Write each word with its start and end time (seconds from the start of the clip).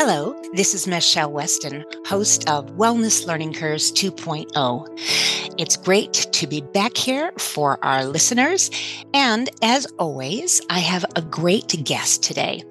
Hello, 0.00 0.40
this 0.52 0.74
is 0.74 0.86
Michele 0.86 1.32
Weston, 1.32 1.84
host 2.06 2.48
of 2.48 2.66
Wellness 2.76 3.26
Learning 3.26 3.52
Curves 3.52 3.90
2.0. 3.90 5.54
It's 5.58 5.76
great 5.76 6.12
to 6.12 6.46
be 6.46 6.60
back 6.60 6.96
here 6.96 7.32
for 7.36 7.84
our 7.84 8.04
listeners. 8.04 8.70
And 9.12 9.50
as 9.60 9.88
always, 9.98 10.62
I 10.70 10.78
have 10.78 11.04
a 11.16 11.20
great 11.20 11.82
guest 11.82 12.22
today. 12.22 12.62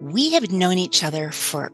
We 0.00 0.32
have 0.32 0.50
known 0.50 0.76
each 0.76 1.04
other 1.04 1.30
for, 1.30 1.70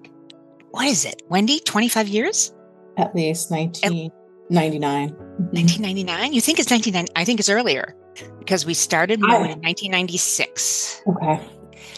what 0.72 0.86
is 0.86 1.06
it, 1.06 1.22
Wendy, 1.30 1.60
25 1.60 2.06
years? 2.06 2.52
At 2.98 3.14
least 3.14 3.50
1999. 3.50 5.08
1999? 5.08 6.16
Mm-hmm. 6.18 6.32
You 6.34 6.40
think 6.42 6.58
it's 6.58 6.70
1990? 6.70 7.12
I 7.16 7.24
think 7.24 7.40
it's 7.40 7.48
earlier 7.48 7.96
because 8.38 8.66
we 8.66 8.74
started 8.74 9.20
more 9.20 9.36
in 9.36 9.62
1996. 9.62 11.00
Okay. 11.08 11.40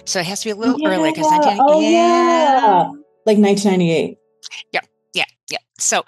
So 0.05 0.21
it 0.21 0.27
has 0.27 0.43
to 0.43 0.47
be 0.47 0.51
a 0.53 0.57
little 0.57 0.79
yeah. 0.79 0.89
early 0.91 1.11
because 1.11 1.27
oh, 1.29 1.81
yeah. 1.81 1.91
yeah. 1.91 2.91
Like 3.27 3.39
1998. 3.39 4.19
Yeah. 4.73 4.81
Yeah. 5.15 5.25
Yeah. 5.51 5.59
So, 5.79 6.05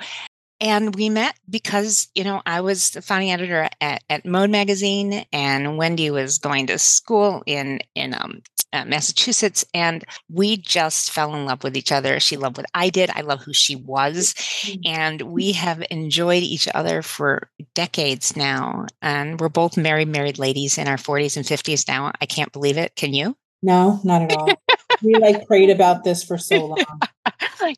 and 0.61 0.95
we 0.95 1.09
met 1.09 1.37
because, 1.51 2.09
you 2.15 2.23
know, 2.23 2.41
I 2.47 2.61
was 2.61 2.91
the 2.91 3.03
founding 3.03 3.33
editor 3.33 3.69
at, 3.81 4.03
at 4.09 4.25
Mode 4.25 4.51
Magazine 4.51 5.25
and 5.33 5.77
Wendy 5.77 6.11
was 6.11 6.39
going 6.39 6.69
to 6.69 6.79
school 6.79 7.43
in, 7.47 7.81
in 7.95 8.15
um, 8.15 8.43
uh, 8.73 8.85
Massachusetts, 8.85 9.65
and 9.75 10.05
we 10.31 10.57
just 10.57 11.11
fell 11.11 11.35
in 11.35 11.45
love 11.45 11.63
with 11.63 11.77
each 11.77 11.93
other. 11.93 12.19
She 12.21 12.37
loved 12.37 12.57
what 12.57 12.67
I 12.75 12.89
did. 12.89 13.11
I 13.11 13.21
love 13.21 13.43
who 13.43 13.53
she 13.53 13.77
was, 13.77 14.35
mm-hmm. 14.35 14.81
and 14.87 15.23
we 15.23 15.53
have 15.53 15.85
enjoyed 15.91 16.43
each 16.43 16.69
other 16.75 17.03
for 17.03 17.51
decades 17.75 18.37
now. 18.37 18.87
And 19.03 19.39
we're 19.39 19.51
both 19.51 19.77
married, 19.77 20.09
married 20.09 20.39
ladies 20.39 20.79
in 20.79 20.89
our 20.89 20.97
40s 20.97 21.37
and 21.37 21.45
50s 21.45 21.87
now. 21.87 22.13
I 22.21 22.27
can't 22.27 22.53
believe 22.53 22.79
it. 22.79 22.97
Can 22.97 23.13
you? 23.13 23.37
No, 23.63 24.01
not 24.05 24.23
at 24.23 24.37
all. 24.37 24.49
We 25.03 25.15
like 25.15 25.47
prayed 25.47 25.71
about 25.71 26.05
this 26.05 26.23
for 26.23 26.39
so 26.39 26.67
long. 26.67 26.85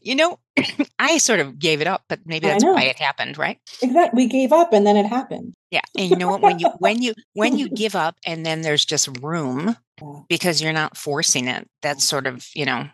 you 0.03 0.15
know, 0.15 0.39
I 0.99 1.19
sort 1.19 1.41
of 1.41 1.59
gave 1.59 1.81
it 1.81 1.87
up, 1.87 2.05
but 2.09 2.21
maybe 2.25 2.47
that's 2.47 2.65
why 2.65 2.83
it 2.83 2.99
happened, 2.99 3.39
right? 3.39 3.59
Exactly. 3.83 4.25
We 4.25 4.29
gave 4.29 4.53
up 4.53 4.73
and 4.73 4.87
then 4.87 4.97
it 4.97 5.07
happened. 5.07 5.55
Yeah. 5.71 5.83
And 5.97 6.11
you 6.11 6.17
know 6.17 6.29
what? 6.29 6.41
When 6.41 6.59
you 6.59 6.71
when 6.79 7.03
you 7.03 7.15
when 7.35 7.59
you 7.59 7.69
give 7.75 7.95
up 7.95 8.17
and 8.27 8.45
then 8.45 8.63
there's 8.63 8.85
just 8.85 9.09
room 9.23 9.77
because 10.29 10.63
you're 10.63 10.73
not 10.73 10.97
forcing 10.97 11.49
it, 11.49 11.69
that's 11.83 12.05
sort 12.05 12.27
of, 12.27 12.47
you 12.55 12.65
know, 12.65 12.89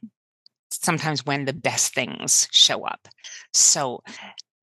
sometimes 0.71 1.27
when 1.27 1.45
the 1.45 1.53
best 1.53 1.95
things 1.95 2.49
show 2.53 2.85
up. 2.85 3.09
So 3.53 4.03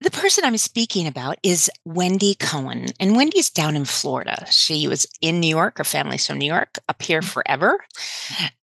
the 0.01 0.11
person 0.11 0.45
I'm 0.45 0.57
speaking 0.57 1.07
about 1.07 1.37
is 1.41 1.71
Wendy 1.83 2.35
Cohen, 2.35 2.87
and 2.99 3.15
Wendy's 3.15 3.49
down 3.49 3.75
in 3.75 3.85
Florida. 3.85 4.45
She 4.51 4.87
was 4.87 5.07
in 5.21 5.39
New 5.39 5.47
York, 5.47 5.79
her 5.79 5.83
family's 5.83 6.27
from 6.27 6.37
New 6.37 6.45
York, 6.45 6.77
up 6.87 7.01
here 7.01 7.21
mm-hmm. 7.21 7.29
forever. 7.29 7.83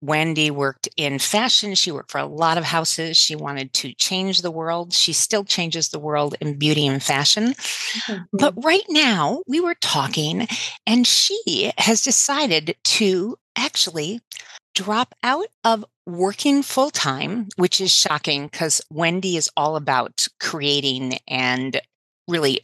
Wendy 0.03 0.51
worked 0.51 0.89
in 0.97 1.19
fashion. 1.19 1.75
She 1.75 1.91
worked 1.91 2.11
for 2.11 2.19
a 2.19 2.27
lot 2.27 2.59
of 2.59 2.65
houses. 2.65 3.17
She 3.17 3.35
wanted 3.35 3.73
to 3.75 3.95
change 3.95 4.43
the 4.43 4.51
world. 4.51 4.93
She 4.93 5.13
still 5.13 5.45
changes 5.45 5.89
the 5.89 5.99
world 5.99 6.35
in 6.41 6.59
beauty 6.59 6.87
and 6.87 7.03
fashion. 7.03 7.55
Mm-hmm. 7.55 8.25
But 8.33 8.55
right 8.63 8.85
now, 8.91 9.43
we 9.47 9.61
were 9.61 9.77
talking, 9.81 10.47
and 10.87 11.07
she 11.07 11.73
has 11.79 12.03
decided 12.03 12.77
to 12.85 13.39
actually 13.57 14.21
drop 14.75 15.15
out 15.23 15.47
of 15.65 15.85
working 16.07 16.63
full 16.63 16.91
time, 16.91 17.49
which 17.57 17.81
is 17.81 17.93
shocking 17.93 18.47
because 18.47 18.81
Wendy 18.91 19.37
is 19.37 19.51
all 19.57 19.77
about 19.77 20.27
creating 20.41 21.19
and 21.29 21.81
really 22.29 22.61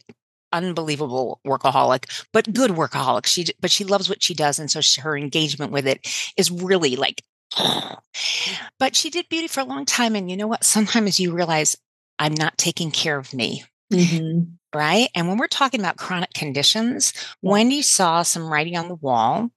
unbelievable 0.51 1.39
workaholic, 1.45 2.25
but 2.33 2.53
good 2.53 2.71
workaholic. 2.71 3.25
She 3.25 3.45
but 3.59 3.71
she 3.71 3.83
loves 3.83 4.09
what 4.09 4.23
she 4.23 4.33
does, 4.33 4.59
and 4.59 4.69
so 4.69 4.81
she, 4.81 5.01
her 5.01 5.17
engagement 5.17 5.71
with 5.71 5.87
it 5.87 6.07
is 6.37 6.51
really 6.51 6.95
like. 6.95 7.21
but 8.79 8.95
she 8.95 9.09
did 9.09 9.29
beauty 9.29 9.47
for 9.47 9.61
a 9.61 9.65
long 9.65 9.85
time, 9.85 10.15
and 10.15 10.29
you 10.29 10.37
know 10.37 10.47
what? 10.47 10.63
Sometimes 10.63 11.19
you 11.19 11.33
realize 11.33 11.77
I'm 12.19 12.33
not 12.33 12.57
taking 12.57 12.91
care 12.91 13.17
of 13.17 13.33
me. 13.33 13.63
Mm-hmm. 13.91 14.43
Right. 14.77 15.09
And 15.15 15.27
when 15.27 15.37
we're 15.37 15.47
talking 15.47 15.79
about 15.79 15.97
chronic 15.97 16.33
conditions. 16.33 17.11
Wendy 17.41 17.81
saw 17.81 18.21
some 18.21 18.51
writing 18.51 18.77
on 18.77 18.87
the 18.87 18.95
wall 18.95 19.49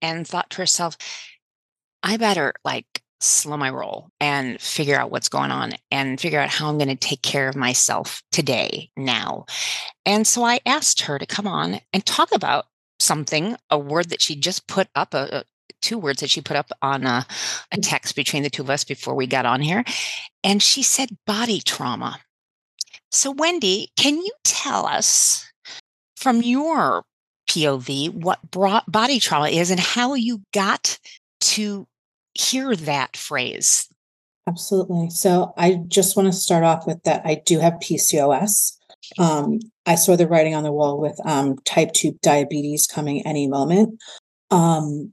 and 0.00 0.26
thought 0.26 0.48
to 0.50 0.56
herself, 0.58 0.96
I 2.02 2.16
better 2.16 2.54
like 2.64 2.86
slow 3.20 3.56
my 3.56 3.70
roll 3.70 4.10
and 4.20 4.60
figure 4.60 4.96
out 4.96 5.10
what's 5.10 5.28
going 5.28 5.50
on 5.50 5.74
and 5.90 6.20
figure 6.20 6.40
out 6.40 6.48
how 6.48 6.68
I'm 6.68 6.78
going 6.78 6.88
to 6.88 6.96
take 6.96 7.22
care 7.22 7.48
of 7.48 7.56
myself 7.56 8.22
today, 8.32 8.90
now. 8.96 9.44
And 10.06 10.26
so 10.26 10.44
I 10.44 10.60
asked 10.66 11.02
her 11.02 11.18
to 11.18 11.26
come 11.26 11.46
on 11.46 11.80
and 11.92 12.04
talk 12.04 12.32
about 12.32 12.66
something, 12.98 13.56
a 13.70 13.78
word 13.78 14.10
that 14.10 14.22
she 14.22 14.36
just 14.36 14.66
put 14.66 14.88
up, 14.94 15.14
a, 15.14 15.40
a 15.40 15.44
two 15.82 15.98
words 15.98 16.20
that 16.20 16.30
she 16.30 16.40
put 16.40 16.56
up 16.56 16.70
on 16.82 17.04
a, 17.06 17.26
a 17.72 17.76
mm. 17.76 17.80
text 17.82 18.16
between 18.16 18.42
the 18.42 18.50
two 18.50 18.62
of 18.62 18.70
us 18.70 18.84
before 18.84 19.14
we 19.14 19.26
got 19.26 19.46
on 19.46 19.60
here. 19.60 19.84
And 20.44 20.62
she 20.62 20.82
said 20.82 21.10
body 21.26 21.60
trauma. 21.60 22.18
So, 23.10 23.30
Wendy, 23.30 23.90
can 23.96 24.16
you 24.16 24.32
tell 24.44 24.86
us 24.86 25.50
from 26.16 26.42
your 26.42 27.04
POV 27.48 28.14
what 28.14 28.50
brought 28.50 28.90
body 28.90 29.18
trauma 29.18 29.48
is 29.48 29.70
and 29.70 29.80
how 29.80 30.14
you 30.14 30.42
got 30.52 30.98
to 31.40 31.86
hear 32.34 32.74
that 32.76 33.16
phrase? 33.16 33.88
Absolutely. 34.48 35.10
So 35.10 35.52
I 35.56 35.80
just 35.86 36.16
want 36.16 36.26
to 36.26 36.32
start 36.32 36.64
off 36.64 36.86
with 36.86 37.02
that 37.04 37.22
I 37.24 37.42
do 37.46 37.58
have 37.60 37.74
PCOS. 37.74 38.76
Um, 39.18 39.60
I 39.86 39.94
saw 39.94 40.16
the 40.16 40.26
writing 40.26 40.54
on 40.54 40.62
the 40.62 40.72
wall 40.72 41.00
with 41.00 41.18
um, 41.24 41.56
type 41.64 41.92
2 41.92 42.18
diabetes 42.22 42.86
coming 42.86 43.26
any 43.26 43.46
moment. 43.46 44.00
Um, 44.50 45.12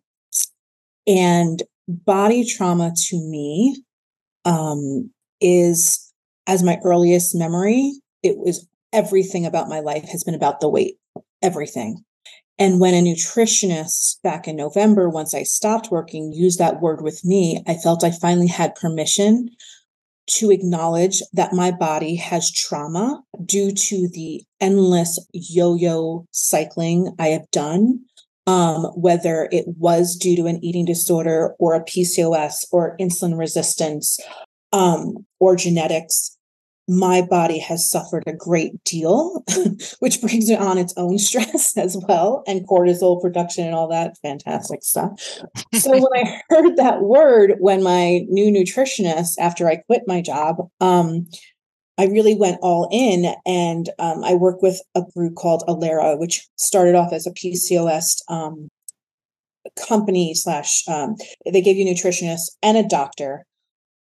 and 1.06 1.62
body 1.88 2.46
trauma 2.46 2.94
to 3.10 3.18
me 3.18 3.84
um, 4.46 5.12
is, 5.40 6.12
as 6.48 6.64
my 6.64 6.80
earliest 6.84 7.36
memory, 7.36 7.94
it 8.24 8.38
was 8.38 8.68
everything 8.94 9.46
about 9.46 9.70
my 9.70 9.80
life 9.80 10.08
has 10.10 10.24
been 10.24 10.36
about 10.36 10.60
the 10.60 10.70
weight, 10.70 10.98
everything. 11.42 12.04
And 12.60 12.80
when 12.80 12.94
a 12.94 13.02
nutritionist 13.02 14.22
back 14.24 14.48
in 14.48 14.56
November, 14.56 15.10
once 15.10 15.36
I 15.36 15.44
stopped 15.44 15.92
working, 15.92 16.34
used 16.34 16.60
that 16.60 16.82
word 16.82 17.02
with 17.02 17.24
me, 17.24 17.64
I 17.68 17.76
felt 17.76 18.04
I 18.04 18.12
finally 18.12 18.48
had 18.48 18.76
permission 18.76 19.50
to 20.28 20.52
acknowledge 20.52 21.22
that 21.34 21.54
my 21.54 21.72
body 21.72 22.16
has 22.16 22.52
trauma 22.52 23.22
due 23.46 23.72
to 23.72 24.10
the 24.10 24.44
endless 24.60 25.20
yo 25.32 25.76
yo 25.76 26.26
cycling 26.32 27.16
I 27.20 27.28
have 27.28 27.50
done. 27.52 28.02
Um, 28.46 28.86
whether 28.96 29.50
it 29.52 29.66
was 29.68 30.16
due 30.16 30.38
to 30.38 30.46
an 30.46 30.64
eating 30.64 30.86
disorder 30.86 31.54
or 31.60 31.76
a 31.76 31.84
PCOS 31.84 32.64
or 32.72 32.96
insulin 32.98 33.38
resistance 33.38 34.22
um, 34.72 35.26
or 35.42 35.58
genetics, 35.58 36.37
my 36.88 37.22
body 37.22 37.60
has 37.60 37.90
suffered 37.90 38.24
a 38.26 38.34
great 38.34 38.84
deal, 38.84 39.44
which 40.00 40.22
brings 40.22 40.50
it 40.50 40.60
on 40.60 40.78
its 40.78 40.94
own 40.96 41.18
stress 41.18 41.76
as 41.78 41.98
well, 42.08 42.44
and 42.48 42.68
cortisol 42.68 43.22
production 43.22 43.66
and 43.66 43.76
all 43.76 43.88
that 43.88 44.18
fantastic 44.22 44.84
stuff. 44.84 45.12
so 45.74 45.92
when 45.92 46.26
I 46.26 46.42
heard 46.50 46.78
that 46.78 47.02
word, 47.02 47.56
when 47.60 47.84
my 47.84 48.22
new 48.30 48.52
nutritionist, 48.52 49.34
after 49.40 49.68
I 49.68 49.78
quit 49.88 50.04
my 50.08 50.22
job, 50.22 50.70
um, 50.80 51.28
I 52.00 52.06
really 52.06 52.36
went 52.36 52.60
all 52.62 52.88
in, 52.92 53.34
and 53.46 53.90
um, 53.98 54.24
I 54.24 54.36
work 54.36 54.62
with 54.62 54.80
a 54.96 55.02
group 55.16 55.36
called 55.36 55.64
Allara, 55.68 56.18
which 56.20 56.48
started 56.56 56.94
off 56.96 57.12
as 57.12 57.26
a 57.26 57.32
PCOS 57.32 58.22
um, 58.30 58.70
company 59.88 60.36
slash. 60.36 60.88
Um, 60.88 61.16
they 61.52 61.62
gave 61.62 61.76
you 61.76 61.86
nutritionists 61.86 62.52
and 62.62 62.78
a 62.78 62.88
doctor 62.88 63.46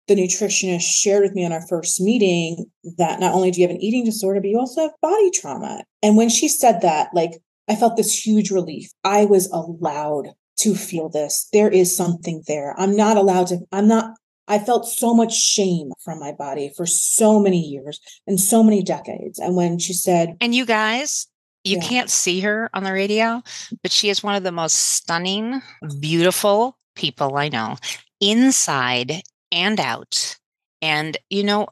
the 0.09 0.15
nutritionist 0.15 0.83
shared 0.83 1.23
with 1.23 1.35
me 1.35 1.45
on 1.45 1.53
our 1.53 1.67
first 1.69 2.01
meeting 2.01 2.67
that 2.99 3.21
not 3.21 3.35
only 3.35 3.51
do 3.51 3.61
you 3.61 3.67
have 3.67 3.75
an 3.75 3.83
eating 3.83 4.05
disorder, 4.05 4.41
but 4.41 4.49
you 4.49 4.59
also 4.59 4.83
have 4.83 4.91
body 5.01 5.31
trauma. 5.31 5.85
And 6.03 6.17
when 6.17 6.29
she 6.29 6.49
said 6.49 6.81
that, 6.83 7.09
like, 7.15 7.33
I 7.69 7.77
felt 7.77 7.97
this 7.97 8.27
huge 8.27 8.51
relief. 8.51 8.91
I 9.05 9.25
was 9.25 9.47
allowed 9.51 10.31
to 10.59 10.75
feel 10.75 11.09
this. 11.09 11.49
There 11.53 11.71
is 11.71 11.97
something 11.97 12.43
there. 12.47 12.75
I'm 12.79 12.97
not 12.97 13.17
allowed 13.17 13.49
to, 13.49 13.59
I'm 13.71 13.87
not, 13.87 14.15
I 14.49 14.59
felt 14.59 14.87
so 14.87 15.15
much 15.15 15.33
shame 15.33 15.93
from 16.05 16.19
my 16.19 16.33
body 16.33 16.73
for 16.77 16.85
so 16.85 17.39
many 17.41 17.61
years 17.61 18.01
and 18.27 18.39
so 18.39 18.63
many 18.63 18.83
decades. 18.83 19.39
And 19.39 19.57
when 19.57 19.79
she 19.79 19.93
said, 19.93 20.37
And 20.41 20.55
you 20.55 20.67
guys, 20.67 21.29
you 21.65 21.77
yeah. 21.77 21.89
can't 21.89 22.11
see 22.11 22.41
her 22.41 22.69
on 22.75 22.83
the 22.83 22.93
radio, 22.93 23.43
but 23.83 23.93
she 23.93 24.09
is 24.09 24.23
one 24.23 24.35
of 24.35 24.43
the 24.43 24.53
most 24.53 24.75
stunning, 24.75 25.63
beautiful 26.01 26.77
people 26.97 27.37
I 27.37 27.49
know 27.49 27.77
inside 28.21 29.23
and 29.53 29.79
out. 29.79 30.37
And, 30.81 31.17
you 31.31 31.45
know, 31.45 31.69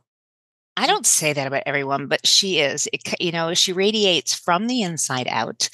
I 0.77 0.87
don't 0.87 1.07
say 1.07 1.33
that 1.33 1.47
about 1.47 1.65
everyone, 1.67 2.07
but 2.07 2.27
she 2.27 2.61
is. 2.61 2.89
It, 2.93 3.03
you 3.21 3.33
know, 3.33 3.55
she 3.55 3.73
radiates 3.73 4.35
from 4.35 4.67
the 4.67 4.83
inside 4.83 5.27
out, 5.29 5.69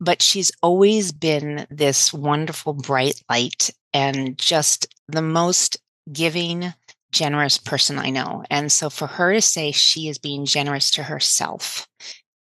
but 0.00 0.22
she's 0.22 0.50
always 0.62 1.12
been 1.12 1.66
this 1.70 2.12
wonderful, 2.12 2.72
bright 2.72 3.22
light 3.28 3.70
and 3.92 4.38
just 4.38 4.86
the 5.06 5.22
most 5.22 5.76
giving, 6.12 6.72
generous 7.12 7.58
person 7.58 7.98
I 7.98 8.10
know. 8.10 8.44
And 8.50 8.72
so 8.72 8.90
for 8.90 9.06
her 9.06 9.34
to 9.34 9.42
say 9.42 9.70
she 9.70 10.08
is 10.08 10.18
being 10.18 10.44
generous 10.44 10.90
to 10.92 11.02
herself 11.02 11.86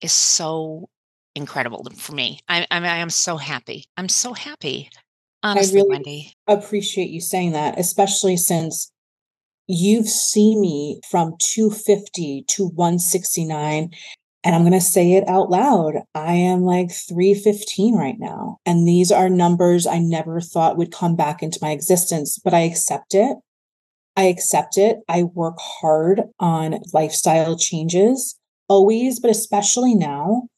is 0.01 0.13
so 0.13 0.89
incredible 1.35 1.87
for 1.97 2.15
me. 2.15 2.41
I, 2.49 2.67
I, 2.71 2.81
mean, 2.81 2.89
I 2.89 2.97
am 2.97 3.11
so 3.11 3.37
happy. 3.37 3.85
I'm 3.97 4.09
so 4.09 4.33
happy. 4.33 4.89
Honestly, 5.43 5.81
I 5.81 5.83
really 5.83 5.91
Wendy. 5.91 6.33
appreciate 6.47 7.11
you 7.11 7.21
saying 7.21 7.53
that, 7.53 7.79
especially 7.79 8.37
since 8.37 8.91
you've 9.67 10.09
seen 10.09 10.61
me 10.61 11.01
from 11.09 11.37
250 11.41 12.45
to 12.49 12.69
169 12.69 13.91
and 14.45 14.55
I'm 14.55 14.63
going 14.63 14.73
to 14.75 14.81
say 14.81 15.15
it 15.15 15.29
out 15.29 15.51
loud. 15.51 15.95
I 16.15 16.35
am 16.35 16.63
like 16.63 16.93
315 16.93 17.97
right 17.97 18.15
now. 18.17 18.59
And 18.65 18.87
these 18.87 19.11
are 19.11 19.29
numbers 19.29 19.89
I 19.89 19.99
never 19.99 20.41
thought 20.41 20.77
would 20.77 20.93
come 20.93 21.17
back 21.17 21.43
into 21.43 21.59
my 21.61 21.71
existence, 21.73 22.39
but 22.39 22.55
I 22.55 22.61
accept 22.61 23.13
it. 23.13 23.39
I 24.17 24.25
accept 24.25 24.79
it. 24.79 24.99
I 25.09 25.25
work 25.25 25.57
hard 25.59 26.23
on 26.39 26.79
lifestyle 26.95 27.59
changes 27.59 28.39
always, 28.69 29.19
but 29.19 29.31
especially 29.31 29.97
now. 29.97 30.49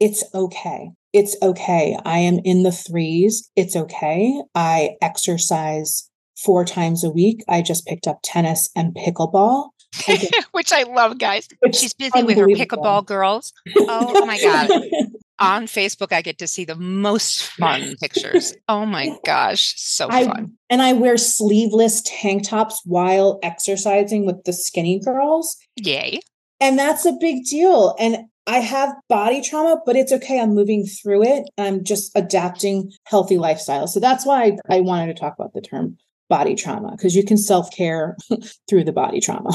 It's 0.00 0.24
okay. 0.34 0.90
It's 1.12 1.36
okay. 1.40 1.96
I 2.04 2.18
am 2.18 2.40
in 2.44 2.64
the 2.64 2.72
threes. 2.72 3.50
It's 3.56 3.76
okay. 3.76 4.42
I 4.54 4.96
exercise 5.00 6.10
four 6.38 6.64
times 6.64 7.04
a 7.04 7.10
week. 7.10 7.42
I 7.48 7.62
just 7.62 7.86
picked 7.86 8.06
up 8.06 8.20
tennis 8.22 8.68
and 8.76 8.94
pickleball. 8.94 9.70
Which 10.52 10.72
I 10.72 10.84
love, 10.84 11.18
guys. 11.18 11.48
She's 11.72 11.94
busy 11.94 12.22
with 12.22 12.36
her 12.36 12.46
pickleball 12.46 13.06
girls. 13.06 13.52
Oh 13.76 14.24
my 14.26 14.40
God. 14.40 14.70
On 15.40 15.66
Facebook, 15.66 16.12
I 16.12 16.20
get 16.20 16.38
to 16.38 16.48
see 16.48 16.64
the 16.64 16.74
most 16.74 17.44
fun 17.44 17.94
pictures. 18.00 18.54
Oh 18.68 18.84
my 18.84 19.16
gosh. 19.24 19.74
So 19.76 20.08
I, 20.10 20.24
fun. 20.24 20.54
And 20.68 20.82
I 20.82 20.94
wear 20.94 21.16
sleeveless 21.16 22.02
tank 22.04 22.48
tops 22.48 22.82
while 22.84 23.38
exercising 23.44 24.26
with 24.26 24.42
the 24.44 24.52
skinny 24.52 24.98
girls. 24.98 25.56
Yay. 25.76 26.18
And 26.60 26.76
that's 26.76 27.06
a 27.06 27.12
big 27.20 27.44
deal. 27.44 27.94
And 28.00 28.26
I 28.48 28.58
have 28.58 28.92
body 29.08 29.40
trauma, 29.40 29.80
but 29.86 29.94
it's 29.94 30.10
okay. 30.10 30.40
I'm 30.40 30.56
moving 30.56 30.84
through 30.84 31.22
it. 31.22 31.44
I'm 31.56 31.84
just 31.84 32.10
adapting 32.16 32.90
healthy 33.04 33.38
lifestyle. 33.38 33.86
So 33.86 34.00
that's 34.00 34.26
why 34.26 34.56
I, 34.70 34.76
I 34.78 34.80
wanted 34.80 35.06
to 35.06 35.20
talk 35.20 35.34
about 35.38 35.52
the 35.52 35.60
term 35.60 35.98
body 36.28 36.54
trauma 36.54 36.92
because 36.92 37.14
you 37.16 37.24
can 37.24 37.36
self 37.36 37.70
care 37.74 38.16
through 38.68 38.84
the 38.84 38.92
body 38.92 39.20
trauma. 39.20 39.50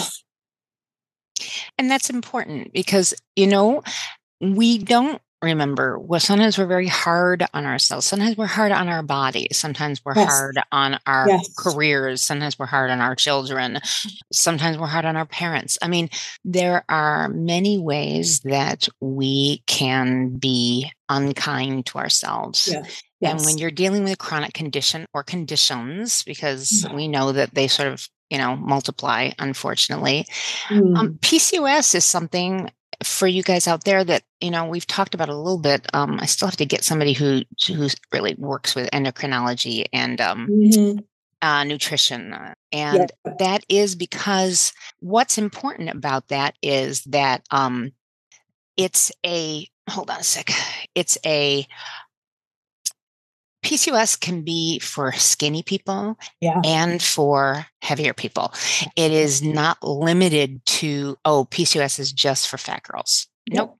And 1.77 1.89
that's 1.89 2.09
important 2.09 2.73
because, 2.73 3.13
you 3.35 3.47
know, 3.47 3.83
we 4.39 4.77
don't 4.77 5.21
remember 5.43 5.99
well 5.99 6.19
sometimes 6.19 6.57
we're 6.57 6.65
very 6.65 6.87
hard 6.87 7.45
on 7.53 7.65
ourselves 7.65 8.05
sometimes 8.05 8.37
we're 8.37 8.45
hard 8.45 8.71
on 8.71 8.87
our 8.87 9.03
bodies 9.03 9.57
sometimes 9.57 10.01
we're 10.05 10.15
yes. 10.15 10.29
hard 10.29 10.57
on 10.71 10.97
our 11.05 11.27
yes. 11.27 11.53
careers 11.57 12.21
sometimes 12.21 12.57
we're 12.57 12.65
hard 12.65 12.89
on 12.89 13.01
our 13.01 13.15
children 13.15 13.77
sometimes 14.31 14.77
we're 14.77 14.87
hard 14.87 15.05
on 15.05 15.17
our 15.17 15.25
parents 15.25 15.77
i 15.81 15.87
mean 15.87 16.09
there 16.45 16.85
are 16.87 17.27
many 17.29 17.77
ways 17.77 18.39
that 18.41 18.87
we 19.01 19.61
can 19.67 20.29
be 20.29 20.89
unkind 21.09 21.85
to 21.85 21.97
ourselves 21.97 22.69
yeah. 22.71 22.83
Yes. 23.23 23.31
and 23.31 23.45
when 23.45 23.57
you're 23.57 23.71
dealing 23.71 24.03
with 24.03 24.13
a 24.13 24.17
chronic 24.17 24.53
condition 24.53 25.05
or 25.13 25.23
conditions 25.23 26.23
because 26.23 26.85
we 26.93 27.07
know 27.07 27.31
that 27.31 27.53
they 27.53 27.67
sort 27.67 27.87
of 27.87 28.09
you 28.29 28.37
know 28.37 28.57
multiply 28.57 29.31
unfortunately 29.39 30.27
mm. 30.67 30.97
um, 30.97 31.13
pcos 31.21 31.95
is 31.95 32.03
something 32.03 32.69
for 33.01 33.27
you 33.27 33.43
guys 33.43 33.67
out 33.67 33.85
there 33.85 34.03
that 34.03 34.23
you 34.41 34.51
know 34.51 34.65
we've 34.65 34.87
talked 34.87 35.15
about 35.15 35.29
a 35.29 35.35
little 35.35 35.59
bit 35.59 35.87
um, 35.93 36.19
i 36.19 36.25
still 36.25 36.47
have 36.47 36.57
to 36.57 36.65
get 36.65 36.83
somebody 36.83 37.13
who 37.13 37.43
who 37.67 37.87
really 38.11 38.35
works 38.37 38.75
with 38.75 38.91
endocrinology 38.91 39.85
and 39.93 40.19
um, 40.19 40.47
mm-hmm. 40.47 40.99
uh, 41.41 41.63
nutrition 41.63 42.33
uh, 42.33 42.53
and 42.73 43.11
yeah. 43.25 43.33
that 43.39 43.65
is 43.69 43.95
because 43.95 44.73
what's 44.99 45.37
important 45.37 45.89
about 45.89 46.27
that 46.27 46.55
is 46.61 47.03
that 47.05 47.45
um, 47.51 47.93
it's 48.75 49.11
a 49.25 49.65
hold 49.89 50.09
on 50.09 50.19
a 50.19 50.23
sec 50.23 50.49
it's 50.95 51.17
a 51.25 51.65
PCOS 53.63 54.19
can 54.19 54.41
be 54.43 54.79
for 54.79 55.11
skinny 55.13 55.63
people 55.63 56.17
yeah. 56.41 56.61
and 56.65 57.01
for 57.01 57.65
heavier 57.81 58.13
people. 58.13 58.53
It 58.95 59.11
is 59.11 59.41
not 59.41 59.81
limited 59.81 60.63
to, 60.65 61.17
oh, 61.25 61.47
PCOS 61.49 61.99
is 61.99 62.11
just 62.11 62.49
for 62.49 62.57
fat 62.57 62.83
girls. 62.83 63.27
Yeah. 63.45 63.61
Nope. 63.61 63.79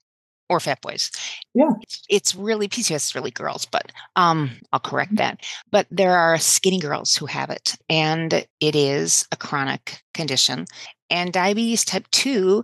Or 0.50 0.60
fat 0.60 0.82
boys. 0.82 1.12
Yeah. 1.54 1.72
It's, 2.10 2.36
really 2.36 2.68
PCOS 2.68 2.96
is 2.96 3.16
really 3.16 3.32
girls, 3.32 3.66
but 3.66 3.92
um 4.16 4.52
I'll 4.72 4.80
correct 4.80 5.12
mm-hmm. 5.12 5.18
that. 5.18 5.42
But 5.72 5.88
there 5.90 6.18
are 6.18 6.38
skinny 6.38 6.80
girls 6.80 7.16
who 7.16 7.26
have 7.26 7.50
it 7.50 7.76
and 7.90 8.46
it 8.60 8.76
is 8.76 9.26
a 9.32 9.36
chronic 9.36 10.02
condition. 10.14 10.66
And 11.10 11.32
diabetes 11.32 11.86
type 11.86 12.08
2 12.12 12.64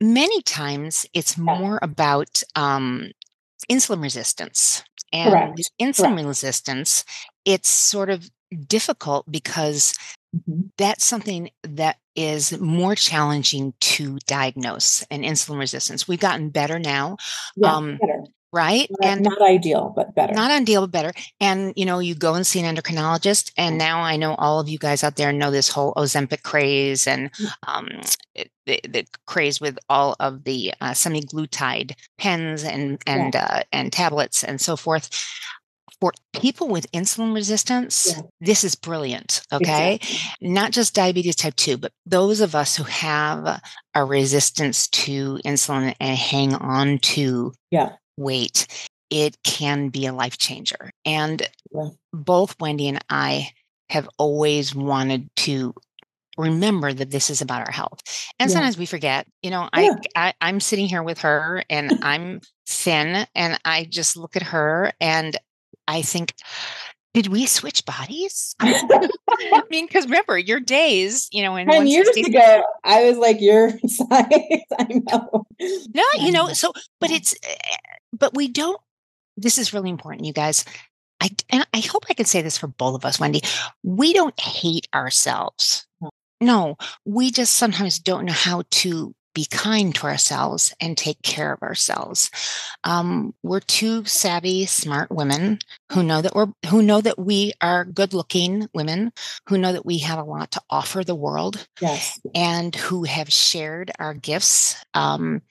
many 0.00 0.42
times 0.42 1.06
it's 1.14 1.38
more 1.38 1.78
about 1.82 2.42
um 2.54 3.10
insulin 3.70 4.02
resistance 4.02 4.84
and 5.12 5.30
Correct. 5.30 5.70
insulin 5.80 6.14
Correct. 6.14 6.26
resistance, 6.26 7.04
it's 7.44 7.68
sort 7.68 8.10
of 8.10 8.28
difficult 8.66 9.30
because 9.30 9.94
mm-hmm. 10.34 10.62
that's 10.78 11.04
something 11.04 11.50
that 11.62 11.96
is 12.14 12.58
more 12.58 12.94
challenging 12.94 13.74
to 13.80 14.18
diagnose 14.26 15.02
an 15.10 15.22
insulin 15.22 15.58
resistance. 15.58 16.08
We've 16.08 16.20
gotten 16.20 16.50
better 16.50 16.78
now. 16.78 17.18
Yeah, 17.56 17.74
um, 17.74 17.98
better 18.00 18.24
right? 18.56 18.88
Not, 18.90 19.10
and 19.10 19.22
not 19.22 19.42
ideal, 19.42 19.92
but 19.94 20.14
better. 20.14 20.32
Not 20.32 20.50
ideal, 20.50 20.80
but 20.82 20.90
better. 20.90 21.12
And 21.40 21.74
you 21.76 21.84
know, 21.84 21.98
you 21.98 22.14
go 22.14 22.34
and 22.34 22.46
see 22.46 22.60
an 22.60 22.74
endocrinologist, 22.74 23.52
and 23.56 23.74
mm. 23.74 23.78
now 23.78 24.00
I 24.00 24.16
know 24.16 24.34
all 24.36 24.58
of 24.58 24.68
you 24.68 24.78
guys 24.78 25.04
out 25.04 25.16
there 25.16 25.32
know 25.32 25.50
this 25.50 25.68
whole 25.68 25.92
Ozempic 25.94 26.42
craze 26.42 27.06
and 27.06 27.30
mm. 27.32 27.52
um, 27.68 27.88
the, 28.64 28.80
the, 28.88 29.06
craze 29.26 29.60
with 29.60 29.78
all 29.90 30.16
of 30.18 30.44
the 30.44 30.72
uh, 30.80 30.92
semaglutide 30.92 31.92
pens 32.18 32.64
and 32.64 32.98
and 33.06 33.34
yeah. 33.34 33.46
uh, 33.48 33.62
and 33.72 33.92
tablets 33.92 34.42
and 34.42 34.60
so 34.60 34.74
forth. 34.74 35.10
For 35.98 36.12
people 36.34 36.68
with 36.68 36.92
insulin 36.92 37.34
resistance, 37.34 38.12
yeah. 38.14 38.22
this 38.40 38.64
is 38.64 38.74
brilliant. 38.74 39.40
Okay. 39.50 39.94
Exactly. 39.94 40.50
Not 40.50 40.72
just 40.72 40.94
diabetes 40.94 41.36
type 41.36 41.56
2, 41.56 41.78
but 41.78 41.92
those 42.04 42.42
of 42.42 42.54
us 42.54 42.76
who 42.76 42.84
have 42.84 43.62
a 43.94 44.04
resistance 44.04 44.88
to 44.88 45.38
insulin 45.42 45.94
and 45.98 46.18
hang 46.18 46.54
on 46.54 46.98
to 46.98 47.54
yeah 47.70 47.92
weight, 48.16 48.66
it 49.10 49.36
can 49.42 49.88
be 49.88 50.06
a 50.06 50.12
life 50.12 50.38
changer. 50.38 50.90
And 51.04 51.48
yeah. 51.72 51.88
both 52.12 52.58
Wendy 52.60 52.88
and 52.88 53.04
I 53.08 53.50
have 53.90 54.08
always 54.18 54.74
wanted 54.74 55.28
to 55.36 55.74
remember 56.36 56.92
that 56.92 57.10
this 57.10 57.30
is 57.30 57.40
about 57.40 57.66
our 57.66 57.72
health. 57.72 58.02
And 58.38 58.50
yeah. 58.50 58.54
sometimes 58.54 58.78
we 58.78 58.86
forget. 58.86 59.26
You 59.42 59.50
know, 59.50 59.68
yeah. 59.74 59.94
I, 60.14 60.34
I 60.40 60.48
am 60.48 60.60
sitting 60.60 60.86
here 60.86 61.02
with 61.02 61.20
her 61.20 61.62
and 61.70 61.98
I'm 62.02 62.40
thin 62.66 63.26
and 63.34 63.58
I 63.64 63.84
just 63.84 64.16
look 64.16 64.36
at 64.36 64.42
her 64.42 64.92
and 65.00 65.36
I 65.88 66.02
think 66.02 66.34
did 67.16 67.28
we 67.28 67.46
switch 67.46 67.86
bodies? 67.86 68.54
I 68.60 69.62
mean, 69.70 69.86
because 69.86 70.04
remember 70.04 70.36
your 70.36 70.60
days, 70.60 71.30
you 71.32 71.42
know, 71.42 71.56
in 71.56 71.66
ten 71.66 71.86
years 71.86 72.10
ago, 72.14 72.62
I 72.84 73.08
was 73.08 73.16
like 73.16 73.40
your 73.40 73.70
size. 73.86 74.60
I 74.78 75.02
know. 75.10 75.46
No, 75.94 76.02
you 76.18 76.30
know, 76.30 76.48
so 76.48 76.74
but 77.00 77.10
it's 77.10 77.34
eh, 77.42 77.76
but 78.12 78.34
we 78.34 78.48
don't. 78.48 78.78
This 79.34 79.56
is 79.56 79.72
really 79.72 79.88
important, 79.88 80.26
you 80.26 80.34
guys. 80.34 80.66
I 81.18 81.30
and 81.48 81.66
I 81.72 81.80
hope 81.80 82.04
I 82.10 82.12
can 82.12 82.26
say 82.26 82.42
this 82.42 82.58
for 82.58 82.66
both 82.66 82.96
of 82.96 83.06
us, 83.06 83.18
Wendy. 83.18 83.40
We 83.82 84.12
don't 84.12 84.38
hate 84.38 84.86
ourselves. 84.94 85.86
No, 86.42 86.76
we 87.06 87.30
just 87.30 87.54
sometimes 87.54 87.98
don't 87.98 88.26
know 88.26 88.34
how 88.34 88.64
to 88.72 89.14
be 89.36 89.46
kind 89.50 89.94
to 89.94 90.06
ourselves 90.06 90.74
and 90.80 90.96
take 90.96 91.20
care 91.20 91.52
of 91.52 91.62
ourselves. 91.62 92.30
Um, 92.84 93.34
we're 93.42 93.60
two 93.60 94.02
savvy, 94.06 94.64
smart 94.64 95.10
women 95.10 95.58
who 95.92 96.02
know 96.02 96.22
that 96.22 96.34
we're 96.34 96.48
who 96.70 96.80
know 96.80 97.02
that 97.02 97.18
we 97.18 97.52
are 97.60 97.84
good-looking 97.84 98.68
women 98.72 99.12
who 99.46 99.58
know 99.58 99.72
that 99.72 99.84
we 99.84 99.98
have 99.98 100.18
a 100.18 100.24
lot 100.24 100.52
to 100.52 100.62
offer 100.70 101.04
the 101.04 101.14
world. 101.14 101.68
Yes, 101.82 102.18
and 102.34 102.74
who 102.74 103.04
have 103.04 103.30
shared 103.30 103.90
our 103.98 104.14
gifts. 104.14 104.82
Um, 104.94 105.42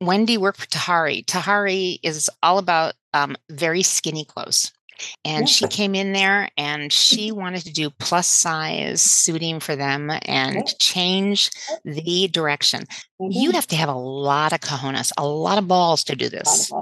Wendy 0.00 0.36
worked 0.36 0.58
for 0.60 0.66
Tahari. 0.66 1.24
Tahari 1.24 2.00
is 2.02 2.28
all 2.42 2.58
about 2.58 2.94
um, 3.14 3.36
very 3.48 3.82
skinny 3.82 4.24
clothes. 4.24 4.72
And 5.24 5.48
she 5.48 5.66
came 5.68 5.94
in 5.94 6.12
there 6.12 6.48
and 6.56 6.92
she 6.92 7.28
mm-hmm. 7.28 7.40
wanted 7.40 7.64
to 7.64 7.72
do 7.72 7.90
plus 7.90 8.26
size 8.26 9.00
suiting 9.02 9.60
for 9.60 9.76
them 9.76 10.10
and 10.22 10.66
change 10.78 11.50
the 11.84 12.28
direction. 12.28 12.84
Mm-hmm. 13.20 13.30
You 13.30 13.50
have 13.52 13.66
to 13.68 13.76
have 13.76 13.88
a 13.88 13.94
lot 13.94 14.52
of 14.52 14.60
cojones, 14.60 15.12
a 15.16 15.26
lot 15.26 15.58
of 15.58 15.68
balls 15.68 16.04
to 16.04 16.16
do 16.16 16.28
this. 16.28 16.72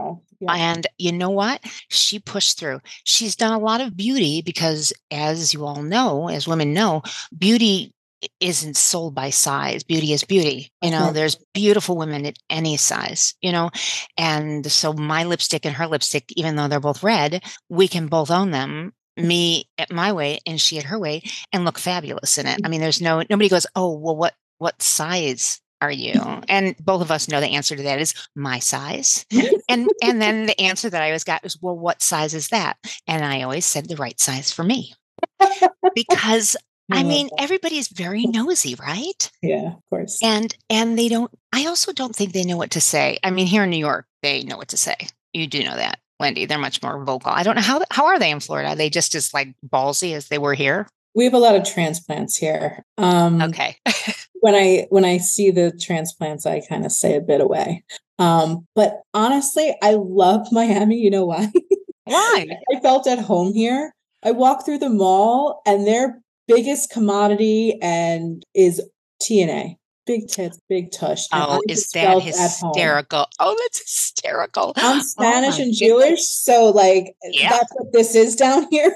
Yeah. 0.40 0.54
And 0.54 0.87
you 0.99 1.12
know 1.12 1.30
what? 1.30 1.61
She 1.88 2.18
pushed 2.18 2.59
through. 2.59 2.80
She's 3.04 3.37
done 3.37 3.52
a 3.52 3.59
lot 3.59 3.80
of 3.80 3.97
beauty 3.97 4.42
because, 4.42 4.92
as 5.11 5.54
you 5.54 5.64
all 5.64 5.83
know, 5.83 6.28
as 6.28 6.49
women 6.49 6.75
know, 6.75 7.02
beauty 7.37 7.92
isn't 8.40 8.76
sold 8.76 9.14
by 9.14 9.31
size. 9.31 9.83
Beauty 9.83 10.12
is 10.12 10.25
beauty. 10.25 10.71
You 10.83 10.90
know, 10.90 11.12
there's 11.12 11.37
beautiful 11.52 11.97
women 11.97 12.26
at 12.26 12.38
any 12.50 12.76
size, 12.76 13.35
you 13.40 13.52
know. 13.52 13.71
And 14.16 14.71
so 14.71 14.93
my 14.93 15.25
lipstick 15.25 15.64
and 15.64 15.75
her 15.76 15.87
lipstick, 15.87 16.25
even 16.37 16.57
though 16.57 16.69
they're 16.69 16.81
both 16.81 17.02
red, 17.02 17.43
we 17.69 17.88
can 17.88 18.07
both 18.07 18.31
own 18.31 18.50
them. 18.50 18.93
Me 19.16 19.69
at 19.78 19.93
my 19.93 20.12
way 20.12 20.40
and 20.45 20.61
she 20.61 20.76
at 20.76 20.85
her 20.87 20.99
way 20.99 21.23
and 21.52 21.64
look 21.64 21.78
fabulous 21.78 22.37
in 22.37 22.47
it. 22.47 22.59
I 22.64 22.69
mean, 22.69 22.81
there's 22.81 23.00
no 23.00 23.23
nobody 23.31 23.49
goes, 23.49 23.64
Oh, 23.76 23.97
well, 23.97 24.16
what 24.16 24.35
what 24.59 24.83
size 24.83 25.61
are 25.81 25.90
you? 25.90 26.14
And 26.49 26.75
both 26.78 27.02
of 27.02 27.11
us 27.11 27.28
know 27.28 27.40
the 27.40 27.49
answer 27.49 27.76
to 27.76 27.83
that 27.83 28.00
is 28.00 28.14
my 28.35 28.59
size. 28.59 29.26
and 29.69 29.88
and 30.02 30.21
then 30.21 30.47
the 30.47 30.61
answer 30.61 30.88
that 30.90 31.02
I 31.02 31.07
always 31.07 31.25
got 31.25 31.45
is, 31.45 31.61
well, 31.61 31.78
what 31.78 32.02
size 32.02 32.35
is 32.35 32.49
that? 32.49 32.76
And 33.07 33.25
I 33.25 33.43
always 33.43 33.66
said 33.66 33.88
the 33.88 33.97
right 33.97 34.19
size 34.19 34.50
for 34.50 34.64
me. 34.64 34.95
because 35.95 36.57
I 36.91 37.03
mean, 37.03 37.29
everybody 37.38 37.79
is 37.79 37.88
very 37.88 38.26
nosy, 38.26 38.75
right? 38.75 39.31
Yeah, 39.43 39.69
of 39.69 39.83
course. 39.91 40.19
And 40.23 40.55
and 40.69 40.99
they 40.99 41.09
don't 41.09 41.31
I 41.53 41.67
also 41.67 41.93
don't 41.93 42.14
think 42.14 42.33
they 42.33 42.45
know 42.45 42.57
what 42.57 42.73
to 42.73 42.81
say. 42.81 43.19
I 43.23 43.31
mean, 43.31 43.47
here 43.47 43.64
in 43.64 43.71
New 43.71 43.79
York, 43.79 44.07
they 44.23 44.43
know 44.43 44.57
what 44.57 44.69
to 44.69 44.76
say. 44.76 44.97
You 45.33 45.47
do 45.47 45.64
know 45.64 45.76
that, 45.76 45.99
Wendy. 46.21 46.47
They're 46.47 46.59
much 46.59 46.83
more 46.83 47.03
vocal. 47.05 47.33
I 47.33 47.43
don't 47.43 47.57
know 47.57 47.62
how 47.62 47.83
how 47.91 48.07
are 48.07 48.19
they 48.19 48.31
in 48.31 48.41
Florida? 48.41 48.71
Are 48.71 48.76
they 48.76 48.91
just 48.91 49.14
as 49.14 49.33
like 49.33 49.55
ballsy 49.67 50.14
as 50.14 50.29
they 50.29 50.38
were 50.38 50.55
here? 50.55 50.87
We 51.14 51.25
have 51.25 51.35
a 51.35 51.38
lot 51.38 51.55
of 51.55 51.64
transplants 51.64 52.37
here. 52.37 52.85
Um 52.99 53.41
Okay. 53.41 53.76
when 54.41 54.55
I 54.55 54.87
when 54.91 55.07
I 55.07 55.19
see 55.19 55.50
the 55.50 55.73
transplants, 55.81 56.45
I 56.45 56.61
kind 56.69 56.85
of 56.85 56.93
stay 56.93 57.17
a 57.17 57.21
bit 57.21 57.41
away. 57.41 57.83
Um, 58.19 58.67
but 58.75 59.00
honestly, 59.14 59.75
I 59.83 59.95
love 59.95 60.47
Miami. 60.53 60.97
You 60.97 61.11
know 61.11 61.26
why? 61.26 61.50
Why? 62.07 62.47
I 62.71 62.81
felt 62.81 63.07
at 63.07 63.19
home 63.19 63.55
here. 63.55 63.95
I 64.23 64.33
walk 64.33 64.67
through 64.67 64.76
the 64.76 64.91
mall 64.91 65.62
and 65.64 65.87
their 65.87 66.21
biggest 66.47 66.91
commodity 66.91 67.79
and 67.83 68.45
is 68.55 68.83
TNA. 69.23 69.77
Big 70.07 70.29
tits, 70.29 70.59
big 70.69 70.91
tush. 70.93 71.25
Oh, 71.33 71.63
is 71.69 71.89
that 71.91 72.03
felt 72.05 72.27
at 72.27 72.35
home. 72.35 72.73
hysterical? 72.75 73.27
Oh, 73.41 73.57
that's 73.63 73.81
hysterical. 73.81 74.73
I'm 74.77 74.99
Oh 74.99 75.03
Spanish 75.03 75.57
my 75.59 75.65
and 75.65 75.73
goodness. 75.73 75.79
Jewish, 75.79 76.21
so 76.27 76.71
like 76.71 77.15
Yeah. 77.25 77.49
that's 77.51 77.73
what 77.75 77.93
this 77.93 78.15
is 78.15 78.37
down 78.37 78.67
here. 78.71 78.95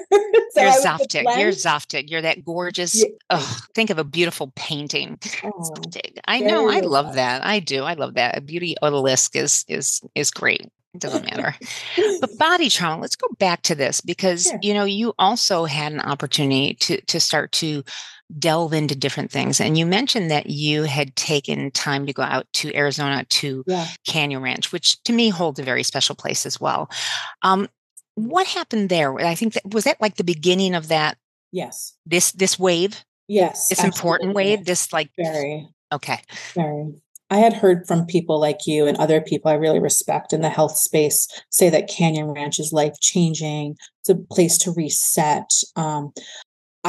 so 0.51 0.61
You're 0.61 0.71
Zoftig. 0.71 1.23
You're 1.39 1.51
Zoftig. 1.51 2.09
You're 2.11 2.21
that 2.21 2.45
gorgeous. 2.45 2.95
Yeah. 2.95 3.09
Oh, 3.31 3.59
think 3.73 3.89
of 3.89 3.97
a 3.97 4.03
beautiful 4.03 4.51
painting. 4.55 5.17
Oh. 5.43 5.75
I 6.27 6.41
know. 6.41 6.69
I 6.69 6.81
love 6.81 7.15
that. 7.15 7.43
I 7.43 7.59
do. 7.59 7.83
I 7.83 7.93
love 7.93 8.13
that. 8.13 8.37
A 8.37 8.41
beauty 8.41 8.75
odalisque 8.83 9.35
is 9.35 9.65
is 9.67 10.01
is 10.15 10.29
great. 10.31 10.61
It 10.95 11.01
doesn't 11.01 11.23
matter. 11.25 11.55
But 12.19 12.37
body 12.39 12.69
trauma. 12.69 13.01
Let's 13.01 13.15
go 13.15 13.27
back 13.37 13.61
to 13.63 13.75
this 13.75 14.01
because 14.01 14.43
Sure. 14.45 14.59
you 14.61 14.73
know 14.73 14.85
you 14.85 15.13
also 15.19 15.65
had 15.65 15.91
an 15.91 16.01
opportunity 16.01 16.73
to 16.75 17.01
to 17.01 17.19
start 17.19 17.51
to 17.53 17.83
delve 18.37 18.73
into 18.73 18.95
different 18.95 19.31
things, 19.31 19.59
and 19.59 19.77
you 19.77 19.85
mentioned 19.85 20.29
that 20.29 20.49
you 20.49 20.83
had 20.83 21.15
taken 21.15 21.71
time 21.71 22.05
to 22.05 22.13
go 22.13 22.21
out 22.21 22.45
to 22.53 22.75
Arizona 22.75 23.25
to 23.25 23.63
yeah. 23.65 23.87
Canyon 24.05 24.41
Ranch, 24.41 24.71
which 24.71 25.01
to 25.03 25.13
me 25.13 25.29
holds 25.29 25.59
a 25.59 25.63
very 25.63 25.83
special 25.83 26.15
place 26.15 26.45
as 26.45 26.59
well. 26.61 26.89
Um, 27.41 27.67
what 28.15 28.45
happened 28.47 28.89
there? 28.89 29.17
I 29.19 29.33
think 29.35 29.53
that 29.53 29.73
was 29.73 29.85
that 29.85 30.01
like 30.01 30.17
the 30.17 30.23
beginning 30.23 30.75
of 30.75 30.89
that 30.89 31.17
Yes. 31.51 31.93
this 32.05 32.31
this 32.33 32.59
wave, 32.59 33.03
Yes. 33.27 33.69
this 33.69 33.83
important 33.83 34.35
wave, 34.35 34.65
this 34.65 34.93
like 34.93 35.09
Very. 35.17 35.67
okay, 35.91 36.19
Very. 36.53 36.93
I 37.31 37.37
had 37.37 37.53
heard 37.53 37.87
from 37.87 38.07
people 38.07 38.39
like 38.39 38.65
you 38.65 38.87
and 38.87 38.97
other 38.97 39.21
people 39.21 39.51
I 39.51 39.55
really 39.55 39.79
respect 39.79 40.33
in 40.33 40.41
the 40.41 40.49
health 40.49 40.75
space 40.77 41.27
say 41.51 41.69
that 41.69 41.87
Canyon 41.87 42.27
Ranch 42.27 42.59
is 42.59 42.73
life 42.73 42.95
changing. 43.01 43.75
It's 44.01 44.09
a 44.09 44.15
place 44.15 44.57
to 44.59 44.71
reset. 44.71 45.51
Um, 45.75 46.11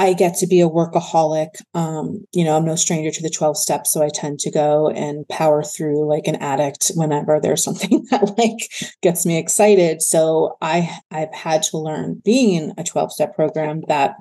I 0.00 0.14
get 0.14 0.34
to 0.36 0.46
be 0.46 0.62
a 0.62 0.68
workaholic. 0.68 1.60
Um, 1.74 2.24
you 2.32 2.42
know, 2.42 2.56
I'm 2.56 2.64
no 2.64 2.74
stranger 2.74 3.10
to 3.10 3.22
the 3.22 3.28
12 3.28 3.58
steps, 3.58 3.92
so 3.92 4.02
I 4.02 4.08
tend 4.08 4.38
to 4.40 4.50
go 4.50 4.88
and 4.88 5.28
power 5.28 5.62
through 5.62 6.08
like 6.08 6.26
an 6.26 6.36
addict 6.36 6.92
whenever 6.94 7.38
there's 7.38 7.62
something 7.68 8.06
that 8.10 8.38
like 8.38 8.94
gets 9.02 9.26
me 9.26 9.36
excited. 9.36 10.00
So 10.00 10.56
I 10.62 11.00
I've 11.10 11.34
had 11.34 11.62
to 11.64 11.76
learn 11.76 12.22
being 12.24 12.54
in 12.54 12.74
a 12.78 12.82
12 12.82 13.12
step 13.12 13.36
program 13.36 13.82
that 13.88 14.14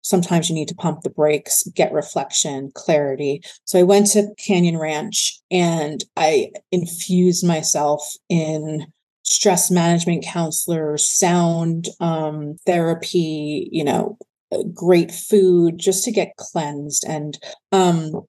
sometimes 0.00 0.48
you 0.48 0.54
need 0.54 0.68
to 0.68 0.74
pump 0.74 1.02
the 1.02 1.10
brakes, 1.10 1.62
get 1.74 1.92
reflection, 1.92 2.72
clarity. 2.74 3.42
So 3.66 3.78
I 3.78 3.82
went 3.82 4.06
to 4.12 4.32
Canyon 4.38 4.78
Ranch 4.78 5.38
and 5.50 6.02
I 6.16 6.52
infused 6.72 7.46
myself 7.46 8.14
in 8.30 8.86
stress 9.24 9.70
management 9.70 10.24
counselors, 10.24 11.06
sound 11.06 11.88
um, 12.00 12.56
therapy, 12.64 13.68
you 13.70 13.84
know, 13.84 14.16
great 14.74 15.12
food 15.12 15.78
just 15.78 16.04
to 16.04 16.12
get 16.12 16.36
cleansed. 16.36 17.04
And 17.06 17.38
um, 17.72 18.22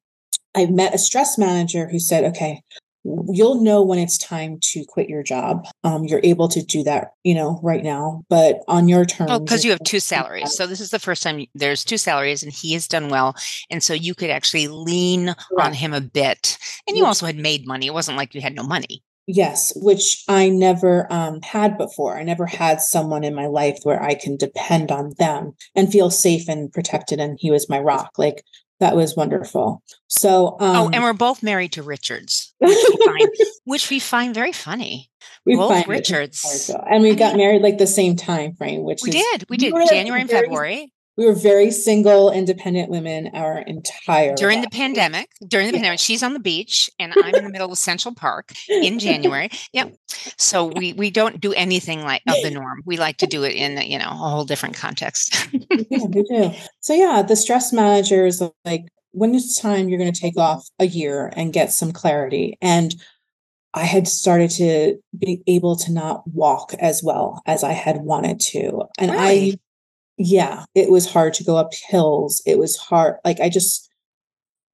I 0.56 0.66
met 0.68 0.94
a 0.94 0.98
stress 0.98 1.38
manager 1.38 1.88
who 1.88 2.00
said, 2.00 2.24
okay, 2.26 2.62
you'll 3.04 3.62
know 3.62 3.82
when 3.82 4.00
it's 4.00 4.18
time 4.18 4.60
to 4.62 4.84
quit 4.88 5.10
your 5.10 5.24
job. 5.24 5.66
Um, 5.84 6.04
you're 6.04 6.22
able 6.24 6.48
to 6.50 6.62
do 6.62 6.84
that, 6.84 7.12
you 7.24 7.34
know, 7.34 7.60
right 7.64 7.84
now, 7.84 8.24
but 8.30 8.60
on 8.68 8.88
your 8.88 9.06
terms. 9.06 9.32
oh, 9.32 9.40
because 9.40 9.64
you 9.64 9.72
have 9.72 9.84
two 9.86 10.00
salaries, 10.00 10.54
so 10.54 10.68
this 10.68 10.82
is 10.82 10.92
the 10.92 11.00
first 11.00 11.24
time 11.24 11.46
there's 11.56 11.86
two 11.86 11.98
salaries, 11.98 12.44
and 12.44 12.52
he 12.52 12.74
has 12.74 12.88
done 12.88 13.10
well, 13.10 13.36
and 13.70 13.82
so 13.82 13.94
you 13.94 14.14
could 14.14 14.30
actually 14.30 14.68
lean 14.68 15.34
on 15.58 15.74
him 15.74 15.94
a 15.94 16.02
bit, 16.02 16.58
and 16.88 16.98
you 16.98 17.06
also 17.06 17.26
had 17.26 17.38
made 17.38 17.66
money. 17.66 17.88
It 17.88 17.94
wasn't 17.94 18.18
like 18.18 18.36
you 18.36 18.42
had 18.42 18.56
no 18.56 18.64
money. 18.64 19.02
Yes, 19.32 19.72
which 19.76 20.24
I 20.28 20.50
never 20.50 21.06
um, 21.14 21.40
had 21.44 21.78
before. 21.78 22.18
I 22.18 22.24
never 22.24 22.48
had 22.48 22.82
someone 22.82 23.24
in 23.24 23.36
my 23.36 23.46
life 23.46 23.78
where 23.84 24.02
I 24.02 24.16
can 24.16 24.38
depend 24.38 24.92
on 24.92 25.12
them 25.20 25.52
and 25.76 25.92
feel 25.92 26.10
safe 26.10 26.50
and 26.50 26.72
protected. 26.74 27.20
And 27.20 27.38
he 27.40 27.52
was 27.52 27.70
my 27.70 27.78
rock. 27.80 28.14
Like 28.18 28.44
that 28.80 28.96
was 28.96 29.16
wonderful. 29.16 29.84
So, 30.08 30.58
um, 30.60 30.76
oh, 30.76 30.90
and 30.92 31.04
we're 31.04 31.14
both 31.14 31.44
married 31.44 31.74
to 31.74 31.84
Richards, 31.84 32.56
which 32.60 32.76
we 32.90 33.06
find, 33.06 33.30
which 33.66 33.90
we 33.92 34.00
find 34.00 34.34
very 34.34 34.52
funny. 34.52 35.12
we 35.46 35.56
both 35.56 35.88
Richards. 35.88 36.72
and 36.90 37.04
we 37.04 37.12
I 37.12 37.14
got 37.14 37.36
mean- 37.36 37.46
married 37.46 37.62
like 37.62 37.78
the 37.78 37.86
same 37.86 38.16
time 38.16 38.56
frame, 38.56 38.82
which 38.84 39.02
We 39.04 39.10
is 39.10 39.16
did, 39.16 39.46
we 39.48 39.58
did 39.58 39.74
January 39.90 40.22
and 40.22 40.30
February 40.30 40.92
we 41.20 41.26
were 41.26 41.34
very 41.34 41.70
single, 41.70 42.32
independent 42.32 42.90
women 42.90 43.30
our 43.34 43.60
entire 43.60 44.36
during 44.36 44.62
the 44.62 44.70
pandemic. 44.70 45.28
During 45.46 45.68
the 45.68 45.74
Yeah. 45.74 45.80
pandemic, 45.80 46.00
she's 46.00 46.24
on 46.24 46.32
the 46.34 46.40
beach, 46.40 46.90
and 46.98 47.14
I'm 47.14 47.36
in 47.36 47.44
the 47.44 47.50
middle 47.50 47.70
of 47.72 47.78
Central 47.90 48.16
Park 48.16 48.54
in 48.70 49.00
January. 49.00 49.50
Yep. 49.74 49.96
So 50.38 50.68
we 50.68 50.94
we 50.94 51.12
don't 51.12 51.42
do 51.42 51.52
anything 51.54 52.04
like 52.04 52.22
of 52.26 52.36
the 52.42 52.52
norm. 52.60 52.84
We 52.86 52.96
like 52.96 53.18
to 53.18 53.28
do 53.28 53.44
it 53.44 53.52
in 53.54 53.82
you 53.82 54.00
know 54.00 54.06
a 54.10 54.30
whole 54.32 54.46
different 54.46 54.76
context. 54.78 55.36
yeah, 55.52 56.06
we 56.08 56.24
do. 56.24 56.52
So 56.80 56.94
yeah, 56.94 57.22
the 57.22 57.36
stress 57.36 57.74
manager 57.74 58.26
is 58.26 58.42
like, 58.64 58.86
when 59.12 59.36
it's 59.36 59.60
time, 59.60 59.90
you're 59.90 60.00
going 60.00 60.14
to 60.14 60.22
take 60.22 60.38
off 60.38 60.66
a 60.80 60.86
year 60.88 61.34
and 61.36 61.52
get 61.52 61.74
some 61.74 61.92
clarity. 61.92 62.58
And 62.62 62.96
I 63.74 63.84
had 63.84 64.08
started 64.08 64.52
to 64.52 64.98
be 65.18 65.44
able 65.48 65.76
to 65.76 65.92
not 65.92 66.24
walk 66.28 66.74
as 66.80 67.04
well 67.04 67.42
as 67.46 67.64
I 67.64 67.74
had 67.74 67.98
wanted 67.98 68.40
to. 68.52 68.84
And 68.98 69.12
I, 69.12 69.16
Really? 69.34 69.60
Yeah, 70.20 70.66
it 70.76 70.92
was 70.92 71.10
hard 71.10 71.34
to 71.36 71.46
go 71.46 71.56
up 71.56 71.74
hills. 71.74 72.44
It 72.46 72.60
was 72.60 72.76
hard. 72.76 73.16
Like 73.24 73.40
I 73.40 73.48
just, 73.48 73.90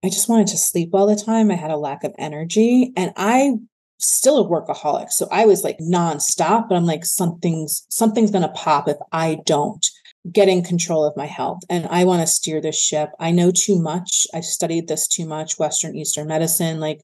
I 0.03 0.09
just 0.09 0.27
wanted 0.27 0.47
to 0.47 0.57
sleep 0.57 0.89
all 0.93 1.05
the 1.05 1.15
time. 1.15 1.51
I 1.51 1.55
had 1.55 1.71
a 1.71 1.77
lack 1.77 2.03
of 2.03 2.15
energy 2.17 2.91
and 2.97 3.13
I 3.15 3.53
still 3.99 4.43
a 4.43 4.49
workaholic. 4.49 5.11
So 5.11 5.27
I 5.31 5.45
was 5.45 5.63
like 5.63 5.77
nonstop, 5.77 6.67
but 6.67 6.75
I'm 6.75 6.85
like, 6.85 7.05
something's, 7.05 7.85
something's 7.89 8.31
going 8.31 8.41
to 8.41 8.49
pop 8.49 8.87
if 8.87 8.97
I 9.11 9.37
don't 9.45 9.85
get 10.31 10.49
in 10.49 10.63
control 10.63 11.05
of 11.05 11.15
my 11.15 11.27
health 11.27 11.61
and 11.69 11.85
I 11.91 12.03
want 12.05 12.21
to 12.21 12.27
steer 12.27 12.59
this 12.59 12.79
ship. 12.79 13.11
I 13.19 13.29
know 13.29 13.51
too 13.51 13.79
much. 13.79 14.25
I've 14.33 14.45
studied 14.45 14.87
this 14.87 15.07
too 15.07 15.27
much, 15.27 15.59
Western 15.59 15.95
Eastern 15.95 16.27
medicine. 16.27 16.79
Like, 16.79 17.01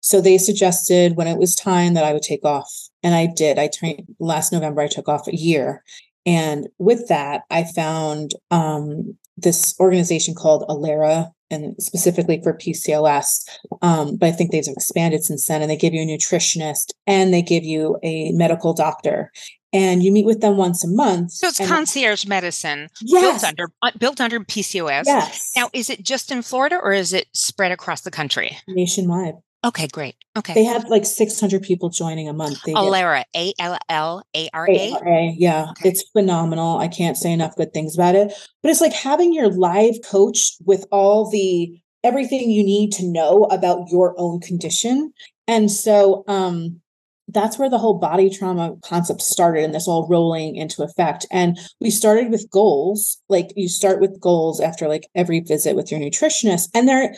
so 0.00 0.22
they 0.22 0.38
suggested 0.38 1.16
when 1.16 1.28
it 1.28 1.38
was 1.38 1.54
time 1.54 1.92
that 1.94 2.04
I 2.04 2.14
would 2.14 2.22
take 2.22 2.44
off. 2.44 2.72
And 3.02 3.14
I 3.14 3.26
did. 3.26 3.58
I 3.58 3.68
trained 3.68 4.06
last 4.18 4.50
November, 4.50 4.80
I 4.80 4.88
took 4.88 5.08
off 5.08 5.28
a 5.28 5.36
year. 5.36 5.84
And 6.26 6.68
with 6.78 7.08
that, 7.08 7.42
I 7.50 7.64
found 7.64 8.32
um, 8.50 9.16
this 9.36 9.74
organization 9.80 10.34
called 10.34 10.64
Allara 10.68 11.30
and 11.50 11.74
specifically 11.78 12.40
for 12.42 12.54
PCOS. 12.54 13.46
Um, 13.82 14.16
but 14.16 14.28
I 14.28 14.32
think 14.32 14.50
they've 14.50 14.66
expanded 14.66 15.24
since 15.24 15.46
then 15.46 15.62
and 15.62 15.70
they 15.70 15.76
give 15.76 15.94
you 15.94 16.02
a 16.02 16.06
nutritionist 16.06 16.92
and 17.06 17.32
they 17.32 17.42
give 17.42 17.64
you 17.64 17.98
a 18.02 18.32
medical 18.32 18.72
doctor. 18.72 19.30
And 19.74 20.02
you 20.02 20.12
meet 20.12 20.26
with 20.26 20.42
them 20.42 20.58
once 20.58 20.84
a 20.84 20.88
month. 20.88 21.30
so 21.30 21.48
it's 21.48 21.66
concierge 21.66 22.26
medicine 22.26 22.88
yes, 23.00 23.40
built 23.40 23.44
under 23.44 23.72
uh, 23.80 23.90
built 23.98 24.20
under 24.20 24.38
PCOS. 24.40 25.04
yes. 25.06 25.50
Now, 25.56 25.70
is 25.72 25.88
it 25.88 26.04
just 26.04 26.30
in 26.30 26.42
Florida 26.42 26.78
or 26.82 26.92
is 26.92 27.14
it 27.14 27.28
spread 27.32 27.72
across 27.72 28.02
the 28.02 28.10
country? 28.10 28.58
nationwide. 28.68 29.36
Okay, 29.64 29.86
great. 29.88 30.16
Okay. 30.36 30.54
They 30.54 30.64
have 30.64 30.88
like 30.88 31.04
600 31.04 31.62
people 31.62 31.88
joining 31.88 32.28
a 32.28 32.32
month. 32.32 32.60
They 32.64 32.72
get 32.72 32.80
Allara, 32.80 33.24
A 33.36 33.52
L 33.58 33.78
L 33.88 34.22
A 34.34 34.48
R 34.52 34.68
A. 34.68 35.34
Yeah, 35.36 35.68
Okay. 35.70 35.90
it's 35.90 36.02
phenomenal. 36.12 36.78
I 36.78 36.88
can't 36.88 37.16
say 37.16 37.32
enough 37.32 37.54
good 37.56 37.72
things 37.72 37.94
about 37.94 38.14
it. 38.14 38.32
But 38.62 38.70
it's 38.70 38.80
like 38.80 38.92
having 38.92 39.32
your 39.32 39.48
live 39.48 39.96
coach 40.04 40.54
with 40.64 40.86
all 40.90 41.30
the 41.30 41.78
everything 42.02 42.50
you 42.50 42.64
need 42.64 42.92
to 42.92 43.06
know 43.06 43.44
about 43.44 43.88
your 43.90 44.14
own 44.18 44.40
condition. 44.40 45.12
And 45.46 45.70
so 45.70 46.24
um 46.26 46.80
that's 47.28 47.58
where 47.58 47.70
the 47.70 47.78
whole 47.78 47.98
body 47.98 48.28
trauma 48.28 48.74
concept 48.82 49.22
started 49.22 49.64
and 49.64 49.72
this 49.72 49.86
all 49.86 50.08
rolling 50.08 50.56
into 50.56 50.82
effect. 50.82 51.24
And 51.30 51.58
we 51.80 51.90
started 51.90 52.30
with 52.30 52.50
goals. 52.50 53.18
Like 53.28 53.52
you 53.54 53.68
start 53.68 54.00
with 54.00 54.20
goals 54.20 54.60
after 54.60 54.88
like 54.88 55.06
every 55.14 55.40
visit 55.40 55.76
with 55.76 55.90
your 55.92 56.00
nutritionist. 56.00 56.68
And 56.74 56.88
they're 56.88 57.14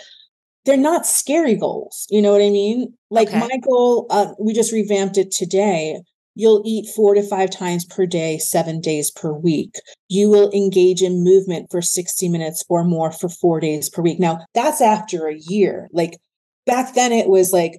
they're 0.64 0.76
not 0.76 1.06
scary 1.06 1.54
goals. 1.54 2.06
You 2.11 2.23
know 2.23 2.33
what 2.33 2.40
I 2.42 2.50
mean? 2.50 2.94
Like 3.11 3.28
Okay. 3.28 3.38
my 3.38 3.59
goal, 3.62 4.06
uh, 4.11 4.35
we 4.40 4.52
just 4.52 4.73
revamped 4.73 5.18
it 5.18 5.30
today. 5.30 6.00
You'll 6.37 6.62
eat 6.64 6.88
four 6.97 7.14
to 7.14 7.23
five 7.23 7.50
times 7.50 7.85
per 7.85 8.06
day, 8.06 8.38
seven 8.38 8.80
days 8.80 9.11
per 9.11 9.33
week. 9.33 9.75
You 10.09 10.28
will 10.30 10.50
engage 10.52 11.00
in 11.02 11.23
movement 11.23 11.68
for 11.71 11.80
60 11.80 12.28
minutes 12.28 12.64
or 12.68 12.83
more 12.83 13.12
for 13.12 13.28
four 13.28 13.61
days 13.61 13.88
per 13.88 14.02
week. 14.02 14.18
Now, 14.18 14.40
that's 14.54 14.80
after 14.80 15.28
a 15.28 15.37
year. 15.37 15.88
Like 15.92 16.18
back 16.66 16.94
then, 16.94 17.12
it 17.12 17.28
was 17.28 17.52
like 17.52 17.75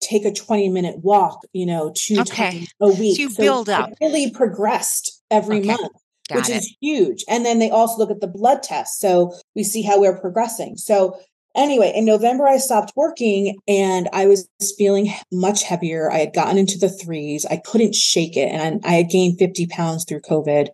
take 0.00 0.24
a 0.24 0.32
20 0.32 0.70
minute 0.70 0.96
walk, 1.04 1.40
you 1.52 1.66
know, 1.66 1.92
two 1.94 2.20
Okay. 2.22 2.50
times 2.50 2.68
a 2.80 2.88
week. 2.88 3.18
you 3.18 3.28
build 3.30 3.68
it 3.68 3.72
up. 3.72 3.90
really 4.00 4.30
progressed 4.32 5.22
every 5.30 5.58
Okay. 5.58 5.66
month. 5.68 5.92
Got 6.28 6.36
which 6.36 6.48
it. 6.48 6.56
is 6.58 6.76
huge. 6.80 7.24
And 7.28 7.44
then 7.44 7.58
they 7.58 7.70
also 7.70 7.96
look 7.98 8.10
at 8.10 8.20
the 8.20 8.28
blood 8.28 8.62
test. 8.62 8.98
So 9.00 9.34
we 9.54 9.62
see 9.64 9.82
how 9.82 10.00
we're 10.00 10.18
progressing. 10.18 10.76
So 10.76 11.16
anyway, 11.54 11.92
in 11.94 12.04
November, 12.04 12.46
I 12.46 12.58
stopped 12.58 12.92
working 12.96 13.58
and 13.68 14.08
I 14.12 14.26
was 14.26 14.48
feeling 14.78 15.12
much 15.32 15.62
heavier. 15.62 16.10
I 16.10 16.18
had 16.18 16.34
gotten 16.34 16.58
into 16.58 16.78
the 16.78 16.88
threes. 16.88 17.44
I 17.46 17.56
couldn't 17.56 17.94
shake 17.94 18.36
it. 18.36 18.48
And 18.50 18.80
I, 18.84 18.92
had 18.92 19.10
gained 19.10 19.38
50 19.38 19.66
pounds 19.66 20.04
through 20.04 20.20
COVID. 20.20 20.68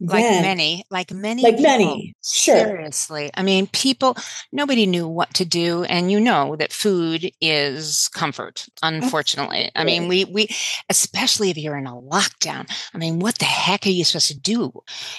like 0.00 0.22
Then- 0.22 0.42
many, 0.42 0.84
like 0.92 1.10
many, 1.12 1.42
Like 1.42 1.56
people. 1.56 1.70
many, 1.72 2.14
sure. 2.24 2.56
Seriously, 2.56 3.30
I 3.34 3.42
mean, 3.42 3.66
people. 3.66 4.16
Nobody 4.52 4.86
knew 4.86 5.08
what 5.08 5.34
to 5.34 5.44
do, 5.44 5.82
and 5.84 6.12
you 6.12 6.20
know 6.20 6.54
that 6.54 6.72
food 6.72 7.32
is 7.40 8.08
comfort. 8.14 8.66
Unfortunately, 8.80 9.72
I 9.74 9.82
mean, 9.82 10.06
we 10.06 10.24
we, 10.24 10.48
especially 10.88 11.50
if 11.50 11.58
you're 11.58 11.76
in 11.76 11.88
a 11.88 11.96
lockdown. 11.96 12.70
I 12.94 12.98
mean, 12.98 13.18
what 13.18 13.38
the 13.38 13.44
heck 13.46 13.86
are 13.86 13.90
you 13.90 14.04
supposed 14.04 14.28
to 14.28 14.38
do? 14.38 14.72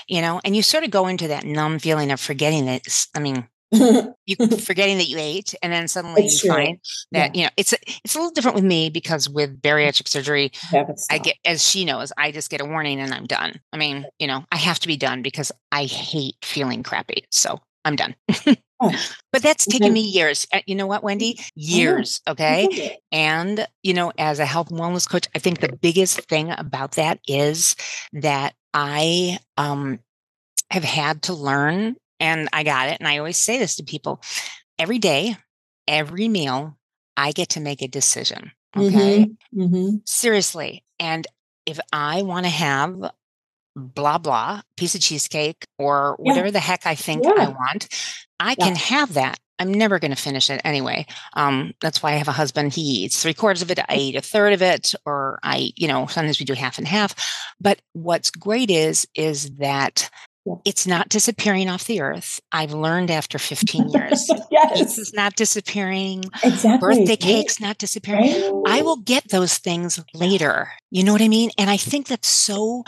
You 0.08 0.22
know, 0.22 0.40
and 0.46 0.56
you 0.56 0.64
sort 0.64 0.86
of 0.86 0.92
go 0.92 1.08
into 1.08 1.28
that 1.28 1.44
numb 1.44 1.80
feeling 1.80 2.10
of 2.12 2.22
forgetting 2.22 2.70
s- 2.70 3.10
I 3.14 3.20
mean, 3.20 3.50
you 4.26 4.36
forgetting 4.58 4.98
that 4.98 5.08
you 5.10 5.18
ate, 5.20 5.54
and 5.62 5.72
then 5.72 5.88
suddenly 5.88 6.26
It's 6.26 6.44
you 6.44 6.50
true. 6.50 6.58
find 6.66 6.80
that 7.12 7.36
you 7.36 7.44
know 7.44 7.50
it's 7.58 7.74
a, 7.74 7.78
it's 8.04 8.16
a 8.16 8.18
little 8.18 8.32
different 8.32 8.56
with 8.56 8.64
me 8.64 8.90
because 8.90 9.30
with 9.30 9.62
bariatric 9.62 10.08
surgery, 10.08 10.52
Yeah, 10.74 10.86
I 11.12 11.18
get, 11.20 11.36
as 11.46 11.68
she 11.68 11.86
knows, 11.86 12.12
I 12.18 12.32
just 12.32 12.50
get 12.50 12.62
a 12.62 12.66
warning 12.66 13.00
and 13.00 13.14
I'm 13.14 13.26
done. 13.26 13.60
I 13.72 13.78
mean, 13.78 14.06
you 14.18 14.28
know, 14.28 14.44
I 14.52 14.58
have 14.58 14.80
to 14.80 14.88
be 14.88 14.98
done 14.98 15.22
because 15.22 15.52
I 15.72 15.86
hate 15.86 16.36
feeling 16.44 16.84
crappy. 16.84 17.26
So 17.32 17.60
I'm 17.86 17.96
done. 17.96 18.16
Oh. 18.82 18.94
but 19.34 19.44
that's 19.44 19.66
taken 19.66 19.92
me 19.92 20.00
years. 20.00 20.48
Uh, 20.54 20.62
You 20.66 20.74
know 20.74 20.88
what, 20.88 21.04
Wendy? 21.04 21.38
Years. 21.54 22.22
Okay. 22.26 22.98
And, 23.12 23.68
you 23.84 23.94
know, 23.94 24.14
as 24.18 24.40
a 24.40 24.46
health 24.46 24.72
and 24.72 24.80
wellness 24.80 25.06
coach, 25.10 25.28
I 25.36 25.40
think 25.40 25.60
the 25.60 25.78
biggest 25.82 26.22
thing 26.30 26.52
about 26.58 26.94
that 26.94 27.20
is 27.28 27.76
that 28.14 28.54
I 28.74 29.38
um, 29.58 30.00
have 30.72 30.86
had 30.86 31.24
to 31.24 31.34
learn, 31.34 31.98
and 32.20 32.50
I 32.54 32.64
got 32.64 32.90
it. 32.90 32.98
And 33.00 33.08
I 33.08 33.18
always 33.18 33.38
say 33.38 33.58
this 33.58 33.76
to 33.78 33.84
people 33.84 34.22
every 34.78 35.00
day, 35.00 35.36
every 35.88 36.28
meal, 36.28 36.78
I 37.18 37.32
get 37.32 37.50
to 37.50 37.60
make 37.60 37.82
a 37.82 37.88
decision. 37.88 38.52
Okay 38.78 39.26
Mhm, 39.26 39.38
mhm. 39.56 40.02
seriously. 40.08 40.84
And 41.00 41.26
if 41.66 41.80
I 41.92 42.22
want 42.22 42.46
to 42.46 42.50
have 42.52 43.12
blah 43.76 44.18
blah 44.18 44.62
piece 44.78 44.96
of 44.96 45.02
cheesecake 45.02 45.66
or 45.78 46.16
Yeah. 46.20 46.32
whatever 46.32 46.52
the 46.52 46.60
heck 46.60 46.86
I 46.86 46.96
think 46.96 47.26
I 47.26 47.48
want, 47.48 47.88
I 48.40 48.56
Yeah. 48.58 48.66
can 48.66 48.76
have 48.76 49.14
that. 49.14 49.40
I'm 49.60 49.74
never 49.74 50.00
going 50.00 50.12
to 50.12 50.18
finish 50.22 50.50
it 50.50 50.62
anyway. 50.64 51.06
Um, 51.34 51.74
that's 51.82 52.02
why 52.02 52.12
I 52.14 52.16
have 52.16 52.30
a 52.30 52.34
husband. 52.34 52.74
He 52.74 52.82
eats 53.04 53.22
three 53.22 53.34
quarters 53.34 53.62
of 53.62 53.70
it. 53.72 53.80
I 53.90 53.96
eat 53.96 54.16
a 54.16 54.22
third 54.22 54.54
of 54.54 54.62
it, 54.62 54.96
or 55.06 55.38
I, 55.44 55.72
you 55.76 55.88
know, 55.88 56.08
sometimes 56.08 56.40
we 56.40 56.46
do 56.46 56.54
half 56.54 56.78
and 56.78 56.88
half. 56.88 57.14
But 57.60 57.82
what's 57.94 58.32
great 58.32 58.72
is, 58.72 59.06
is 59.16 59.50
that 59.58 60.10
Yeah. 60.12 60.29
It's 60.66 60.88
not 60.88 61.10
disappearing 61.10 61.70
off 61.70 61.86
the 61.86 62.02
earth. 62.02 62.40
I've 62.52 62.74
learned 62.74 63.12
after 63.12 63.38
15 63.38 63.90
years. 63.90 64.30
yes, 64.52 64.80
Pizza's 64.80 65.14
not 65.14 65.36
disappearing. 65.36 66.24
exactly. 66.44 66.80
Birthday 66.80 67.16
cake's 67.16 67.60
not 67.60 67.78
disappearing. 67.78 68.32
Right? 68.32 68.80
I 68.80 68.82
will 68.82 68.98
get 68.98 69.30
those 69.30 69.58
things 69.58 70.00
later. 70.14 70.70
You 70.92 71.04
know 71.04 71.14
what 71.14 71.22
I 71.22 71.28
mean? 71.28 71.52
And 71.58 71.70
I 71.70 71.78
think 71.78 72.08
that's 72.08 72.28
so 72.28 72.84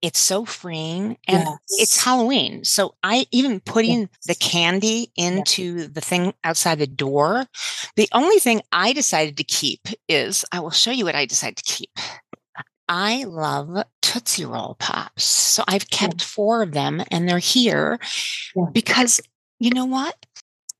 it's 0.00 0.18
so 0.20 0.44
freeing 0.44 1.16
and 1.26 1.44
it's 1.70 2.02
Halloween. 2.04 2.64
So 2.64 2.94
I 3.02 3.26
even 3.32 3.58
putting 3.58 4.08
the 4.26 4.36
candy 4.36 5.10
into 5.16 5.88
the 5.88 6.00
thing 6.00 6.34
outside 6.44 6.78
the 6.78 6.86
door. 6.86 7.46
The 7.96 8.08
only 8.12 8.38
thing 8.38 8.62
I 8.70 8.92
decided 8.92 9.36
to 9.38 9.44
keep 9.44 9.88
is 10.08 10.44
I 10.52 10.60
will 10.60 10.70
show 10.70 10.92
you 10.92 11.04
what 11.04 11.16
I 11.16 11.26
decided 11.26 11.56
to 11.56 11.64
keep. 11.64 11.90
I 12.88 13.24
love 13.24 13.84
Tootsie 14.08 14.46
Roll 14.46 14.74
Pops. 14.78 15.22
So 15.24 15.62
I've 15.68 15.90
kept 15.90 16.22
four 16.22 16.62
of 16.62 16.72
them 16.72 17.02
and 17.10 17.28
they're 17.28 17.38
here 17.38 17.98
Yeah. 18.56 18.64
because 18.72 19.20
you 19.60 19.70
know 19.70 19.84
what? 19.84 20.16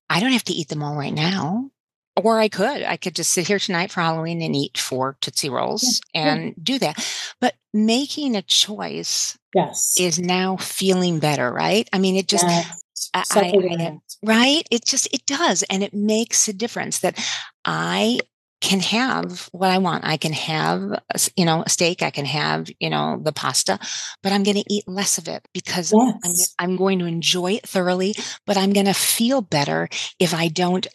I 0.09 0.19
don't 0.21 0.33
have 0.33 0.45
to 0.45 0.55
eat 0.55 0.69
them 0.69 0.83
all 0.83 0.97
right 0.97 1.13
now. 1.13 1.71
Or 2.17 2.39
I 2.39 2.49
could. 2.49 2.83
I 2.85 2.97
could 2.97 3.15
just 3.15 3.33
sit 3.33 3.47
here 3.47 3.59
tonight 3.59 3.91
for 3.93 4.01
Halloween 4.01 4.41
and 4.41 4.57
eat 4.57 4.79
four 4.79 5.19
Tootsie 5.21 5.51
Rolls 5.51 6.01
yeah. 6.15 6.35
and 6.35 6.55
do 6.63 6.79
that. 6.79 6.97
But 7.39 7.55
making 7.75 8.35
a 8.35 8.41
choice 8.43 9.37
Yes. 9.55 9.95
is 10.01 10.19
now 10.19 10.57
feeling 10.57 11.19
better, 11.21 11.53
right? 11.53 11.87
I 11.93 11.99
mean, 11.99 12.17
it 12.17 12.29
just, 12.29 12.45
yes. 12.47 12.81
I- 13.13 13.25
I- 13.31 13.99
right? 14.25 14.67
It 14.71 14.87
just, 14.87 15.07
it 15.13 15.27
does. 15.27 15.65
And 15.65 15.83
it 15.83 15.93
makes 15.93 16.49
a 16.49 16.55
difference 16.55 17.01
that 17.01 17.19
I 17.67 18.21
can 18.61 18.81
have 18.81 19.49
what 19.53 19.71
I 19.71 19.79
want. 19.79 20.05
I 20.05 20.17
can 20.17 20.33
have, 20.33 21.01
you 21.37 21.45
know, 21.45 21.63
a 21.65 21.69
steak. 21.69 22.03
I 22.03 22.11
can 22.11 22.25
have, 22.25 22.69
you 22.81 22.91
know, 22.91 23.21
the 23.23 23.33
pasta, 23.33 23.79
but 24.23 24.33
I'm 24.33 24.43
going 24.43 24.57
to 24.57 24.65
eat 24.69 24.89
less 24.89 25.19
of 25.19 25.29
it 25.29 25.47
because 25.55 25.93
I'm, 26.25 26.33
I'm 26.59 26.77
going 26.77 26.99
to 26.99 27.07
enjoy 27.07 27.53
it 27.53 27.69
thoroughly, 27.69 28.15
but 28.47 28.57
I'm 28.57 28.73
going 28.73 28.87
to 28.87 28.95
feel 28.95 29.41
better 29.43 29.89
if 30.19 30.35
I 30.35 30.49
don't 30.49 30.87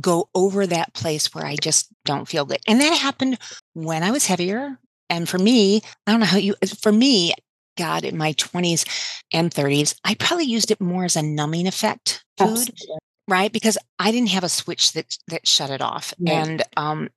go 0.00 0.28
over 0.34 0.66
that 0.66 0.94
place 0.94 1.34
where 1.34 1.46
I 1.46 1.56
just 1.56 1.88
don't 2.04 2.28
feel 2.28 2.44
good. 2.44 2.60
And 2.66 2.80
that 2.80 2.98
happened 2.98 3.38
when 3.74 4.02
I 4.02 4.10
was 4.10 4.26
heavier. 4.26 4.78
And 5.08 5.28
for 5.28 5.38
me, 5.38 5.82
I 6.06 6.10
don't 6.10 6.20
know 6.20 6.26
how 6.26 6.38
you, 6.38 6.54
uh, 6.62 6.66
for 6.80 6.92
me, 6.92 7.32
God, 7.76 8.04
in 8.04 8.16
my 8.16 8.32
20s 8.34 8.84
and 9.32 9.52
30s, 9.52 9.94
I 10.04 10.14
probably 10.14 10.46
used 10.46 10.70
it 10.70 10.80
more 10.80 11.04
as 11.04 11.16
a 11.16 11.22
numbing 11.22 11.66
effect 11.66 12.24
food, 12.38 12.48
Absolutely. 12.48 12.96
Right? 13.28 13.52
Because 13.52 13.78
I 13.98 14.10
didn't 14.10 14.30
have 14.30 14.44
a 14.44 14.48
switch 14.48 14.92
that 14.92 15.16
that 15.28 15.46
shut 15.46 15.70
it 15.70 15.80
off. 15.80 16.14
Right. 16.20 16.32
And 16.34 16.62
um 16.76 17.08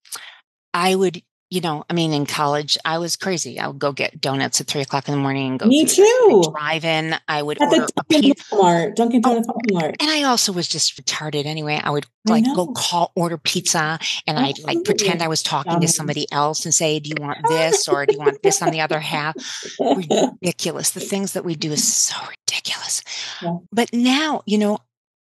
I 0.74 0.93
would, 0.93 1.24
you 1.50 1.62
know, 1.62 1.84
I 1.89 1.93
mean, 1.93 2.13
in 2.13 2.28
college, 2.28 2.78
I 2.86 3.00
was 3.00 3.15
crazy. 3.15 3.60
I 3.60 3.65
would 3.65 3.80
go 3.80 3.91
get 3.91 4.22
donuts 4.22 4.62
at 4.62 4.67
three 4.67 4.82
o'clock 4.82 5.08
in 5.08 5.15
the 5.15 5.19
morning 5.19 5.50
and 5.50 5.60
go 5.60 5.65
Me 5.65 5.84
too. 5.84 6.43
drive-in. 6.56 7.15
I 7.28 7.41
would 7.41 7.60
At 7.60 7.69
order 7.74 7.88
the 7.88 7.91
Dunkin' 8.08 8.22
pizza. 8.22 8.56
Walmart, 8.56 8.95
Dunkin' 8.95 9.22
Oh, 9.26 9.41
Donuts 9.41 9.95
And 10.00 10.12
I 10.12 10.24
also 10.24 10.52
was 10.54 10.67
just 10.67 10.95
retarded 11.04 11.48
anyway. 11.48 11.82
I 11.84 11.89
would 11.89 12.06
I 12.28 12.34
like 12.34 12.45
go 12.56 12.67
call 12.67 13.12
order 13.15 13.39
pizza 13.39 13.98
and 14.28 14.38
I'd 14.38 14.60
like 14.60 14.84
pretend 14.84 15.24
I 15.24 15.28
was 15.28 15.41
talking 15.41 15.82
to 15.82 15.88
somebody 15.88 16.32
else 16.32 16.65
and 16.65 16.74
say, 16.74 17.00
Do 17.00 17.10
you 17.10 17.15
want 17.19 17.39
this 17.48 17.88
or 17.88 18.06
do 18.06 18.13
you 18.13 18.19
want 18.19 18.43
this 18.43 18.62
on 18.62 18.69
the 18.69 18.82
other 18.82 19.00
half? 19.00 19.34
Ridiculous. 19.80 20.91
The 20.91 21.00
things 21.00 21.34
that 21.34 21.43
we 21.43 21.56
do 21.56 21.72
is 21.72 21.91
so 21.91 22.15
ridiculous. 22.30 23.02
Yeah. 23.41 23.58
But 23.72 23.91
now, 23.91 24.43
you 24.45 24.60
know, 24.60 24.78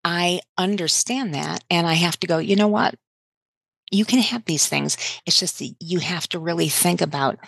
I 0.04 0.40
understand 0.58 1.34
that 1.34 1.62
and 1.70 1.86
I 1.86 1.94
have 1.94 2.18
to 2.20 2.26
go, 2.26 2.38
you 2.38 2.56
know 2.56 2.68
what? 2.68 2.94
You 3.90 4.04
can 4.04 4.20
have 4.20 4.44
these 4.44 4.66
things. 4.66 4.96
It's 5.26 5.38
just 5.38 5.58
that 5.58 5.74
you 5.80 5.98
have 5.98 6.28
to 6.30 6.38
really 6.38 6.68
think 6.68 7.00
about 7.00 7.38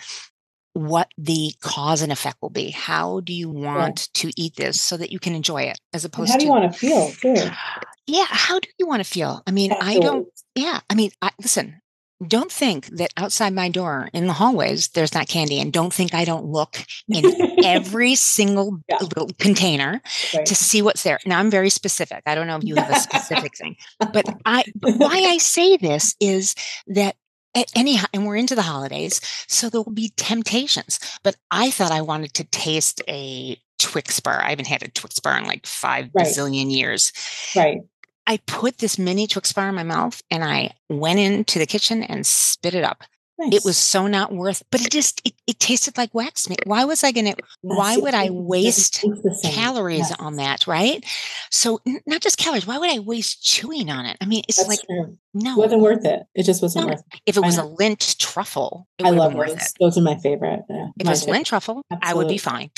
what 0.73 1.09
the 1.17 1.53
cause 1.61 2.01
and 2.01 2.11
effect 2.11 2.37
will 2.41 2.49
be. 2.49 2.69
How 2.69 3.21
do 3.21 3.33
you 3.33 3.49
want 3.49 4.13
to 4.15 4.31
eat 4.35 4.55
this 4.55 4.79
so 4.79 4.97
that 4.97 5.11
you 5.11 5.19
can 5.19 5.33
enjoy 5.33 5.63
it 5.63 5.77
as 5.93 6.05
And 6.05 6.13
opposed 6.13 6.31
how 6.31 6.37
do 6.37 6.41
to 6.41 6.45
you 6.45 6.51
want 6.51 6.71
to 6.73 6.77
feel 6.77 7.11
too? 7.11 7.35
yeah 8.07 8.25
how 8.29 8.59
do 8.59 8.67
you 8.77 8.85
want 8.85 9.03
to 9.03 9.09
feel 9.09 9.41
i 9.47 9.51
mean 9.51 9.73
i 9.81 9.97
don't 9.99 10.27
yeah 10.53 10.79
i 10.89 10.95
mean 10.95 11.09
I, 11.21 11.31
listen 11.41 11.81
don't 12.25 12.51
think 12.51 12.87
that 12.87 13.11
outside 13.17 13.53
my 13.53 13.67
door 13.69 14.09
in 14.13 14.25
the 14.27 14.33
hallways 14.33 14.87
there's 14.89 15.13
not 15.13 15.27
candy 15.27 15.59
and 15.59 15.73
don't 15.73 15.93
think 15.93 16.13
i 16.13 16.23
don't 16.23 16.45
look 16.45 16.77
in 17.09 17.25
every 17.63 18.15
single 18.35 18.79
Yeah. 18.87 18.97
little 19.01 19.29
container 19.37 20.01
Right. 20.33 20.45
to 20.45 20.55
see 20.55 20.81
what's 20.81 21.03
there 21.03 21.19
now 21.25 21.39
i'm 21.39 21.51
very 21.51 21.69
specific 21.69 22.23
i 22.25 22.33
don't 22.33 22.47
know 22.47 22.55
if 22.55 22.63
you 22.63 22.75
have 22.75 22.89
a 22.89 22.99
specific 22.99 23.57
thing 23.57 23.75
but 24.13 24.25
i 24.45 24.63
but 24.75 24.95
why 24.97 25.17
i 25.27 25.37
say 25.37 25.75
this 25.77 26.15
is 26.21 26.55
that 26.87 27.15
a- 27.55 27.65
anyhow 27.75 28.05
and 28.13 28.25
we're 28.25 28.37
into 28.37 28.55
the 28.55 28.61
holidays 28.61 29.19
so 29.47 29.69
there 29.69 29.81
will 29.81 29.91
be 29.91 30.13
temptations 30.15 30.99
but 31.23 31.35
i 31.51 31.69
thought 31.69 31.91
i 31.91 32.01
wanted 32.01 32.33
to 32.33 32.43
taste 32.45 33.01
a 33.09 33.57
twix 33.77 34.21
bar 34.21 34.41
i 34.41 34.49
haven't 34.51 34.67
had 34.67 34.83
a 34.83 34.87
twix 34.89 35.19
bar 35.19 35.37
in 35.37 35.43
like 35.45 35.65
five 35.65 36.09
Right. 36.13 36.25
bazillion 36.27 36.71
years 36.71 37.11
right. 37.57 37.79
I 38.27 38.37
put 38.47 38.79
this 38.79 38.97
mini 38.97 39.27
Twix 39.27 39.53
bar 39.53 39.69
in 39.69 39.75
my 39.75 39.83
mouth 39.83 40.21
and 40.31 40.43
I 40.43 40.71
went 40.89 41.19
into 41.19 41.59
the 41.59 41.67
kitchen 41.67 42.01
and 42.01 42.25
spit 42.25 42.73
it 42.73 42.83
up. 42.83 43.03
Nice. 43.37 43.53
It 43.53 43.65
was 43.65 43.77
so 43.77 44.07
not 44.07 44.33
worth, 44.33 44.63
but 44.71 44.79
it 44.81 44.91
just 44.91 45.21
it, 45.25 45.33
it 45.45 45.59
tasted 45.59 45.97
like 45.97 46.13
wax 46.13 46.49
meat. 46.49 46.61
Why 46.65 46.85
was 46.85 47.03
I 47.03 47.11
gonna 47.11 47.35
why 47.61 47.97
would. 47.97 48.13
I 48.13 48.29
waste 48.29 48.93
taste 48.95 49.23
the 49.23 49.35
same. 49.35 49.51
calories 49.51 50.09
Yes. 50.09 50.15
on 50.19 50.37
that, 50.37 50.67
right? 50.67 51.03
So 51.51 51.81
n- 51.85 51.99
not 52.07 52.21
just 52.21 52.37
calories, 52.37 52.65
why 52.65 52.77
would 52.77 52.89
I 52.89 52.99
waste 52.99 53.43
chewing 53.43 53.89
on 53.89 54.05
it? 54.05 54.15
I 54.21 54.25
mean, 54.25 54.43
it's 54.47 54.57
That's 54.57 54.69
like 54.69 54.79
true. 54.85 55.17
It 55.33 55.43
no. 55.43 55.57
wasn't 55.57 55.81
worth 55.81 56.05
it. 56.05 56.21
It 56.33 56.43
just 56.43 56.61
wasn't 56.61 56.85
no. 56.85 56.91
worth 56.93 57.03
it. 57.11 57.19
If 57.25 57.35
it 57.35 57.41
was 57.43 57.57
a 57.57 57.63
Lindt 57.63 58.17
truffle, 58.17 58.87
it 58.97 59.05
I 59.05 59.09
love 59.09 59.33
those. 59.33 59.51
it. 59.51 59.63
Those 59.81 59.97
are 59.97 60.01
my 60.01 60.15
favorite. 60.17 60.61
Yeah, 60.69 60.87
If 60.97 61.05
it 61.05 61.09
was 61.09 61.25
too. 61.25 61.31
Lindt 61.31 61.45
truffle, 61.45 61.81
I 62.01 62.13
would 62.13 62.29
be 62.29 62.37
fine. 62.37 62.71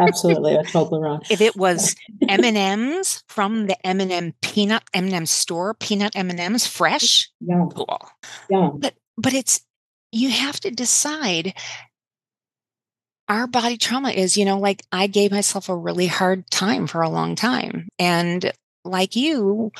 Absolutely. 0.00 0.56
Totally 0.72 1.00
wrong. 1.02 1.20
if 1.28 1.42
it 1.42 1.54
was 1.54 1.94
M&Ms 2.26 3.24
from 3.28 3.66
the 3.66 3.86
M&M 3.86 4.32
peanut 4.40 4.84
M&M 4.94 5.26
store, 5.26 5.74
peanut 5.74 6.12
M&Ms 6.16 6.66
fresh, 6.66 7.30
Yum. 7.40 7.68
cool. 7.70 8.08
Yum. 8.48 8.80
but 8.80 9.34
it's 9.34 9.60
you 10.12 10.30
have 10.30 10.58
to 10.60 10.70
decide 10.70 11.54
our 13.28 13.46
body 13.46 13.76
trauma 13.76 14.10
is 14.10 14.36
you 14.36 14.44
know 14.44 14.58
like 14.58 14.82
i 14.92 15.06
gave 15.06 15.30
myself 15.30 15.68
a 15.68 15.76
really 15.76 16.06
hard 16.06 16.50
time 16.50 16.86
for 16.86 17.02
a 17.02 17.08
long 17.10 17.34
time 17.34 17.88
and 17.98 18.52
like 18.84 19.16
you 19.16 19.70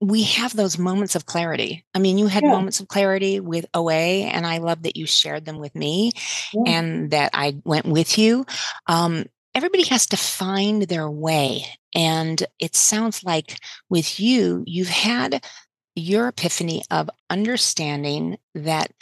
we 0.00 0.22
have 0.22 0.54
those 0.54 0.78
moments 0.78 1.16
of 1.16 1.26
clarity. 1.26 1.84
I 1.92 1.98
mean, 1.98 2.18
you 2.18 2.28
had 2.28 2.44
Yeah. 2.44 2.52
moments 2.52 2.78
of 2.78 2.86
clarity 2.86 3.40
with 3.40 3.66
OA, 3.74 4.22
and 4.22 4.46
I 4.46 4.58
love 4.58 4.82
that 4.82 4.96
you 4.96 5.06
shared 5.06 5.44
them 5.44 5.58
with 5.58 5.74
me 5.74 6.12
Yeah. 6.52 6.62
and 6.66 7.10
that 7.10 7.30
I 7.34 7.56
went 7.64 7.86
with 7.86 8.16
you. 8.16 8.46
Um, 8.86 9.24
everybody 9.56 9.82
has 9.86 10.06
to 10.06 10.16
find 10.16 10.82
their 10.82 11.10
way. 11.10 11.66
And 11.96 12.40
it 12.60 12.76
sounds 12.76 13.24
like 13.24 13.58
with 13.90 14.20
you, 14.20 14.62
you've 14.68 14.88
had 14.88 15.44
your 15.98 16.28
epiphany 16.28 16.82
of 16.90 17.10
understanding 17.30 18.38
that 18.54 18.92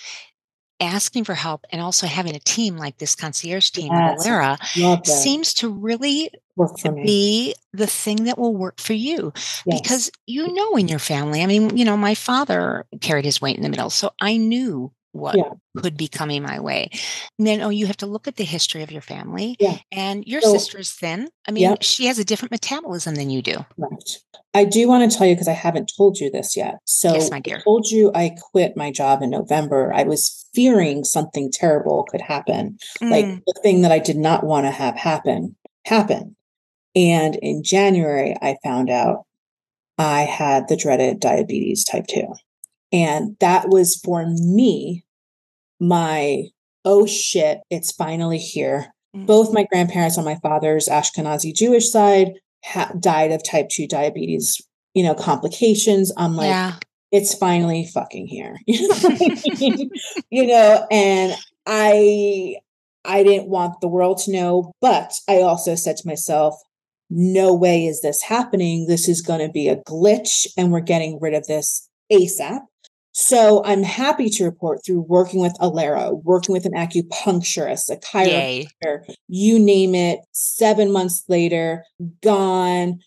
asking 0.79 1.25
for 1.25 1.35
help 1.35 1.65
and 1.73 1.81
also 1.81 2.07
having 2.07 2.35
a 2.37 2.41
team 2.41 2.77
like 2.77 2.99
this 2.99 3.15
concierge 3.15 3.71
team 3.71 3.91
Yes. 3.93 4.21
of 4.21 4.27
Allara 4.33 5.07
seems 5.07 5.55
to 5.55 5.71
really 5.71 6.31
Work 6.55 6.79
for 6.79 6.93
me. 6.93 7.03
be 7.03 7.55
the 7.73 7.87
thing 7.87 8.25
that 8.25 8.37
will 8.39 8.55
work 8.55 8.79
for 8.81 8.93
you 8.93 9.33
Yes. 9.67 9.81
because 9.81 10.11
you 10.27 10.53
know 10.53 10.77
in 10.77 10.89
your 10.89 10.99
family 10.99 11.43
i 11.43 11.47
mean 11.47 11.75
you 11.77 11.85
know 11.85 11.97
my 11.97 12.15
father 12.15 12.85
carried 13.01 13.25
his 13.25 13.41
weight 13.41 13.57
in 13.57 13.63
the 13.63 13.69
middle 13.71 13.89
so 13.91 14.11
i 14.21 14.37
knew 14.37 14.93
what 15.13 15.37
Yeah. 15.37 15.51
could 15.83 15.97
be 15.97 16.09
coming 16.09 16.43
my 16.43 16.61
way 16.61 16.91
and 17.39 17.47
then 17.47 17.63
oh 17.63 17.71
you 17.71 17.87
have 17.87 17.97
to 17.99 18.07
look 18.07 18.29
at 18.29 18.37
the 18.37 18.45
history 18.45 18.83
of 18.83 18.91
your 18.93 19.01
family 19.03 19.57
Yeah. 19.59 19.79
and 19.91 20.27
your 20.27 20.43
So- 20.43 20.53
sister 20.53 20.79
is 20.79 20.93
thin 20.93 21.31
i 21.49 21.53
mean 21.53 21.77
she 21.81 22.05
has 22.07 22.19
a 22.19 22.25
different 22.25 22.53
metabolism 22.53 23.15
than 23.15 23.31
you 23.31 23.41
do 23.41 23.65
Right. 23.79 24.19
I 24.57 24.65
do 24.65 24.89
want 24.89 25.11
to 25.11 25.15
tell 25.15 25.27
you 25.27 25.35
because 25.35 25.49
I 25.49 25.53
haven't 25.53 25.93
told 25.95 26.19
you 26.19 26.31
this 26.31 26.57
yet. 26.57 26.77
So 26.87 27.13
Yes, 27.13 27.31
I 27.31 27.41
told 27.41 27.89
you 27.89 28.11
I 28.15 28.35
quit 28.53 28.75
my 28.75 28.91
job 28.91 29.21
in 29.21 29.29
November. 29.29 29.93
I 29.95 30.05
was 30.05 30.47
fearing 30.55 31.05
something 31.05 31.51
terrible 31.53 32.07
could 32.11 32.23
happen. 32.23 32.79
Like 33.03 33.27
Mm, 33.27 33.43
the 33.47 33.61
thing 33.63 33.83
that 33.83 33.93
I 33.93 33.99
did 33.99 34.17
not 34.17 34.45
want 34.45 34.65
to 34.65 34.71
have 34.71 34.97
happen 34.97 35.57
happen. 35.85 36.37
And 36.95 37.37
in 37.43 37.65
January, 37.65 38.35
I 38.41 38.57
found 38.65 38.89
out 38.89 39.27
I 39.99 40.23
had 40.23 40.69
the 40.69 40.77
dreaded 40.77 41.21
diabetes 41.21 41.85
type 41.85 42.07
2. 42.07 42.27
And 42.93 43.37
that 43.41 43.69
was 43.69 43.97
for 43.97 44.25
me, 44.27 45.05
my 45.79 46.45
oh 46.87 47.05
shit, 47.05 47.59
it's 47.69 47.93
finally 47.93 48.39
here. 48.39 48.87
Mm. 49.15 49.27
Both 49.27 49.53
my 49.53 49.67
grandparents 49.71 50.17
on 50.17 50.25
my 50.25 50.37
father's 50.37 50.89
Ashkenazi 50.89 51.55
Jewish 51.55 51.91
side 51.91 52.33
ha- 52.67 52.93
died 52.99 53.33
of 53.33 53.43
type 53.45 53.69
2 53.71 53.87
diabetes, 53.87 54.61
you 54.95 55.03
know, 55.03 55.15
complications. 55.15 56.13
I'm 56.17 56.37
like, 56.37 56.49
yeah 56.49 56.75
it's 57.13 57.35
finally 57.35 57.87
fucking 57.95 58.27
here. 58.27 58.57
You 58.67 58.89
know, 58.89 58.99
I 59.05 59.55
mean? 59.61 59.91
you 60.31 60.47
know, 60.47 60.87
and 60.91 61.37
I 61.67 62.57
I 63.05 63.23
didn't 63.23 63.49
want 63.49 63.81
the 63.81 63.89
world 63.89 64.19
to 64.25 64.33
know, 64.33 64.73
but 64.81 65.13
I 65.29 65.41
also 65.41 65.77
said 65.77 65.97
to 65.99 66.09
myself, 66.09 66.57
no 67.09 67.55
way 67.55 67.87
is 67.87 68.03
this 68.03 68.23
happening. 68.23 68.87
This 68.87 69.09
is 69.09 69.23
going 69.23 69.41
to 69.41 69.53
be 69.53 69.69
a 69.69 69.77
glitch 69.77 70.47
and 70.57 70.73
we're 70.73 70.81
getting 70.81 71.19
rid 71.21 71.35
of 71.35 71.47
this 71.47 71.89
ASAP. 72.13 72.63
So 73.19 73.65
I'm 73.65 73.83
happy 73.83 74.29
to 74.29 74.45
report 74.45 74.85
through 74.85 75.01
working 75.01 75.41
with 75.41 75.55
Allara, 75.59 76.23
working 76.23 76.53
with 76.53 76.67
an 76.67 76.75
acupuncturist, 76.75 77.89
a 77.89 77.97
chiropractor, 77.97 79.07
yay 79.09 79.17
you 79.27 79.59
name 79.59 79.95
it, 79.95 80.21
seven 80.33 80.93
months 80.93 81.25
later, 81.27 81.83
gone. 82.23 82.99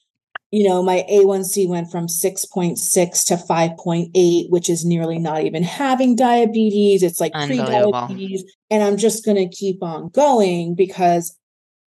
You 0.49 0.67
know, 0.67 0.81
my 0.81 1.05
A1C 1.11 1.67
went 1.67 1.91
from 1.91 2.07
6.6 2.07 3.25
to 3.27 3.35
5.8, 3.35 4.49
which 4.49 4.67
is 4.67 4.83
nearly 4.83 5.19
not 5.19 5.43
even 5.43 5.61
having 5.61 6.15
diabetes. 6.15 7.03
It's 7.03 7.19
like 7.19 7.33
pre 7.33 7.57
diabetes. 7.57 8.43
And 8.71 8.81
I'm 8.81 8.97
just 8.97 9.23
going 9.23 9.37
to 9.37 9.55
keep 9.55 9.83
on 9.83 10.09
going 10.09 10.73
because 10.73 11.37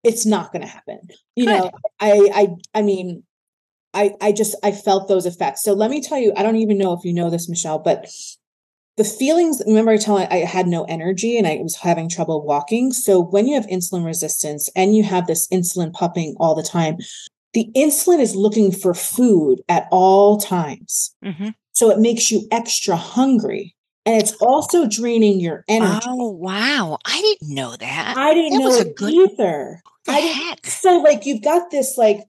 it's 0.03 0.25
not 0.25 0.51
going 0.51 0.63
to 0.63 0.67
happen. 0.67 0.99
You 1.37 1.45
Good. 1.45 1.57
know, 1.57 1.71
I, 2.01 2.29
I, 2.33 2.79
I 2.79 2.81
mean, 2.81 3.23
I, 3.93 4.13
I 4.21 4.31
just, 4.31 4.55
I 4.63 4.71
felt 4.71 5.07
those 5.07 5.25
effects. 5.25 5.63
So 5.63 5.73
let 5.73 5.89
me 5.89 6.01
tell 6.01 6.17
you, 6.19 6.31
I 6.37 6.43
don't 6.43 6.57
even 6.57 6.77
know 6.77 6.93
if 6.93 7.03
you 7.03 7.13
know 7.13 7.29
this, 7.29 7.49
Michele, 7.49 7.79
but 7.79 8.07
the 8.97 9.03
feelings 9.05 9.61
remember 9.65 9.91
i 9.91 9.97
telling 9.97 10.27
i 10.29 10.39
had 10.39 10.67
no 10.67 10.83
energy 10.83 11.37
and 11.37 11.47
i 11.47 11.55
was 11.63 11.77
having 11.77 12.09
trouble 12.09 12.45
walking. 12.45 12.91
So 12.91 13.21
when 13.21 13.47
you 13.47 13.55
have 13.55 13.65
insulin 13.67 14.05
resistance 14.05 14.69
and 14.75 14.93
you 14.93 15.03
have 15.03 15.25
this 15.25 15.47
insulin 15.47 15.93
pumping 15.93 16.35
all 16.39 16.53
the 16.53 16.63
time 16.63 16.97
the 17.53 17.69
insulin 17.75 18.19
is 18.19 18.35
looking 18.35 18.71
for 18.73 18.93
food 18.93 19.61
at 19.69 19.87
all 19.89 20.37
times. 20.37 21.15
Mhm. 21.23 21.53
so 21.71 21.89
it 21.89 21.99
makes 21.99 22.29
you 22.29 22.45
extra 22.51 22.97
hungry 22.97 23.73
and 24.05 24.21
it's 24.21 24.33
also 24.41 24.85
draining 24.85 25.39
your 25.39 25.63
energy. 25.69 26.05
Oh 26.05 26.31
wow. 26.31 26.97
I 27.05 27.21
didn't 27.21 27.55
know 27.55 27.75
that. 27.77 28.15
I 28.17 28.33
didn't 28.33 28.59
that 28.59 28.65
know 28.65 28.75
it 28.75 28.95
good- 28.97 29.13
either. 29.13 29.81
The 30.05 30.11
I 30.11 30.21
didn't- 30.21 30.35
heck? 30.43 30.67
So 30.67 30.97
like 30.99 31.25
you've 31.25 31.41
got 31.43 31.71
this 31.71 31.97
like 31.97 32.19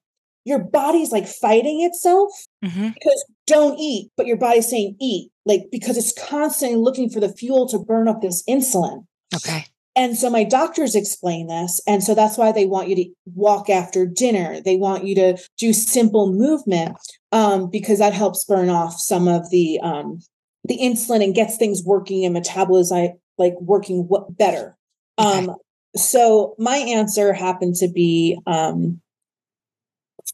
your 0.45 0.59
body's 0.59 1.13
like 1.13 1.27
fighting 1.27 1.83
itself 1.83 2.31
Mhm. 2.65 2.95
because 2.95 3.25
don't 3.47 3.79
eat 3.79 4.11
but 4.17 4.27
your 4.27 4.37
body's 4.37 4.69
saying 4.69 4.97
eat 5.01 5.31
like 5.47 5.67
because 5.71 5.97
it's 5.97 6.13
constantly 6.13 6.77
looking 6.79 7.09
for 7.11 7.21
the 7.21 7.33
fuel 7.33 7.69
to 7.69 7.79
burn 7.79 8.09
up 8.09 8.21
this 8.21 8.43
insulin 8.49 9.05
okay 9.35 9.65
and 9.97 10.17
so 10.17 10.31
my 10.31 10.45
doctors 10.45 10.95
explain 10.95 11.49
this 11.49 11.81
and 11.87 12.03
so 12.05 12.15
that's 12.15 12.39
why 12.39 12.53
they 12.53 12.65
want 12.67 12.89
you 12.89 12.97
to 12.97 13.05
walk 13.35 13.69
after 13.69 14.07
dinner 14.07 14.61
they 14.61 14.77
want 14.77 15.05
you 15.05 15.15
to 15.15 15.37
do 15.59 15.73
simple 15.73 16.33
movement 16.33 16.97
um, 17.33 17.69
because 17.71 17.99
that 17.99 18.13
helps 18.13 18.45
burn 18.45 18.69
off 18.71 18.99
some 19.01 19.27
of 19.29 19.51
the 19.51 19.79
um, 19.83 20.21
the 20.65 20.79
insulin 20.79 21.23
and 21.25 21.35
gets 21.35 21.57
things 21.57 21.83
working 21.85 22.25
and 22.25 22.35
metabolism 22.35 23.09
like 23.39 23.55
working 23.61 24.07
w- 24.07 24.27
better 24.31 24.77
Okay. 25.19 25.47
um, 25.49 25.57
so 25.97 26.55
my 26.59 26.77
answer 26.77 27.33
happened 27.33 27.75
to 27.77 27.89
be 27.89 28.39
um, 28.47 29.01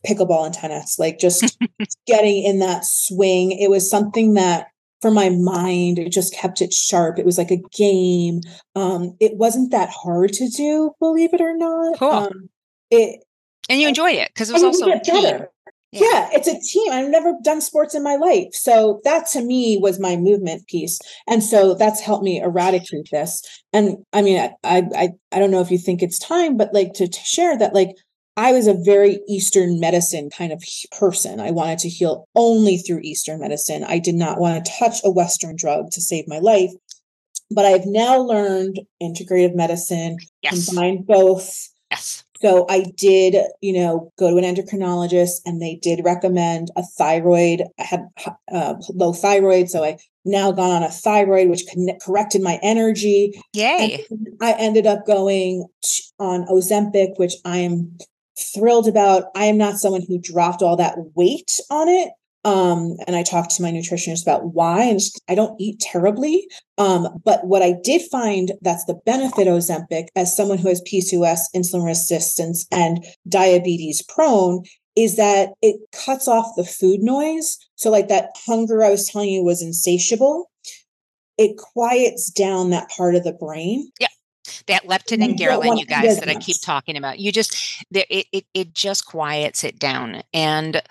pickleball 0.05 0.45
and 0.47 0.55
tennis 0.55 0.99
like 0.99 1.19
just 1.19 1.57
getting 2.07 2.43
in 2.43 2.59
that 2.59 2.85
swing 2.85 3.53
it 3.53 3.71
was 3.71 3.89
something 3.89 4.35
that 4.35 4.69
for 5.03 5.11
my 5.11 5.29
mind 5.29 5.99
it 5.99 6.11
just 6.11 6.35
kept 6.35 6.61
it 6.61 6.73
sharp 6.73 7.19
it 7.19 7.27
was 7.27 7.39
like 7.39 7.51
a 7.51 7.63
game 7.73 8.41
um 8.75 9.17
it 9.21 9.37
wasn't 9.37 9.71
that 9.71 9.89
hard 9.91 10.33
to 10.33 10.49
do 10.49 10.91
believe 11.01 11.33
it 11.33 11.41
or 11.41 11.57
not 11.57 11.99
Cool. 11.99 12.11
um 12.11 12.49
it 12.91 13.21
and 13.69 13.81
you 13.81 13.89
enjoyed 13.89 14.15
it 14.17 14.31
because 14.33 14.51
it 14.51 14.55
was 14.55 14.63
also 14.63 14.91
a 14.91 15.01
team 15.01 15.23
better. 15.23 15.51
Yeah. 15.93 16.29
it's 16.33 16.47
a 16.49 16.61
team. 16.61 16.93
I've 16.93 17.09
never 17.09 17.33
done 17.43 17.61
sports 17.61 17.95
in 17.95 18.03
my 18.03 18.17
life. 18.17 18.49
So 18.53 19.01
that 19.05 19.27
to 19.29 19.43
me 19.43 19.79
was 19.81 19.99
my 19.99 20.17
movement 20.17 20.67
piece. 20.69 20.99
And 21.27 21.43
so 21.43 21.75
that's 21.75 22.01
helped 22.01 22.23
me 22.25 22.41
eradicate 22.41 23.09
this. 23.11 23.43
And 23.73 23.97
I 24.13 24.23
mean, 24.23 24.39
I 24.63 24.89
I 24.93 25.09
I 25.33 25.39
don't 25.39 25.51
know 25.51 25.61
if 25.61 25.71
you 25.71 25.79
think 25.79 26.03
it's 26.03 26.19
time, 26.19 26.57
but 26.57 26.75
like 26.75 26.93
to, 26.95 27.09
to 27.09 27.21
share 27.21 27.57
that 27.59 27.75
like 27.75 27.91
I 28.37 28.53
was 28.53 28.67
a 28.67 28.75
very 28.75 29.21
Eastern 29.29 29.81
medicine 29.81 30.29
kind 30.31 30.53
of 30.53 30.63
person. 30.99 31.41
I 31.41 31.51
wanted 31.51 31.79
to 31.81 31.89
heal 31.89 32.29
only 32.35 32.77
through 32.77 33.01
Eastern 33.03 33.41
medicine. 33.41 33.83
I 33.85 33.99
did 33.99 34.15
not 34.15 34.39
want 34.39 34.65
to 34.65 34.73
touch 34.79 34.97
a 35.05 35.11
Western 35.11 35.57
drug 35.57 35.91
to 35.93 36.03
save 36.03 36.29
my 36.29 36.39
life. 36.39 36.71
But 37.51 37.65
I've 37.65 37.87
now 37.87 38.19
learned 38.19 38.81
integrative 39.03 39.55
medicine, 39.55 40.19
yes 40.43 40.67
combine 40.67 41.03
both. 41.03 41.69
yes 41.91 42.25
So 42.43 42.67
I 42.69 42.85
did, 42.97 43.37
you 43.63 43.73
know, 43.73 44.13
go 44.19 44.31
to 44.31 44.37
an 44.37 44.45
endocrinologist 44.45 45.41
and 45.47 45.63
they 45.63 45.77
did 45.77 46.05
recommend 46.05 46.71
a 46.77 46.83
thyroid. 46.83 47.63
I 47.79 47.85
had 47.85 48.09
uh, 48.53 48.75
low 48.91 49.13
thyroid. 49.13 49.71
So 49.71 49.85
I 49.85 49.99
now 50.25 50.53
gone 50.53 50.71
on 50.71 50.83
a 50.83 50.91
thyroid, 50.91 51.49
which 51.49 51.65
corrected 52.05 52.43
my 52.43 52.59
energy. 52.63 53.33
yay 53.55 54.05
And 54.11 54.29
I 54.43 54.53
ended 54.59 54.87
up 54.87 55.07
going 55.07 55.67
on 56.19 56.47
Ozempic, 56.49 57.19
which 57.19 57.35
I 57.45 57.59
am 57.59 57.97
thrilled 58.39 58.89
about. 58.89 59.25
I 59.35 59.47
am 59.47 59.59
not 59.59 59.79
someone 59.79 60.03
who 60.07 60.19
dropped 60.19 60.63
all 60.63 60.77
that 60.77 60.97
weight 61.15 61.61
on 61.71 61.89
it. 61.89 62.11
Um, 62.45 62.97
and 63.09 63.17
I 63.17 63.25
talked 63.25 63.51
to 63.57 63.63
my 63.63 63.73
nutritionist 63.73 64.23
about 64.23 64.55
why, 64.55 64.85
and 64.85 65.01
I 65.29 65.35
don't 65.35 65.61
eat 65.61 65.81
terribly. 65.81 66.47
Um, 66.79 67.21
but 67.25 67.45
what 67.45 67.61
I 67.61 67.75
did 67.83 68.03
find 68.03 68.53
that's 68.63 68.85
the 68.85 69.01
benefit 69.05 69.49
of 69.49 69.55
Ozempic 69.55 70.07
as 70.15 70.37
someone 70.37 70.59
who 70.59 70.69
has 70.69 70.81
PCOS, 70.83 71.41
insulin 71.57 71.85
resistance, 71.85 72.65
and 72.71 73.05
diabetes 73.29 74.03
prone 74.03 74.63
is 74.95 75.17
that 75.17 75.51
it 75.61 75.77
cuts 75.93 76.29
off 76.29 76.55
the 76.57 76.65
food 76.65 77.01
noise. 77.01 77.59
So, 77.75 77.91
like 77.91 78.07
that 78.09 78.31
hunger 78.47 78.85
I 78.85 78.91
was 78.91 79.09
telling 79.09 79.31
you 79.31 79.43
was 79.43 79.61
insatiable, 79.61 80.49
it 81.39 81.57
quiets 81.57 82.31
down 82.31 82.71
that 82.71 82.89
part 82.97 83.17
of 83.17 83.25
the 83.25 83.33
brain. 83.33 83.91
That 84.67 84.85
leptin 84.85 85.23
and 85.25 85.39
ghrelin 85.39 85.79
you 85.79 85.87
guys 85.87 86.19
that 86.21 86.29
i 86.29 86.35
keep 86.35 86.61
talking 86.63 86.97
about. 86.97 87.19
You 87.19 87.33
just 87.33 87.85
it, 87.93 88.27
it 88.33 88.45
it 88.55 88.75
just 88.75 89.07
quiets 89.07 89.65
it 89.65 89.79
down. 89.79 90.23
And 90.33 90.83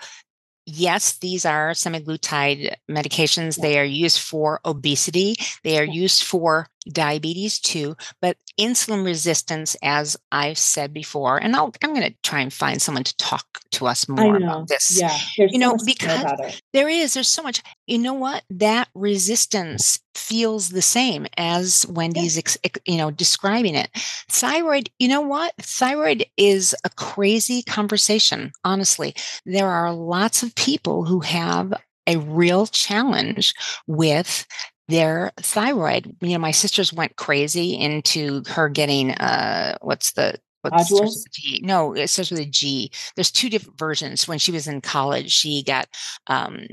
yes 0.66 1.18
these 1.18 1.44
are 1.44 1.70
semaglutide 1.70 2.74
medications. 2.90 3.60
They 3.60 3.78
are 3.78 3.84
used 3.84 4.20
for 4.20 4.60
obesity. 4.64 5.36
They 5.62 5.78
are 5.78 5.84
used 5.84 6.24
for 6.24 6.68
diabetes 6.92 7.58
too 7.58 7.96
but 8.20 8.36
insulin 8.58 9.04
resistance 9.04 9.76
as 9.82 10.16
i've 10.32 10.58
said 10.58 10.92
before 10.92 11.38
and 11.38 11.56
I'll, 11.56 11.72
i'm 11.82 11.94
going 11.94 12.08
to 12.10 12.16
try 12.22 12.40
and 12.40 12.52
find 12.52 12.80
someone 12.80 13.04
to 13.04 13.16
talk 13.16 13.60
to 13.72 13.86
us 13.86 14.08
more 14.08 14.36
about 14.36 14.68
this. 14.68 14.98
Yeah. 14.98 15.16
You 15.36 15.48
so 15.50 15.58
know, 15.58 15.72
much 15.72 15.80
to 15.98 16.06
know 16.06 16.36
because- 16.36 16.60
there 16.72 16.88
is 16.88 17.14
there's 17.14 17.28
so 17.28 17.42
much 17.42 17.62
you 17.86 17.98
know 17.98 18.14
what? 18.14 18.42
That 18.50 18.88
resistance 18.94 20.00
feels 20.14 20.70
the 20.70 20.82
same 20.82 21.26
as 21.36 21.86
wendy's 21.88 22.38
ex- 22.38 22.58
you 22.86 22.96
know 22.96 23.10
describing 23.10 23.74
it. 23.74 23.90
Thyroid 24.30 24.90
you 24.98 25.08
know 25.08 25.20
what? 25.20 25.52
Thyroid 25.60 26.24
is 26.36 26.74
a 26.84 26.90
crazy 26.90 27.62
conversation 27.62 28.52
honestly. 28.64 29.14
There 29.44 29.68
are 29.68 29.92
lots 29.92 30.42
of 30.42 30.54
people 30.54 31.04
who 31.04 31.20
have 31.20 31.74
a 32.06 32.16
real 32.16 32.66
challenge 32.66 33.52
with 33.86 34.46
their 34.88 35.32
thyroid. 35.38 36.16
You 36.20 36.34
know, 36.34 36.38
my 36.38 36.50
sisters 36.50 36.92
went 36.92 37.16
crazy 37.16 37.74
into 37.74 38.42
her 38.48 38.68
getting 38.68 39.12
uh 39.12 39.78
what's 39.80 40.12
the 40.12 40.38
what 40.62 40.80
starts 40.80 41.16
with 41.16 41.26
a 41.26 41.30
G? 41.32 41.60
No, 41.64 41.94
it 41.94 42.08
starts 42.08 42.30
with 42.30 42.40
a 42.40 42.44
G. 42.44 42.90
There's 43.14 43.30
two 43.30 43.48
different 43.48 43.78
versions. 43.78 44.26
When 44.26 44.38
she 44.38 44.52
was 44.52 44.66
in 44.66 44.80
college, 44.80 45.30
she 45.30 45.62
got 45.62 45.88
um 46.26 46.66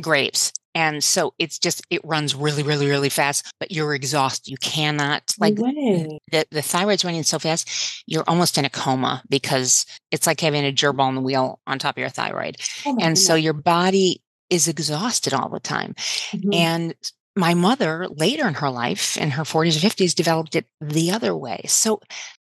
Graves 0.00 0.52
and 0.74 1.02
so 1.02 1.34
it's 1.38 1.58
just 1.58 1.82
it 1.90 2.00
runs 2.04 2.34
really 2.34 2.62
really 2.62 2.88
really 2.88 3.08
fast 3.08 3.50
but 3.58 3.70
you're 3.70 3.94
exhausted 3.94 4.50
you 4.50 4.56
cannot 4.58 5.34
like 5.38 5.56
the, 5.56 6.46
the 6.50 6.62
thyroid's 6.62 7.04
running 7.04 7.22
so 7.22 7.38
fast 7.38 8.02
you're 8.06 8.24
almost 8.28 8.56
in 8.56 8.64
a 8.64 8.70
coma 8.70 9.22
because 9.28 9.86
it's 10.10 10.26
like 10.26 10.40
having 10.40 10.64
a 10.64 10.72
gerbil 10.72 11.00
on 11.00 11.14
the 11.14 11.20
wheel 11.20 11.60
on 11.66 11.78
top 11.78 11.96
of 11.96 12.00
your 12.00 12.08
thyroid 12.08 12.56
oh 12.86 12.90
and 12.90 12.98
goodness. 12.98 13.26
so 13.26 13.34
your 13.34 13.52
body 13.52 14.22
is 14.48 14.68
exhausted 14.68 15.34
all 15.34 15.48
the 15.48 15.60
time 15.60 15.94
mm-hmm. 16.32 16.52
and 16.52 16.94
my 17.36 17.54
mother 17.54 18.08
later 18.08 18.46
in 18.46 18.54
her 18.54 18.70
life 18.70 19.16
in 19.16 19.30
her 19.30 19.42
40s 19.42 19.76
or 19.76 19.88
50s 19.88 20.14
developed 20.14 20.56
it 20.56 20.66
the 20.80 21.10
other 21.10 21.34
way 21.34 21.62
so 21.66 22.00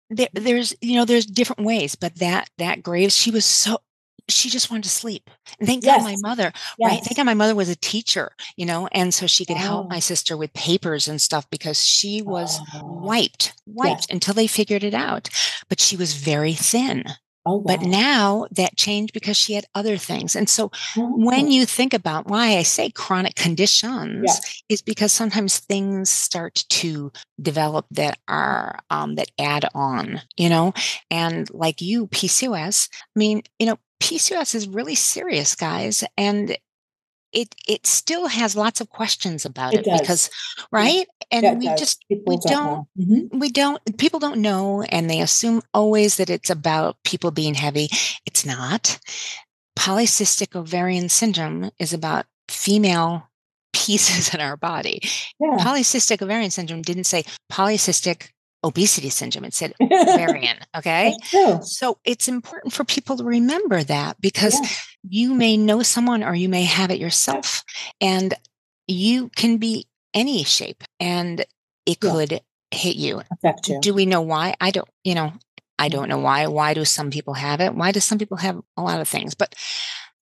there, 0.10 0.30
there's 0.34 0.76
you 0.82 0.96
know 0.96 1.06
there's 1.06 1.26
different 1.26 1.64
ways 1.64 1.96
but 1.96 2.16
that 2.16 2.50
that 2.58 2.84
graves 2.84 3.16
she 3.16 3.32
was 3.32 3.46
so 3.46 3.78
she 4.30 4.50
just 4.50 4.72
wanted 4.72 4.84
to 4.84 4.90
sleep. 4.90 5.30
And 5.60 5.68
thank 5.68 5.84
yes. 5.84 6.02
God 6.02 6.06
my 6.06 6.16
mother, 6.22 6.52
yes. 6.78 6.92
right? 6.92 7.04
Thank 7.04 7.18
God 7.18 7.26
my 7.26 7.34
mother 7.34 7.56
was 7.56 7.70
a 7.70 7.76
teacher, 7.76 8.32
you 8.56 8.66
know, 8.66 8.88
and 8.92 9.14
so 9.14 9.28
she 9.28 9.46
could 9.46 9.58
oh. 9.58 9.60
help 9.60 9.90
my 9.90 9.98
oh. 9.98 10.02
sister 10.02 10.38
with 10.38 10.54
papers 10.54 11.08
and 11.08 11.22
stuff 11.22 11.50
because 11.50 11.86
she 11.86 12.22
was 12.22 12.60
oh. 12.74 12.86
wiped, 12.86 13.54
wiped 13.66 14.08
yes. 14.08 14.08
until 14.10 14.34
they 14.34 14.48
figured 14.48 14.84
it 14.84 14.94
out. 14.94 15.30
But 15.70 15.80
she 15.80 15.98
was 15.98 16.14
very 16.14 16.54
thin. 16.54 17.04
Oh, 17.46 17.58
wow. 17.58 17.64
But 17.66 17.82
now 17.82 18.48
that 18.52 18.78
changed 18.78 19.14
because 19.14 19.36
she 19.36 19.54
had 19.54 19.66
other 19.76 19.98
things. 19.98 20.36
And 20.36 20.48
so 20.48 20.72
oh. 20.98 21.14
when 21.18 21.52
you 21.52 21.66
think 21.66 21.94
about 21.94 22.28
why 22.28 22.58
I 22.58 22.64
say 22.64 22.90
chronic 22.90 23.36
conditions 23.36 24.24
yes. 24.26 24.64
is 24.70 24.82
because 24.82 25.12
sometimes 25.12 25.60
things 25.60 26.10
start 26.10 26.64
to 26.70 27.12
develop 27.42 27.86
that 27.92 28.18
are 28.28 28.80
um, 28.90 29.16
that 29.16 29.32
add 29.38 29.66
on, 29.76 30.22
you 30.38 30.48
know, 30.50 30.74
and 31.12 31.50
like 31.54 31.82
you, 31.82 32.08
PCOS, 32.08 32.90
I 32.94 33.20
mean, 33.20 33.44
you 33.60 33.66
know, 33.66 33.78
PCOS 34.02 34.56
is 34.56 34.68
really 34.68 34.96
serious, 34.96 35.56
guys. 35.56 36.04
And 36.18 36.58
it 37.34 37.56
it 37.68 37.86
still 37.86 38.28
has 38.28 38.56
lots 38.56 38.80
of 38.80 38.90
questions 38.90 39.46
about 39.46 39.74
it, 39.74 39.86
it 39.86 40.00
because 40.00 40.30
right 40.72 41.06
and 41.32 41.44
yeah, 41.44 41.54
we 41.54 41.66
does. 41.66 41.80
just 41.80 42.06
people 42.08 42.24
we 42.28 42.38
don't, 42.50 42.88
don't 42.98 43.08
mm-hmm. 43.08 43.40
we 43.40 43.50
don't 43.50 43.98
people 43.98 44.20
don't 44.20 44.42
know 44.42 44.84
and 44.84 45.10
they 45.10 45.20
assume 45.20 45.62
always 45.74 46.18
that 46.18 46.30
it's 46.30 46.50
about 46.50 46.96
people 47.04 47.32
being 47.32 47.56
heavy 47.56 47.90
it's 48.26 48.46
not 48.46 49.00
polycystic 49.78 50.56
ovarian 50.56 51.10
syndrome 51.10 51.72
is 51.80 51.94
about 51.94 52.26
female 52.48 53.30
pieces 53.74 54.34
in 54.34 54.40
our 54.40 54.56
body 54.56 55.00
yeah. 55.40 55.58
polycystic 55.60 56.22
ovarian 56.22 56.52
syndrome 56.52 56.82
didn't 56.82 57.06
say 57.06 57.24
polycystic 57.52 58.30
obesity 58.64 59.10
syndrome. 59.10 59.46
It 59.46 59.54
said 59.54 59.74
ovarian. 59.82 60.58
Okay. 60.76 61.16
So 61.62 61.98
it's 62.06 62.28
important 62.28 62.74
for 62.74 62.84
people 62.84 63.18
to 63.18 63.24
remember 63.24 63.84
that 63.84 64.20
because 64.22 64.60
yeah. 64.60 64.68
you 65.10 65.34
may 65.34 65.58
know 65.58 65.84
someone 65.84 66.24
or 66.24 66.34
you 66.34 66.50
may 66.50 66.64
have 66.64 66.92
it 66.92 67.00
yourself 67.00 67.64
and 68.00 68.34
you 68.88 69.30
can 69.36 69.58
be 69.58 69.88
any 70.14 70.44
shape 70.44 70.84
and 71.00 71.42
it 71.86 71.98
yeah. 72.02 72.12
could 72.12 72.42
hit 72.72 72.96
you. 72.96 73.22
Affect 73.32 73.68
you. 73.68 73.80
Do 73.82 73.94
we 73.94 74.06
know 74.06 74.22
why? 74.22 74.56
I 74.60 74.72
don't, 74.72 74.88
you 75.04 75.16
know, 75.16 75.34
I 75.78 75.90
mm. 75.90 75.92
don't 75.92 76.10
know 76.10 76.20
why. 76.20 76.48
Why 76.48 76.74
do 76.74 76.86
some 76.86 77.12
people 77.12 77.34
have 77.34 77.62
it? 77.62 77.76
Why 77.76 77.92
do 77.92 78.00
some 78.00 78.18
people 78.18 78.38
have 78.38 78.60
a 78.78 78.82
lot 78.82 79.02
of 79.02 79.08
things? 79.08 79.36
But 79.36 79.56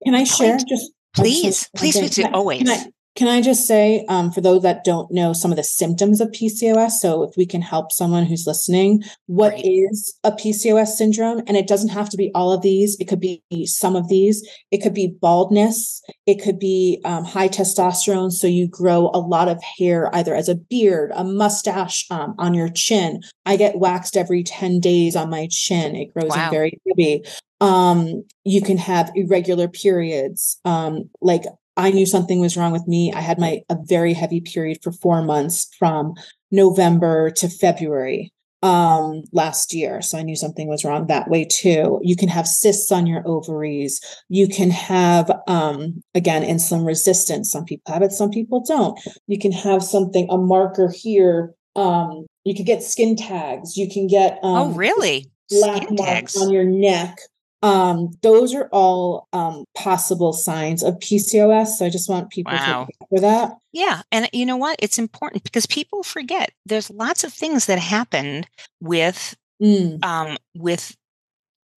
can 0.04 0.15
I 0.15 0.23
share 0.23 0.58
just 0.58 0.91
please, 1.15 1.69
please, 1.75 1.97
please, 1.97 2.19
always. 2.34 2.63
Can 2.63 2.69
I, 2.69 2.86
can 3.19 3.27
I 3.27 3.41
just 3.41 3.67
say, 3.67 4.05
um, 4.08 4.32
for 4.32 4.39
those 4.39 4.62
that 4.62 4.86
don't 4.86 5.12
know 5.12 5.34
some 5.34 5.51
of 5.51 5.58
the 5.58 5.63
symptoms 5.63 6.21
of 6.21 6.29
PCOS, 6.29 6.91
so 6.91 7.21
if 7.23 7.36
we 7.36 7.45
can 7.45 7.62
help 7.62 7.91
someone 7.91 8.23
who's 8.23 8.47
listening, 8.47 9.03
what 9.25 9.55
right. 9.55 9.65
is 9.65 10.17
a 10.23 10.32
PCOS 10.32 10.88
syndrome? 10.95 11.41
And 11.45 11.58
it 11.58 11.67
doesn't 11.67 11.89
have 11.89 12.08
to 12.12 12.17
be 12.17 12.32
all 12.34 12.53
of 12.53 12.62
these, 12.62 12.95
it 12.97 13.10
could 13.10 13.19
be 13.19 13.43
some 13.65 13.97
of 13.97 14.08
these. 14.08 14.47
It 14.71 14.77
could 14.77 14.93
be 14.93 15.17
baldness, 15.21 16.01
it 16.25 16.41
could 16.41 16.60
be 16.60 17.01
um, 17.03 17.25
high 17.25 17.49
testosterone. 17.49 18.32
So 18.32 18.47
you 18.47 18.69
grow 18.69 19.12
a 19.13 19.19
lot 19.19 19.49
of 19.49 19.62
hair, 19.77 20.10
either 20.15 20.34
as 20.34 20.47
a 20.47 20.55
beard, 20.55 21.12
a 21.13 21.25
mustache 21.25 22.05
um, 22.10 22.36
on 22.38 22.53
your 22.53 22.69
chin. 22.69 23.21
I 23.45 23.58
get 23.58 23.79
waxed 23.79 24.15
every 24.15 24.43
10 24.43 24.79
days 24.79 25.17
on 25.17 25.29
my 25.29 25.49
chin, 25.51 25.93
it 25.93 26.13
grows 26.13 26.29
wow. 26.29 26.45
in 26.45 26.51
very 26.51 26.79
heavy 26.88 27.23
um 27.62 28.23
you 28.45 28.62
can 28.62 28.77
have 28.77 29.12
irregular 29.15 29.67
periods 29.67 30.62
um 30.63 31.10
like 31.19 31.43
I 31.79 31.91
knew 31.91 32.05
something 32.05 32.39
was 32.39 32.57
wrong 32.57 32.73
with 32.73 32.87
me. 32.87 33.13
I 33.13 33.21
had 33.21 33.39
my 33.39 33.61
a 33.69 33.77
very 33.81 34.13
heavy 34.13 34.41
period 34.41 34.79
for 34.83 34.91
4 34.91 35.21
months 35.21 35.67
from 35.79 36.13
November 36.51 37.29
to 37.31 37.49
February 37.49 38.33
um 38.61 39.23
last 39.31 39.73
year. 39.73 40.01
So 40.01 40.17
i 40.17 40.21
knew 40.21 40.35
something 40.35 40.67
was 40.67 40.83
wrong 40.83 41.07
that 41.07 41.29
way 41.29 41.45
too. 41.45 41.99
You 42.03 42.17
can 42.17 42.27
have 42.27 42.45
cysts 42.45 42.91
on 42.91 43.07
your 43.07 43.25
ovaries. 43.25 44.01
You 44.27 44.49
can 44.49 44.69
have 44.69 45.31
um 45.47 46.03
again 46.13 46.43
insulin 46.43 46.85
resistance. 46.85 47.49
Some 47.49 47.63
people 47.63 47.93
have 47.93 48.03
it 48.03 48.11
some 48.11 48.29
people 48.29 48.61
don't. 48.67 48.99
You 49.27 49.39
can 49.39 49.53
have 49.53 49.81
something 49.81 50.27
a 50.29 50.37
marker 50.37 50.91
here. 50.93 51.53
Um 51.77 52.25
you 52.43 52.53
can 52.53 52.65
get 52.65 52.83
skin 52.83 53.15
tags. 53.15 53.77
You 53.77 53.89
can 53.89 54.07
get 54.07 54.39
oh, 54.43 54.55
um, 54.55 54.71
oh 54.71 54.73
really? 54.73 55.31
black 55.49 55.89
marks 55.89 56.37
on 56.37 56.51
your 56.51 56.65
neck 56.65 57.17
um, 57.62 58.12
those 58.22 58.54
are 58.54 58.69
all 58.72 59.28
um, 59.34 59.65
possible 59.76 60.32
signs 60.34 60.84
of 60.84 60.95
PCOS. 60.95 61.67
So 61.78 61.86
I 61.86 61.89
just 61.89 62.10
want 62.10 62.30
people 62.30 62.54
wow. 62.54 62.86
to 62.86 63.08
for 63.10 63.19
that. 63.19 63.58
Yeah, 63.74 64.02
and 64.12 64.30
you 64.32 64.45
know 64.45 64.58
what? 64.58 64.78
It's 64.80 65.00
important 65.00 65.43
because 65.43 65.65
people 65.65 66.04
forget 66.04 66.52
there's 66.65 66.89
lots 66.89 67.24
of 67.24 67.34
things 67.34 67.65
that 67.65 67.80
happened 67.80 68.48
with 68.80 69.36
mm. 69.62 70.04
um, 70.04 70.38
with 70.56 70.95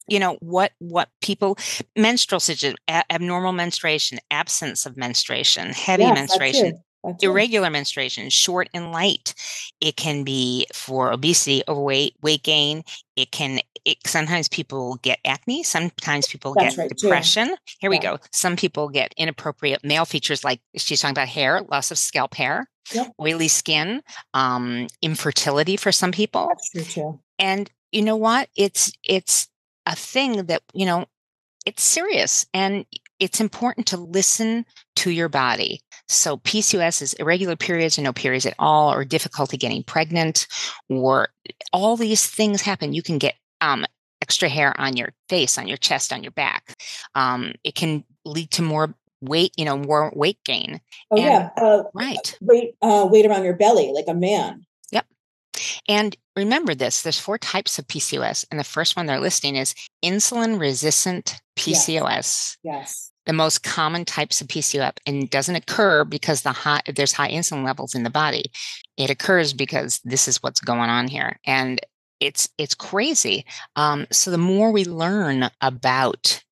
you 0.09 0.19
know 0.19 0.37
what 0.41 0.73
what 0.79 1.09
people 1.21 1.57
menstrual 1.97 2.41
situation 2.41 2.77
abnormal 2.89 3.53
menstruation 3.53 4.19
absence 4.31 4.85
of 4.85 4.97
menstruation 4.97 5.71
heavy 5.71 6.03
yes, 6.03 6.15
menstruation 6.15 6.83
irregular 7.21 7.71
menstruation, 7.71 8.31
short 8.31 8.69
and 8.75 8.93
light. 8.93 9.35
It 9.81 9.97
can 9.97 10.25
be 10.25 10.67
for 10.73 11.13
obesity, 11.13 11.63
overweight, 11.69 12.15
weight 12.23 12.43
gain. 12.43 12.85
It 13.17 13.31
can, 13.33 13.61
it, 13.85 13.99
sometimes 14.07 14.49
people 14.49 14.97
get 15.03 15.19
acne. 15.25 15.63
Sometimes 15.63 16.29
people 16.29 16.55
That's 16.55 16.77
get 16.77 16.83
right, 16.83 16.91
depression. 16.91 17.49
Too. 17.49 17.55
Here 17.81 17.91
yeah. 17.93 17.99
we 17.99 17.99
go. 17.99 18.19
Some 18.33 18.57
people 18.57 18.89
get 18.89 19.13
inappropriate 19.17 19.85
male 19.85 20.05
features 20.05 20.45
like 20.45 20.61
she's 20.77 21.01
talking 21.01 21.13
about 21.13 21.29
hair, 21.29 21.63
loss 21.63 21.91
of 21.91 21.99
scalp 21.99 22.35
hair, 22.35 22.69
yep. 22.93 23.13
oily 23.21 23.49
skin, 23.49 24.03
um, 24.35 24.87
infertility 25.03 25.77
for 25.77 25.93
some 25.93 26.13
people. 26.13 26.49
That's 26.49 26.71
true 26.71 26.83
too. 26.85 27.21
And 27.39 27.71
you 27.91 28.03
know 28.03 28.17
what? 28.17 28.49
It's, 28.57 28.93
it's 29.05 29.49
a 29.87 29.97
thing 29.97 30.45
that, 30.45 30.63
you 30.73 30.87
know, 30.87 31.07
it's 31.65 31.83
serious 31.83 32.45
and 32.53 32.85
it's 33.23 33.41
important 33.41 33.87
to 33.87 33.97
listen 33.97 34.67
to 34.97 35.13
your 35.13 35.29
body. 35.29 35.81
So 36.09 36.39
PCOS 36.39 37.01
is 37.01 37.13
irregular 37.15 37.55
periods 37.55 37.97
or 37.97 38.03
no 38.03 38.13
periods 38.13 38.47
at 38.47 38.57
all, 38.59 38.93
or 38.93 39.05
difficulty 39.05 39.57
getting 39.57 39.85
pregnant, 39.85 40.49
or 40.89 41.29
all 41.73 41.97
these 41.97 42.27
things 42.27 42.63
happen. 42.63 42.93
You 42.93 43.01
can 43.01 43.19
get 43.19 43.37
um, 43.61 43.87
extra 44.21 44.49
hair 44.49 44.75
on 44.79 44.97
your 44.97 45.15
face, 45.29 45.57
on 45.57 45.69
your 45.69 45.77
chest, 45.77 46.13
on 46.13 46.25
your 46.25 46.33
back. 46.33 46.75
Um, 47.15 47.53
it 47.63 47.77
can 47.77 48.03
lead 48.25 48.51
to 48.51 48.63
more 48.63 48.93
weight, 49.21 49.53
you 49.57 49.65
know, 49.65 49.79
more 49.79 50.13
weight 50.17 50.43
gain. 50.45 50.81
Oh 51.13 51.17
and, 51.17 51.25
yeah, 51.25 51.51
uh, 51.57 51.85
right. 51.95 52.37
Weight, 52.41 52.75
uh, 52.83 53.07
weight 53.09 53.25
around 53.25 53.45
your 53.45 53.55
belly, 53.55 53.93
like 53.93 54.09
a 54.09 54.15
man. 54.15 54.67
Yep. 54.91 55.07
And 55.89 56.17
remember 56.35 56.75
this: 56.75 57.03
there's 57.03 57.21
four 57.21 57.39
types 57.39 57.79
of 57.79 57.87
PCOS, 57.87 58.47
and 58.51 58.59
the 58.59 58.65
first 58.65 58.97
one 58.97 59.07
they're 59.07 59.21
listing 59.21 59.55
is 59.55 59.77
insulin 60.05 60.59
resistant 60.59 61.41
PCOS. 61.57 61.87
Yes. 61.89 62.59
yes 62.65 63.12
the 63.27 63.33
most 63.33 63.63
common 63.63 64.05
types 64.05 64.41
of 64.41 64.49
PCOS 64.49 64.97
and 65.07 65.31
doesn't 65.31 65.55
occur 65.55 66.05
because 66.05 66.43
the 66.43 66.53
high, 66.53 66.83
there's 66.95 67.13
high 67.13 67.31
insulin 67.31 67.65
levels 67.65 67.95
in 67.95 68.03
the 68.03 68.11
body. 68.11 68.51
It 68.97 69.11
occurs 69.11 69.53
because 69.53 70.01
this 70.05 70.27
is 70.29 70.43
what's 70.43 70.61
going 70.61 70.91
on 70.91 71.09
here. 71.09 71.39
And 71.47 71.81
it's 72.21 72.49
it's 72.57 72.75
crazy. 72.75 73.45
Um, 73.77 74.07
so 74.11 74.31
the 74.31 74.39
more 74.39 74.71
we 74.71 74.85
learn 74.85 75.51
about 75.61 76.43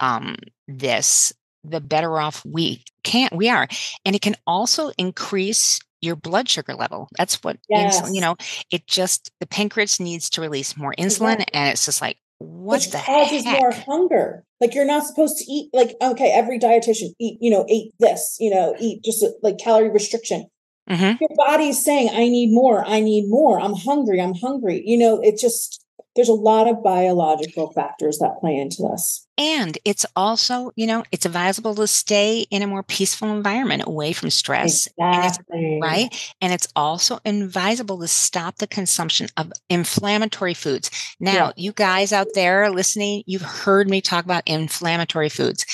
um, 0.00 0.36
this, 0.66 1.32
the 1.64 1.80
better 1.80 2.18
off 2.18 2.44
we 2.44 2.82
can't 3.04 3.34
we 3.34 3.48
are. 3.48 3.68
And 4.04 4.16
it 4.16 4.22
can 4.22 4.36
also 4.46 4.90
increase 4.98 5.80
your 6.00 6.16
blood 6.16 6.48
sugar 6.48 6.74
level. 6.74 7.08
That's 7.16 7.42
what 7.42 7.58
yes. 7.68 8.00
insulin, 8.00 8.14
you 8.14 8.20
know, 8.20 8.36
it 8.70 8.86
just 8.86 9.30
the 9.40 9.46
pancreas 9.46 10.00
needs 10.00 10.30
to 10.30 10.40
release 10.40 10.76
more 10.76 10.94
insulin 10.98 11.44
and 11.52 11.68
it's 11.70 11.84
just 11.84 12.00
like 12.00 12.18
what 12.38 12.82
Which 12.82 12.92
causes 12.92 13.44
heck? 13.44 13.60
more 13.60 13.72
hunger. 13.72 14.44
Like 14.60 14.74
you're 14.74 14.84
not 14.84 15.06
supposed 15.06 15.38
to 15.38 15.44
eat 15.50 15.70
like 15.72 15.96
okay, 16.00 16.30
every 16.32 16.58
dietitian 16.58 17.10
eat, 17.18 17.38
you 17.40 17.50
know, 17.50 17.64
eat 17.68 17.92
this, 17.98 18.36
you 18.38 18.50
know, 18.50 18.74
eat 18.78 19.02
just 19.04 19.24
like 19.42 19.58
calorie 19.58 19.90
restriction. 19.90 20.46
Mm-hmm. 20.88 21.18
Your 21.20 21.36
body's 21.36 21.84
saying, 21.84 22.08
I 22.10 22.28
need 22.28 22.52
more, 22.52 22.84
I 22.84 23.00
need 23.00 23.28
more, 23.28 23.60
I'm 23.60 23.74
hungry, 23.74 24.20
I'm 24.20 24.34
hungry. 24.34 24.82
You 24.86 24.96
know, 24.96 25.20
it 25.20 25.38
just 25.38 25.84
there's 26.18 26.28
a 26.28 26.32
lot 26.32 26.66
of 26.66 26.82
biological 26.82 27.70
factors 27.70 28.18
that 28.18 28.40
play 28.40 28.56
into 28.56 28.82
this. 28.82 29.24
And 29.38 29.78
it's 29.84 30.04
also, 30.16 30.72
you 30.74 30.84
know, 30.84 31.04
it's 31.12 31.24
advisable 31.24 31.76
to 31.76 31.86
stay 31.86 32.40
in 32.50 32.60
a 32.60 32.66
more 32.66 32.82
peaceful 32.82 33.32
environment 33.32 33.84
away 33.86 34.12
from 34.12 34.28
stress. 34.30 34.88
Exactly. 34.98 35.74
And 35.74 35.80
right. 35.80 36.34
And 36.40 36.52
it's 36.52 36.66
also 36.74 37.20
advisable 37.24 38.00
to 38.00 38.08
stop 38.08 38.56
the 38.56 38.66
consumption 38.66 39.28
of 39.36 39.52
inflammatory 39.70 40.54
foods. 40.54 40.90
Now, 41.20 41.32
yeah. 41.32 41.52
you 41.56 41.72
guys 41.72 42.12
out 42.12 42.26
there 42.34 42.68
listening, 42.68 43.22
you've 43.26 43.42
heard 43.42 43.88
me 43.88 44.00
talk 44.00 44.24
about 44.24 44.42
inflammatory 44.44 45.28
foods. 45.28 45.64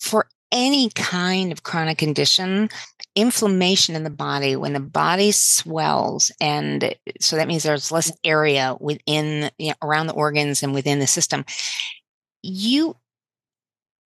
For 0.00 0.26
any 0.52 0.90
kind 0.90 1.50
of 1.50 1.62
chronic 1.64 1.98
condition, 1.98 2.68
inflammation 3.16 3.96
in 3.96 4.04
the 4.04 4.10
body, 4.10 4.54
when 4.54 4.74
the 4.74 4.80
body 4.80 5.32
swells, 5.32 6.30
and 6.40 6.94
so 7.20 7.36
that 7.36 7.48
means 7.48 7.62
there's 7.62 7.90
less 7.90 8.12
area 8.22 8.76
within, 8.78 9.50
you 9.58 9.70
know, 9.70 9.74
around 9.82 10.06
the 10.06 10.14
organs 10.14 10.62
and 10.62 10.74
within 10.74 10.98
the 10.98 11.06
system, 11.06 11.44
you 12.42 12.96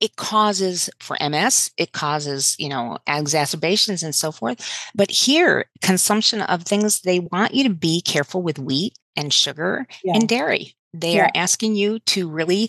it 0.01 0.17
causes 0.17 0.91
for 1.01 1.17
MS, 1.21 1.71
it 1.79 1.93
causes, 1.93 2.55
you 2.59 2.69
know, 2.69 2.99
exacerbations 3.07 4.03
and 4.03 4.15
so 4.15 4.31
forth. 4.31 4.91
But 4.95 5.11
here, 5.11 5.67
consumption 5.81 6.43
of 6.43 6.63
things, 6.63 7.01
they 7.01 7.21
want 7.21 7.55
you 7.55 7.65
to 7.65 7.71
be 7.71 8.03
careful 8.03 8.43
with 8.43 8.59
wheat 8.59 8.95
and 9.17 9.33
sugar 9.33 9.87
yeah. 10.05 10.15
and 10.15 10.29
dairy. 10.29 10.75
They 10.93 11.17
yeah. 11.17 11.27
are 11.27 11.31
asking 11.35 11.77
you 11.77 11.99
to 12.01 12.29
really 12.29 12.69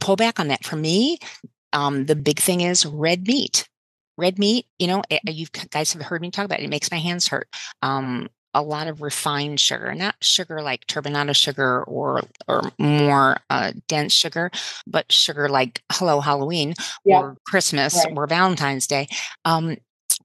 pull 0.00 0.16
back 0.16 0.40
on 0.40 0.48
that. 0.48 0.64
For 0.64 0.76
me, 0.76 1.18
um, 1.72 2.06
the 2.06 2.16
big 2.16 2.38
thing 2.38 2.60
is 2.60 2.86
red 2.86 3.26
meat. 3.26 3.68
Red 4.16 4.38
meat, 4.38 4.66
you 4.78 4.86
know, 4.86 5.02
you 5.26 5.46
guys 5.70 5.92
have 5.94 6.02
heard 6.02 6.20
me 6.20 6.30
talk 6.30 6.44
about 6.44 6.60
it. 6.60 6.64
It 6.64 6.70
makes 6.70 6.90
my 6.90 6.98
hands 6.98 7.28
hurt. 7.28 7.48
Um, 7.80 8.28
a 8.52 8.62
lot 8.62 8.88
of 8.88 9.00
refined 9.00 9.60
sugar, 9.60 9.94
not 9.94 10.16
sugar 10.20 10.60
like 10.60 10.86
turbinado 10.86 11.34
sugar 11.34 11.84
or 11.84 12.22
or 12.48 12.62
more 12.78 13.38
uh, 13.48 13.72
dense 13.88 14.12
sugar, 14.12 14.50
but 14.86 15.10
sugar 15.10 15.48
like 15.48 15.82
Hello 15.92 16.20
Halloween 16.20 16.74
yeah. 17.04 17.20
or 17.20 17.36
Christmas 17.46 17.94
right. 17.94 18.12
or 18.16 18.26
Valentine's 18.26 18.86
Day, 18.86 19.06
um, 19.44 19.76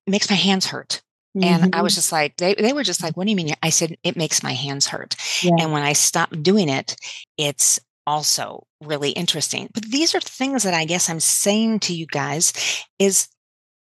makes 0.08 0.30
my 0.30 0.36
hands 0.36 0.66
hurt. 0.66 1.02
And 1.36 1.64
mm-hmm. 1.64 1.70
I 1.74 1.82
was 1.82 1.92
mm-hmm. 1.92 1.98
just 1.98 2.12
like, 2.14 2.38
they, 2.38 2.56
they 2.56 2.72
were 2.72 2.84
just 2.84 3.04
like, 3.04 3.18
what 3.18 3.26
do 3.26 3.30
you 3.30 3.36
mean? 3.36 3.54
I 3.62 3.70
said, 3.70 3.98
it 4.04 4.16
makes 4.16 4.42
my 4.42 4.54
hands 4.54 4.88
hurt. 4.88 5.18
Yeah. 5.44 5.52
And 5.60 5.74
when 5.74 5.84
I 5.84 5.92
stopped 5.92 6.42
doing 6.42 6.70
it, 6.70 6.96
it's 7.38 7.78
also 8.08 8.68
really 8.82 9.12
interesting. 9.12 9.70
But 9.74 9.86
these 9.86 10.15
are 10.15 10.20
things 10.20 10.63
that 10.63 10.74
I 10.74 10.86
guess 10.86 11.10
I'm 11.10 11.20
saying 11.20 11.80
to 11.82 11.94
you 11.94 12.06
guys 12.08 12.54
is 13.00 13.28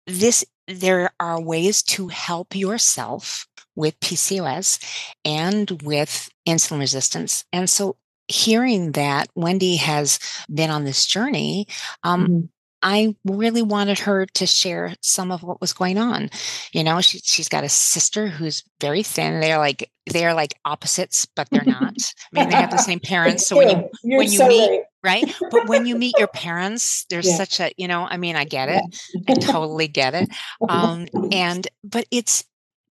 this 0.07 0.45
there 0.67 1.12
are 1.19 1.41
ways 1.41 1.83
to 1.83 2.07
help 2.07 2.55
yourself 2.55 3.47
with 3.75 3.99
PCOS 3.99 4.79
and 5.25 5.81
with 5.83 6.29
insulin 6.47 6.79
resistance. 6.79 7.43
And 7.51 7.69
so 7.69 7.97
hearing 8.27 8.93
that 8.93 9.27
Wendy 9.36 9.75
has 9.77 10.19
been 10.53 10.69
on 10.69 10.86
this 10.86 11.05
journey, 11.05 11.67
um, 12.03 12.23
mm-hmm. 12.27 12.45
I 12.83 13.15
really 13.23 13.61
wanted 13.61 13.97
her 13.99 14.25
to 14.25 14.45
share 14.45 14.93
some 15.01 15.31
of 15.31 15.41
what 15.41 15.61
was 15.61 15.71
going 15.71 15.97
on. 15.97 16.29
You 16.73 16.83
know, 16.83 16.99
she, 16.99 17.19
she's 17.19 17.47
got 17.47 17.63
a 17.63 17.69
sister 17.69 18.27
who's 18.27 18.63
very 18.81 19.03
thin. 19.03 19.39
They're 19.39 19.57
like 19.57 19.89
they're 20.05 20.33
like 20.33 20.53
opposites, 20.65 21.25
but 21.25 21.47
they're 21.49 21.63
not. 21.63 21.95
I 22.35 22.39
mean, 22.39 22.49
they 22.49 22.55
have 22.55 22.71
the 22.71 22.77
same 22.77 22.99
parents. 23.03 23.47
So 23.47 23.55
when 23.55 23.69
you 23.69 23.89
You're 24.03 24.17
when 24.19 24.31
you 24.31 24.37
so 24.37 24.47
meet 24.47 24.81
right. 25.01 25.23
right. 25.23 25.35
but 25.49 25.67
when 25.67 25.85
you 25.85 25.95
meet 25.95 26.15
your 26.17 26.27
parents, 26.27 27.05
there's 27.09 27.27
yeah. 27.27 27.37
such 27.37 27.61
a 27.61 27.71
you 27.77 27.87
know. 27.87 28.05
I 28.05 28.17
mean, 28.17 28.35
I 28.35 28.43
get 28.43 28.67
it. 28.67 28.83
I 29.29 29.33
totally 29.39 29.87
get 29.87 30.13
it. 30.13 30.29
Um, 30.67 31.07
and 31.31 31.65
but 31.85 32.05
it's 32.11 32.43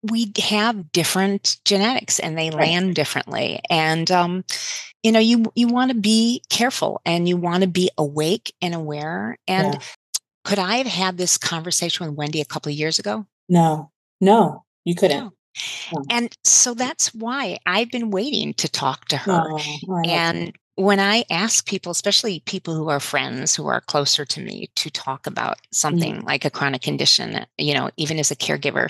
we 0.09 0.31
have 0.39 0.91
different 0.91 1.57
genetics 1.65 2.19
and 2.19 2.37
they 2.37 2.49
right. 2.49 2.67
land 2.67 2.95
differently 2.95 3.59
and 3.69 4.09
um, 4.11 4.43
you 5.03 5.11
know 5.11 5.19
you 5.19 5.51
you 5.55 5.67
want 5.67 5.91
to 5.91 5.97
be 5.97 6.43
careful 6.49 7.01
and 7.05 7.27
you 7.27 7.37
want 7.37 7.61
to 7.63 7.69
be 7.69 7.89
awake 7.97 8.53
and 8.61 8.73
aware 8.73 9.37
and 9.47 9.73
yeah. 9.73 9.79
could 10.43 10.59
i 10.59 10.77
have 10.77 10.87
had 10.87 11.17
this 11.17 11.37
conversation 11.37 12.05
with 12.05 12.15
wendy 12.15 12.41
a 12.41 12.45
couple 12.45 12.71
of 12.71 12.77
years 12.77 12.99
ago 12.99 13.25
no 13.49 13.91
no 14.21 14.63
you 14.85 14.95
couldn't 14.95 15.23
no. 15.25 15.33
No. 15.93 16.03
and 16.09 16.35
so 16.43 16.73
that's 16.73 17.13
why 17.13 17.57
i've 17.65 17.91
been 17.91 18.11
waiting 18.11 18.53
to 18.55 18.69
talk 18.69 19.05
to 19.09 19.17
her 19.17 19.43
oh, 19.51 20.01
and 20.05 20.53
when 20.77 20.99
I 20.99 21.25
ask 21.31 21.65
people, 21.65 21.91
especially 21.91 22.41
people 22.41 22.75
who 22.75 22.89
are 22.89 22.99
friends 22.99 23.55
who 23.55 23.65
are 23.65 23.81
closer 23.81 24.25
to 24.25 24.39
me, 24.39 24.69
to 24.75 24.91
talk 24.91 25.25
about 25.25 25.57
something 25.71 26.17
mm-hmm. 26.17 26.27
like 26.27 26.45
a 26.45 26.51
chronic 26.51 26.83
condition, 26.83 27.45
you 27.57 27.73
know, 27.73 27.89
even 27.97 28.19
as 28.19 28.29
a 28.29 28.35
caregiver, 28.35 28.89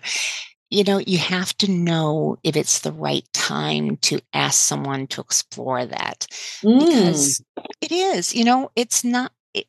you 0.70 0.84
know, 0.84 1.00
you 1.00 1.18
have 1.18 1.58
to 1.58 1.72
know 1.72 2.38
if 2.44 2.56
it's 2.56 2.80
the 2.80 2.92
right 2.92 3.28
time 3.34 3.98
to 3.98 4.20
ask 4.34 4.62
someone 4.62 5.08
to 5.08 5.22
explore 5.22 5.86
that 5.86 6.28
mm. 6.64 6.80
because 6.80 7.42
it 7.82 7.92
is, 7.92 8.36
you 8.36 8.44
know, 8.44 8.70
it's 8.76 9.04
not 9.04 9.32
it, 9.54 9.66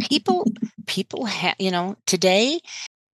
people, 0.00 0.44
people 0.86 1.26
have, 1.26 1.56
you 1.58 1.70
know, 1.70 1.96
today 2.06 2.60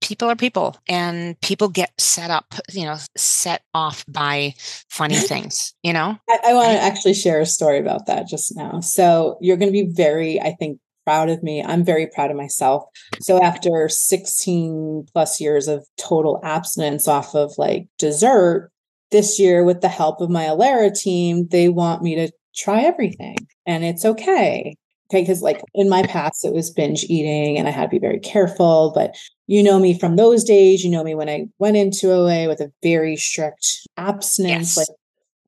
people 0.04 0.28
are 0.28 0.36
people 0.36 0.76
and 0.86 1.40
people 1.40 1.68
get 1.68 1.90
set 1.98 2.30
up, 2.30 2.54
you 2.72 2.84
know, 2.84 2.96
set 3.16 3.62
off 3.72 4.04
by 4.06 4.54
funny 4.90 5.14
things, 5.30 5.74
you 5.82 5.92
know? 5.92 6.18
I, 6.28 6.38
I 6.48 6.54
want 6.54 6.72
to 6.72 6.78
actually 6.82 7.14
share 7.14 7.40
a 7.40 7.46
story 7.46 7.78
about 7.78 8.06
that 8.06 8.28
just 8.28 8.54
now. 8.54 8.80
So 8.80 9.38
you're 9.40 9.56
going 9.56 9.72
to 9.72 9.84
be 9.84 9.90
very, 9.90 10.40
I 10.40 10.52
think, 10.52 10.78
proud 11.04 11.28
of 11.28 11.42
me. 11.42 11.62
I'm 11.62 11.84
very 11.84 12.06
proud 12.06 12.30
of 12.30 12.36
myself. 12.36 12.84
So 13.20 13.42
after 13.42 13.88
16 13.88 15.06
plus 15.12 15.40
years 15.40 15.68
of 15.68 15.86
total 15.96 16.40
abstinence 16.42 17.06
off 17.08 17.34
of 17.34 17.52
like 17.58 17.86
dessert, 17.98 18.70
this 19.10 19.38
year 19.38 19.62
with 19.62 19.80
the 19.80 19.88
help 19.88 20.20
of 20.20 20.28
my 20.30 20.44
Allara 20.44 20.92
team, 20.92 21.46
they 21.50 21.68
want 21.68 22.02
me 22.02 22.16
to 22.16 22.30
try 22.56 22.80
everything 22.80 23.36
and 23.66 23.84
it's 23.84 24.04
okay. 24.04 24.74
Okay, 25.10 25.20
because 25.20 25.42
like 25.42 25.60
in 25.74 25.88
my 25.88 26.02
past, 26.04 26.44
it 26.44 26.54
was 26.54 26.70
binge 26.70 27.04
eating 27.04 27.58
and 27.58 27.68
I 27.68 27.70
had 27.70 27.84
to 27.84 27.88
be 27.88 27.98
very 27.98 28.18
careful. 28.18 28.90
But 28.94 29.14
you 29.46 29.62
know 29.62 29.78
me 29.78 29.98
from 29.98 30.16
those 30.16 30.42
days. 30.42 30.82
You 30.82 30.90
know 30.90 31.04
me 31.04 31.14
when 31.14 31.28
I 31.28 31.44
went 31.58 31.76
into 31.76 32.10
OA 32.10 32.48
with 32.48 32.60
a 32.60 32.72
very 32.82 33.14
strict 33.14 33.86
abstinence, 33.96 34.76
yes. 34.76 34.88
like 34.88 34.96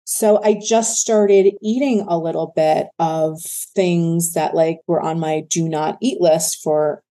so 0.08 0.40
I 0.42 0.54
just 0.54 1.00
started 1.00 1.54
eating 1.60 2.04
a 2.08 2.16
little 2.16 2.52
bit 2.54 2.86
of 3.00 3.42
things 3.42 4.34
that 4.34 4.54
like 4.54 4.78
were 4.86 5.02
on 5.02 5.18
my 5.18 5.42
do 5.48 5.68
not 5.68 5.98
eat 6.00 6.20
list 6.20 6.62
for 6.62 7.02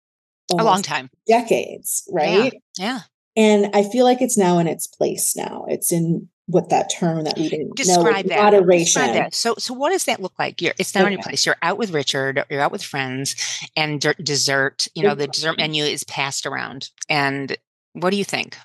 a 0.50 0.64
long 0.64 0.82
time, 0.82 1.10
decades, 1.28 2.10
right? 2.12 2.54
Yeah. 2.78 2.86
yeah. 2.86 3.00
And 3.36 3.76
I 3.76 3.84
feel 3.84 4.06
like 4.06 4.22
it's 4.22 4.38
now 4.38 4.60
in 4.60 4.68
its 4.68 4.88
place 4.88 5.36
now. 5.36 5.66
It's 5.68 5.92
in 5.92 6.30
what 6.46 6.70
that 6.70 6.90
term 6.90 7.26
that 7.26 7.38
we 7.38 7.50
didn't 7.50 7.76
describe 7.76 8.28
know, 8.28 8.36
that. 8.36 8.54
Moderation. 8.54 9.02
Describe 9.02 9.14
that. 9.14 9.34
So, 9.34 9.56
so 9.58 9.74
what 9.74 9.90
does 9.90 10.06
that 10.06 10.22
look 10.22 10.38
like? 10.40 10.62
You're, 10.62 10.74
it's 10.80 10.96
now 10.96 11.02
okay. 11.02 11.08
in 11.08 11.14
your 11.14 11.24
place. 11.24 11.46
You're 11.46 11.58
out 11.62 11.78
with 11.78 11.92
Richard. 11.92 12.46
You're 12.50 12.62
out 12.62 12.72
with 12.72 12.84
friends, 12.84 13.36
and 13.76 14.00
d- 14.00 14.14
dessert. 14.24 14.88
You 14.96 15.04
know, 15.04 15.16
the 15.16 15.28
dessert 15.28 15.58
menu 15.58 15.84
is 15.84 16.06
passed 16.06 16.46
around. 16.46 16.92
And 17.10 17.58
what 17.92 18.12
do 18.12 18.18
you 18.18 18.24
think? 18.24 18.58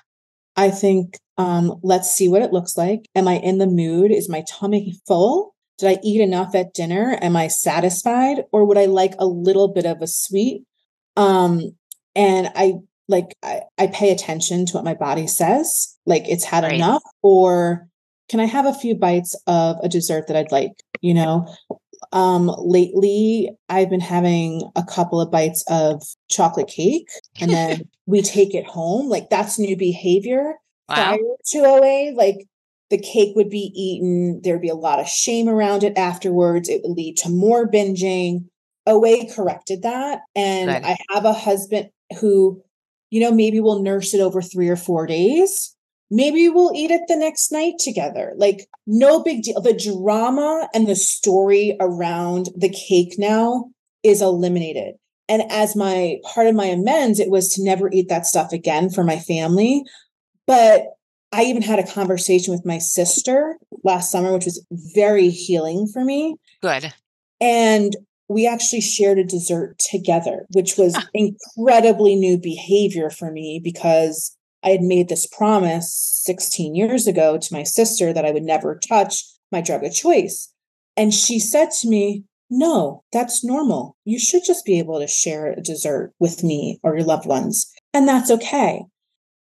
I 0.55 0.69
think 0.69 1.17
um, 1.37 1.79
let's 1.81 2.11
see 2.11 2.29
what 2.29 2.41
it 2.41 2.53
looks 2.53 2.77
like. 2.77 3.05
Am 3.15 3.27
I 3.27 3.37
in 3.37 3.57
the 3.57 3.67
mood? 3.67 4.11
Is 4.11 4.29
my 4.29 4.43
tummy 4.47 4.95
full? 5.07 5.55
Did 5.77 5.89
I 5.89 5.99
eat 6.03 6.21
enough 6.21 6.53
at 6.53 6.73
dinner? 6.73 7.17
Am 7.21 7.35
I 7.35 7.47
satisfied? 7.47 8.43
Or 8.51 8.65
would 8.65 8.77
I 8.77 8.85
like 8.85 9.15
a 9.17 9.25
little 9.25 9.67
bit 9.67 9.85
of 9.85 10.01
a 10.01 10.07
sweet? 10.07 10.63
Um, 11.17 11.75
and 12.15 12.51
I 12.55 12.75
like 13.07 13.35
I, 13.43 13.61
I 13.77 13.87
pay 13.87 14.11
attention 14.11 14.65
to 14.67 14.73
what 14.73 14.85
my 14.85 14.93
body 14.93 15.27
says, 15.27 15.97
like 16.05 16.27
it's 16.27 16.43
had 16.43 16.63
right. 16.63 16.73
enough, 16.73 17.03
or 17.21 17.87
can 18.29 18.39
I 18.39 18.45
have 18.45 18.65
a 18.65 18.73
few 18.73 18.95
bites 18.95 19.35
of 19.47 19.77
a 19.83 19.89
dessert 19.89 20.27
that 20.27 20.37
I'd 20.37 20.51
like? 20.51 20.71
You 21.01 21.13
know, 21.13 21.53
um, 22.11 22.53
lately 22.57 23.49
I've 23.69 23.89
been 23.89 24.01
having 24.01 24.69
a 24.75 24.83
couple 24.83 25.21
of 25.21 25.31
bites 25.31 25.63
of 25.69 26.03
chocolate 26.29 26.67
cake 26.67 27.09
and 27.39 27.51
then 27.51 27.89
we 28.05 28.21
take 28.21 28.53
it 28.53 28.65
home. 28.65 29.09
Like 29.09 29.29
that's 29.29 29.59
new 29.59 29.77
behavior 29.77 30.55
wow. 30.89 30.95
prior 30.95 31.17
to 31.17 31.57
OA. 31.59 32.11
Like 32.15 32.47
the 32.89 32.97
cake 32.97 33.35
would 33.35 33.49
be 33.49 33.71
eaten. 33.75 34.41
There'd 34.43 34.61
be 34.61 34.69
a 34.69 34.75
lot 34.75 34.99
of 34.99 35.07
shame 35.07 35.47
around 35.47 35.83
it 35.83 35.97
afterwards. 35.97 36.69
It 36.69 36.81
would 36.83 36.97
lead 36.97 37.17
to 37.17 37.29
more 37.29 37.69
binging. 37.69 38.45
OA 38.87 39.31
corrected 39.33 39.83
that. 39.83 40.21
And 40.35 40.69
right. 40.69 40.83
I 40.83 40.97
have 41.13 41.23
a 41.23 41.33
husband 41.33 41.89
who, 42.19 42.61
you 43.09 43.21
know, 43.21 43.31
maybe 43.31 43.59
will 43.59 43.83
nurse 43.83 44.13
it 44.13 44.21
over 44.21 44.41
three 44.41 44.69
or 44.69 44.75
four 44.75 45.05
days. 45.05 45.75
Maybe 46.11 46.49
we'll 46.49 46.73
eat 46.75 46.91
it 46.91 47.01
the 47.07 47.15
next 47.15 47.51
night 47.51 47.75
together. 47.79 48.33
Like, 48.35 48.67
no 48.85 49.23
big 49.23 49.43
deal. 49.43 49.61
The 49.61 49.73
drama 49.73 50.67
and 50.73 50.87
the 50.87 50.95
story 50.95 51.77
around 51.79 52.49
the 52.55 52.69
cake 52.69 53.15
now 53.17 53.71
is 54.03 54.21
eliminated. 54.21 54.95
And 55.29 55.43
as 55.49 55.75
my 55.75 56.17
part 56.25 56.47
of 56.47 56.55
my 56.55 56.65
amends, 56.65 57.19
it 57.19 57.29
was 57.31 57.53
to 57.53 57.63
never 57.63 57.89
eat 57.91 58.09
that 58.09 58.25
stuff 58.25 58.51
again 58.51 58.89
for 58.89 59.05
my 59.05 59.17
family. 59.17 59.83
But 60.45 60.87
I 61.31 61.43
even 61.43 61.61
had 61.61 61.79
a 61.79 61.87
conversation 61.87 62.53
with 62.53 62.65
my 62.65 62.77
sister 62.77 63.57
last 63.85 64.11
summer, 64.11 64.33
which 64.33 64.43
was 64.43 64.65
very 64.93 65.29
healing 65.29 65.87
for 65.87 66.03
me. 66.03 66.35
Good. 66.61 66.93
And 67.39 67.95
we 68.27 68.45
actually 68.45 68.81
shared 68.81 69.19
a 69.19 69.23
dessert 69.23 69.79
together, 69.79 70.45
which 70.53 70.77
was 70.77 70.97
incredibly 71.13 72.15
new 72.15 72.37
behavior 72.37 73.09
for 73.09 73.31
me 73.31 73.61
because 73.63 74.35
I 74.63 74.69
had 74.69 74.81
made 74.81 75.09
this 75.09 75.25
promise 75.27 75.91
16 76.23 76.75
years 76.75 77.07
ago 77.07 77.37
to 77.37 77.53
my 77.53 77.63
sister 77.63 78.13
that 78.13 78.25
I 78.25 78.31
would 78.31 78.43
never 78.43 78.77
touch 78.77 79.23
my 79.51 79.61
drug 79.61 79.83
of 79.83 79.93
choice. 79.93 80.51
And 80.95 81.13
she 81.13 81.39
said 81.39 81.71
to 81.81 81.87
me, 81.87 82.23
No, 82.49 83.03
that's 83.11 83.43
normal. 83.43 83.95
You 84.05 84.19
should 84.19 84.43
just 84.45 84.65
be 84.65 84.79
able 84.79 84.99
to 84.99 85.07
share 85.07 85.51
a 85.51 85.61
dessert 85.61 86.13
with 86.19 86.43
me 86.43 86.79
or 86.83 86.95
your 86.95 87.05
loved 87.05 87.25
ones. 87.25 87.71
And 87.93 88.07
that's 88.07 88.31
okay. 88.31 88.83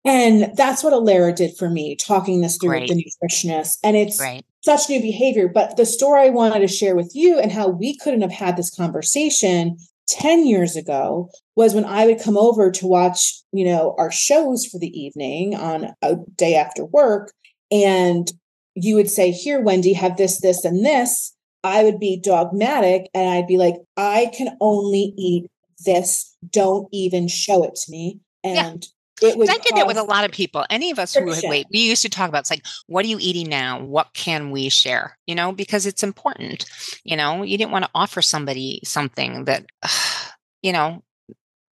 And 0.05 0.57
that's 0.57 0.85
what 0.85 0.93
Allara 0.93 1.35
did 1.35 1.57
for 1.57 1.69
me, 1.69 1.97
talking 1.97 2.41
this 2.41 2.59
through 2.59 2.81
with 2.81 2.91
the 2.91 3.05
nutritionist. 3.05 3.79
And 3.83 3.97
it's 3.97 4.19
such 4.63 4.89
new 4.89 5.01
behavior. 5.01 5.49
But 5.49 5.77
the 5.77 5.85
story 5.85 6.23
I 6.23 6.31
wanted 6.31 6.61
to 6.61 6.69
share 6.69 6.95
with 6.95 7.11
you 7.15 7.41
and 7.41 7.51
how 7.51 7.69
we 7.69 7.97
couldn't 7.97 8.23
have 8.23 8.31
had 8.31 8.57
this 8.57 8.75
conversation 8.75 9.79
10 10.09 10.47
years 10.47 10.77
ago 10.77 11.29
was 11.57 11.75
when 11.75 11.85
I 11.85 12.07
would 12.07 12.23
come 12.23 12.37
over 12.37 12.71
to 12.71 12.87
watch, 12.87 13.43
you 13.53 13.65
know, 13.65 13.95
our 13.99 14.13
shows 14.13 14.67
for 14.67 14.79
the 14.79 14.99
evening 14.99 15.55
on 15.55 15.95
a 16.03 16.17
day 16.37 16.55
after 16.55 16.85
work. 16.85 17.33
And 17.71 18.31
you 18.75 18.95
would 18.95 19.11
say, 19.11 19.33
Here, 19.33 19.61
Wendy, 19.61 19.95
have 19.95 20.17
this, 20.17 20.41
this, 20.41 20.65
and 20.65 20.85
this. 20.85 21.33
I 21.65 21.83
would 21.83 21.99
be 21.99 22.21
dogmatic 22.21 23.11
and 23.13 23.29
I'd 23.29 23.49
be 23.49 23.57
like, 23.57 23.75
I 23.97 24.31
can 24.33 24.57
only 24.61 25.15
eat 25.17 25.51
this. 25.85 26.37
Don't 26.49 26.89
even 26.93 27.27
show 27.27 27.65
it 27.65 27.75
to 27.75 27.91
me. 27.91 28.21
Yeah. 28.45 28.69
And 28.69 28.87
it 29.23 29.37
would 29.37 29.49
I 29.49 29.57
did 29.57 29.75
that 29.77 29.87
with 29.87 29.97
a 29.97 30.03
lot 30.03 30.25
of 30.25 30.31
people. 30.31 30.65
Any 30.69 30.91
of 30.91 30.99
us 30.99 31.15
who 31.15 31.33
had 31.33 31.43
weight, 31.45 31.67
we 31.73 31.81
used 31.81 32.03
to 32.03 32.09
talk 32.09 32.29
about 32.29 32.41
it's 32.41 32.51
like, 32.51 32.67
what 32.87 33.05
are 33.05 33.09
you 33.09 33.17
eating 33.19 33.49
now? 33.49 33.81
What 33.81 34.13
can 34.13 34.51
we 34.51 34.69
share? 34.69 35.19
You 35.27 35.35
know, 35.35 35.53
because 35.53 35.87
it's 35.87 36.03
important. 36.03 36.67
You 37.03 37.17
know, 37.17 37.43
you 37.43 37.57
didn't 37.57 37.73
want 37.73 37.87
to 37.87 37.91
offer 37.95 38.21
somebody 38.21 38.81
something 38.85 39.47
that, 39.47 39.65
you 40.63 40.73
know, 40.73 41.03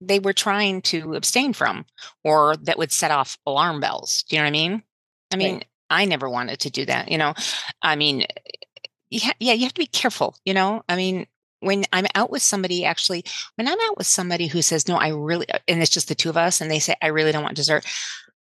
they 0.07 0.19
were 0.19 0.33
trying 0.33 0.83
to 0.83 1.15
abstain 1.15 1.53
from 1.53 1.87
or 2.23 2.57
that 2.63 2.79
would 2.79 2.93
set 2.93 3.11
off 3.11 3.39
alarm 3.47 3.81
bells. 3.81 4.25
Do 4.29 4.37
you 4.37 4.41
know 4.41 4.45
what 4.45 4.49
I 4.49 4.53
mean? 4.53 4.83
I 5.33 5.37
mean, 5.37 5.55
Right. 5.55 5.67
I 5.91 6.05
never 6.07 6.29
wanted 6.29 6.61
to 6.61 6.71
do 6.71 6.87
that. 6.87 7.11
You 7.11 7.19
know, 7.19 7.35
I 7.83 7.97
mean, 7.97 8.27
yeah, 9.11 9.33
yeah, 9.39 9.53
you 9.53 9.65
have 9.65 9.75
to 9.75 9.81
be 9.81 9.87
careful. 9.87 10.37
You 10.45 10.55
know, 10.55 10.83
I 10.89 10.97
mean, 10.97 11.27
when 11.61 11.85
I'm 11.93 12.07
out 12.15 12.31
with 12.31 12.43
somebody, 12.43 12.85
actually, 12.85 13.25
when 13.57 13.69
I'm 13.69 13.79
out 13.89 13.97
with 13.97 14.07
somebody 14.07 14.47
who 14.47 14.61
says, 14.63 14.89
no, 14.89 14.97
I 14.97 15.09
really, 15.09 15.47
and 15.69 15.81
it's 15.81 15.91
just 15.91 16.09
the 16.09 16.15
two 16.15 16.31
of 16.31 16.37
us, 16.37 16.61
and 16.61 16.71
they 16.71 16.79
say, 16.79 16.95
I 17.01 17.09
really 17.09 17.33
don't 17.33 17.43
want 17.43 17.57
dessert, 17.57 17.87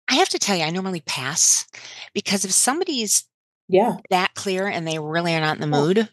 I 0.09 0.15
have 0.17 0.29
to 0.31 0.39
tell 0.39 0.57
you, 0.57 0.65
I 0.65 0.71
normally 0.71 1.03
pass 1.03 1.67
because 2.15 2.45
if 2.45 2.53
somebody's 2.53 3.25
Yeah. 3.69 3.97
that 4.11 4.35
clear 4.35 4.67
and 4.67 4.87
they 4.87 4.99
really 4.99 5.35
are 5.35 5.41
not 5.41 5.57
in 5.57 5.61
the 5.61 5.67
mood, 5.67 6.09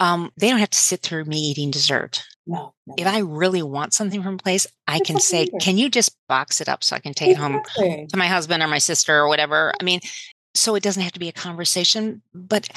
um, 0.00 0.32
they 0.38 0.48
don't 0.48 0.58
have 0.60 0.70
to 0.70 0.78
sit 0.78 1.02
through 1.02 1.26
me 1.26 1.38
eating 1.38 1.70
dessert. 1.70 2.24
No. 2.46 2.74
no. 2.86 2.94
If 2.98 3.06
I 3.06 3.18
really 3.20 3.62
want 3.62 3.94
something 3.94 4.22
from 4.22 4.34
a 4.34 4.38
place, 4.38 4.66
I 4.86 4.98
That's 4.98 5.06
can 5.10 5.20
say, 5.20 5.44
different. 5.44 5.62
can 5.62 5.78
you 5.78 5.88
just 5.88 6.16
box 6.28 6.60
it 6.60 6.68
up 6.68 6.84
so 6.84 6.94
I 6.94 6.98
can 6.98 7.14
take 7.14 7.30
it 7.30 7.36
home 7.36 7.62
to 7.76 8.16
my 8.16 8.26
husband 8.26 8.62
or 8.62 8.68
my 8.68 8.78
sister 8.78 9.16
or 9.16 9.28
whatever? 9.28 9.72
I 9.80 9.84
mean, 9.84 10.00
so 10.54 10.74
it 10.74 10.82
doesn't 10.82 11.02
have 11.02 11.12
to 11.12 11.20
be 11.20 11.28
a 11.28 11.32
conversation, 11.32 12.22
but 12.34 12.68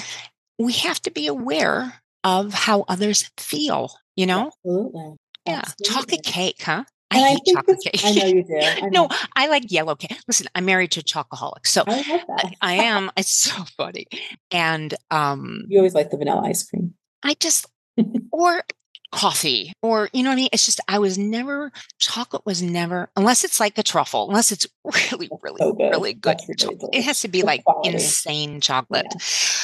we 0.58 0.74
have 0.74 1.02
to 1.02 1.12
be 1.12 1.28
aware 1.28 2.02
of 2.24 2.54
how 2.54 2.86
others 2.88 3.30
feel, 3.38 3.92
you 4.16 4.26
know? 4.26 4.52
Absolutely. 4.66 5.16
Yeah. 5.46 5.64
Chocolate 5.84 6.24
cake, 6.24 6.62
huh? 6.64 6.84
I 7.10 7.18
I 7.18 7.30
hate 7.30 7.40
think 7.46 7.58
chocolate 7.58 7.80
cake. 7.82 8.02
I 8.04 8.12
know 8.12 8.26
you 8.26 8.44
do. 8.44 8.58
I 8.62 8.90
no. 8.90 9.08
I 9.36 9.48
like 9.48 9.72
yellow 9.72 9.96
cake. 9.96 10.18
Listen, 10.28 10.48
I'm 10.56 10.66
married 10.66 10.92
to 10.92 11.00
a 11.00 11.04
chocoholic. 11.04 11.66
So 11.66 11.84
I. 11.88 12.54
I 12.62 12.74
am. 12.74 13.12
It's 13.16 13.32
so 13.32 13.64
funny. 13.78 14.08
And 14.52 14.94
um 15.10 15.64
You 15.70 15.80
always 15.80 15.94
like 15.94 16.10
the 16.10 16.18
vanilla 16.18 16.42
ice 16.46 16.68
cream. 16.68 16.96
I 17.24 17.36
just 17.36 17.66
or 18.32 18.64
coffee 19.12 19.72
or 19.82 20.10
you 20.14 20.22
know 20.24 20.30
what 20.30 20.34
I 20.34 20.38
mean? 20.38 20.50
It's 20.52 20.66
just 20.66 20.80
I 20.88 21.00
was 21.00 21.18
never 21.18 21.72
chocolate 22.00 22.46
was 22.46 22.62
never 22.62 23.10
unless 23.16 23.44
it's 23.44 23.60
like 23.60 23.78
a 23.78 23.84
truffle, 23.84 24.28
unless 24.30 24.52
it's 24.52 24.68
really, 24.84 25.30
really, 25.42 25.58
so 25.60 25.74
good. 25.74 25.90
really 25.92 26.14
good. 26.14 26.38
That's 26.48 26.48
really 26.66 26.78
cho- 26.78 26.90
It 26.94 27.04
has 27.04 27.22
to 27.22 27.28
be 27.28 27.42
like 27.44 27.64
quality. 27.64 27.90
insane 27.90 28.60
chocolate. 28.62 29.08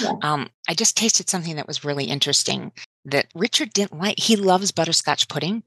yeah. 0.01 0.13
Um, 0.21 0.49
I 0.69 0.73
just 0.73 0.95
tasted 0.97 1.29
something 1.29 1.55
that 1.57 1.67
was 1.67 1.83
really 1.83 2.05
interesting 2.05 2.71
that 3.05 3.27
Richard 3.35 3.73
didn't 3.73 3.99
like. 3.99 4.17
He 4.17 4.37
loves 4.37 4.71
butterscotch 4.71 5.27
pudding. 5.27 5.61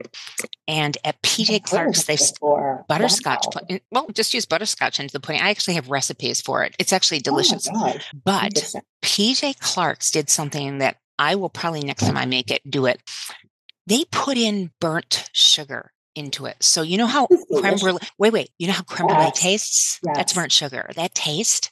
And 0.66 0.96
at 1.04 1.20
PJ 1.22 1.42
I've 1.42 1.48
heard 1.48 1.56
of 1.56 1.64
Clark's, 1.64 2.04
they've 2.04 2.86
butterscotch 2.88 3.44
Wow. 3.46 3.50
pudding. 3.60 3.80
Well, 3.92 4.06
just 4.14 4.32
use 4.32 4.46
butterscotch 4.46 4.98
into 5.00 5.12
the 5.12 5.20
pudding. 5.20 5.42
I 5.42 5.50
actually 5.50 5.74
have 5.74 5.90
recipes 5.90 6.40
for 6.40 6.64
it. 6.64 6.74
It's 6.78 6.94
actually 6.94 7.18
Oh 7.18 7.20
delicious. 7.24 7.68
God. 7.68 8.02
but 8.24 8.74
PJ 9.02 9.60
Clarke's 9.60 10.10
did 10.10 10.30
something 10.30 10.78
that 10.78 10.96
I 11.18 11.34
will 11.34 11.48
probably 11.50 11.80
next 11.80 12.04
time 12.04 12.16
I 12.16 12.24
make 12.26 12.50
it 12.50 12.62
do 12.70 12.86
it. 12.86 13.00
They 13.86 14.04
put 14.10 14.36
in 14.36 14.72
burnt 14.80 15.28
sugar 15.32 15.92
into 16.14 16.46
it. 16.46 16.56
So 16.60 16.82
you 16.82 16.96
know 16.98 17.06
how 17.06 17.28
creme 17.54 17.78
brulee. 17.78 18.00
Wait, 18.18 18.32
wait. 18.32 18.50
You 18.58 18.66
know 18.68 18.72
how 18.72 18.82
creme 18.82 19.06
brulee 19.06 19.26
Yes. 19.26 19.40
tastes? 19.40 20.00
That's 20.02 20.32
burnt 20.32 20.52
sugar. 20.52 20.90
That 20.96 21.14
taste. 21.14 21.70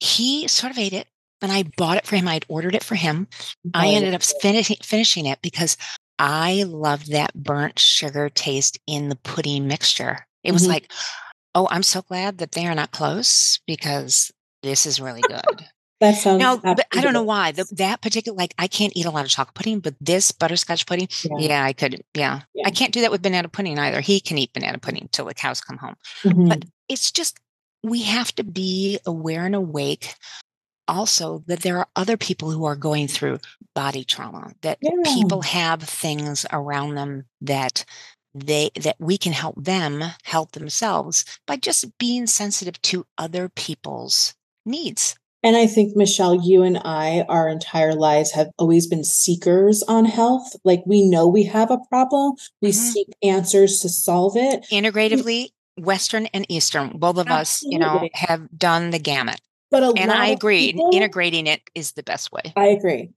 He 0.00 0.48
sort 0.48 0.72
of 0.72 0.78
ate 0.78 0.92
it, 0.92 1.06
and 1.42 1.52
I 1.52 1.64
bought 1.76 1.96
it 1.98 2.06
for 2.06 2.16
him. 2.16 2.26
I'd 2.28 2.46
ordered 2.48 2.74
it 2.74 2.82
for 2.84 2.94
him. 2.94 3.28
I 3.74 3.88
Oh, 3.88 3.94
ended 3.94 4.14
up 4.14 4.22
finishing 4.22 4.78
finishing 4.82 5.26
it 5.26 5.40
because 5.42 5.76
I 6.18 6.64
loved 6.66 7.10
that 7.12 7.34
burnt 7.34 7.78
sugar 7.78 8.28
taste 8.30 8.78
in 8.86 9.08
the 9.08 9.16
pudding 9.16 9.66
mixture. 9.66 10.26
It 10.42 10.52
was 10.52 10.64
Mhm. 10.64 10.68
like, 10.68 10.92
oh, 11.54 11.68
I'm 11.70 11.82
so 11.82 12.02
glad 12.02 12.38
that 12.38 12.52
they 12.52 12.66
are 12.66 12.74
not 12.74 12.92
close 12.92 13.60
because 13.66 14.30
this 14.62 14.86
is 14.86 15.00
really 15.00 15.24
good. 15.24 15.68
That 16.04 16.16
sounds. 16.16 16.38
Now, 16.38 16.58
but 16.58 16.86
I 16.92 17.00
don't 17.00 17.14
know 17.14 17.22
why 17.22 17.52
the, 17.52 17.64
that 17.76 18.02
particular 18.02 18.36
like 18.36 18.52
I 18.58 18.66
can't 18.66 18.92
eat 18.94 19.06
a 19.06 19.10
lot 19.10 19.24
of 19.24 19.30
chocolate 19.30 19.54
pudding, 19.54 19.80
but 19.80 19.94
this 20.00 20.32
butterscotch 20.32 20.84
pudding, 20.86 21.08
Yeah. 21.24 21.38
yeah, 21.38 21.64
I 21.64 21.72
could. 21.72 22.02
Yeah. 22.12 22.42
Yeah. 22.54 22.66
I 22.66 22.70
can't 22.70 22.92
do 22.92 23.00
that 23.00 23.10
with 23.10 23.22
banana 23.22 23.48
pudding 23.48 23.78
either. 23.78 24.02
He 24.02 24.20
can 24.20 24.36
eat 24.36 24.52
banana 24.52 24.78
pudding 24.78 25.08
till 25.12 25.24
the 25.24 25.32
cows 25.34 25.62
come 25.62 25.78
home. 25.78 25.94
Mhm. 26.22 26.48
But 26.50 26.64
it's 26.90 27.10
just 27.10 27.38
we 27.82 28.02
have 28.02 28.34
to 28.34 28.44
be 28.44 28.98
aware 29.06 29.46
and 29.46 29.54
awake. 29.54 30.14
Also, 30.86 31.42
that 31.46 31.60
there 31.60 31.78
are 31.78 31.88
other 31.96 32.18
people 32.18 32.50
who 32.50 32.66
are 32.66 32.76
going 32.76 33.08
through 33.08 33.38
body 33.74 34.04
trauma. 34.04 34.52
That 34.60 34.78
people 35.04 35.40
have 35.40 35.82
things 35.82 36.44
around 36.52 36.96
them 36.96 37.24
that 37.40 37.86
they 38.34 38.70
that 38.82 38.96
we 38.98 39.16
can 39.16 39.32
help 39.32 39.54
them 39.56 40.04
help 40.24 40.52
themselves 40.52 41.24
by 41.46 41.56
just 41.56 41.96
being 41.98 42.26
sensitive 42.26 42.80
to 42.82 43.06
other 43.16 43.48
people's 43.48 44.34
needs. 44.66 45.16
And 45.44 45.56
I 45.56 45.66
think, 45.66 45.94
Michele, 45.94 46.40
you 46.42 46.62
and 46.62 46.78
I, 46.84 47.26
our 47.28 47.48
entire 47.50 47.94
lives 47.94 48.32
have 48.32 48.48
always 48.58 48.86
been 48.86 49.04
seekers 49.04 49.82
on 49.84 50.06
health. 50.06 50.56
Like 50.64 50.82
we 50.86 51.06
know 51.06 51.28
we 51.28 51.44
have 51.44 51.70
a 51.70 51.78
problem, 51.90 52.32
we 52.62 52.70
Mhm. 52.70 52.74
seek 52.74 53.08
answers 53.22 53.78
to 53.80 53.88
solve 53.90 54.36
it. 54.36 54.64
integratively 54.72 55.50
western 55.76 56.26
and 56.26 56.46
eastern 56.48 56.96
both 56.98 57.18
of 57.18 57.28
us 57.28 57.60
you 57.64 57.76
know 57.80 58.08
have 58.14 58.46
done 58.56 58.90
the 58.90 58.98
gamut 58.98 59.40
But 59.72 59.82
a 59.82 59.92
and 59.96 60.12
i 60.12 60.28
agree 60.28 60.72
people- 60.72 60.90
integrating 60.92 61.48
it 61.48 61.62
is 61.74 61.92
the 61.92 62.04
best 62.04 62.30
way 62.30 62.52
I 62.56 62.68
agree. 62.68 63.10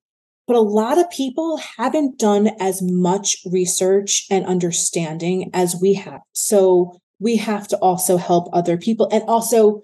But 0.47 0.55
a 0.55 0.61
lot 0.61 0.97
of 0.97 1.07
people 1.11 1.57
haven't 1.77 2.17
done 2.17 2.49
as 2.59 2.81
much 2.81 3.37
research 3.45 4.25
and 4.31 4.43
understanding 4.45 5.51
as 5.53 5.75
we 5.79 5.93
have. 5.95 6.21
So 6.33 6.97
we 7.19 7.35
have 7.37 7.67
to 7.67 7.77
also 7.77 8.17
help 8.17 8.49
other 8.53 8.75
people 8.77 9.07
and 9.11 9.23
also 9.27 9.83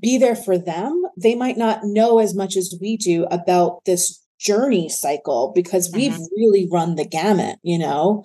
be 0.00 0.18
there 0.18 0.36
for 0.36 0.58
them. 0.58 1.02
They 1.16 1.34
might 1.34 1.56
not 1.56 1.80
know 1.84 2.18
as 2.18 2.34
much 2.34 2.56
as 2.56 2.76
we 2.80 2.96
do 2.96 3.24
about 3.30 3.84
this 3.84 4.22
journey 4.38 4.88
cycle 4.88 5.52
because 5.54 5.90
we've 5.92 6.16
really 6.36 6.68
run 6.70 6.94
the 6.94 7.04
gamut, 7.04 7.58
you 7.62 7.78
know? 7.78 8.24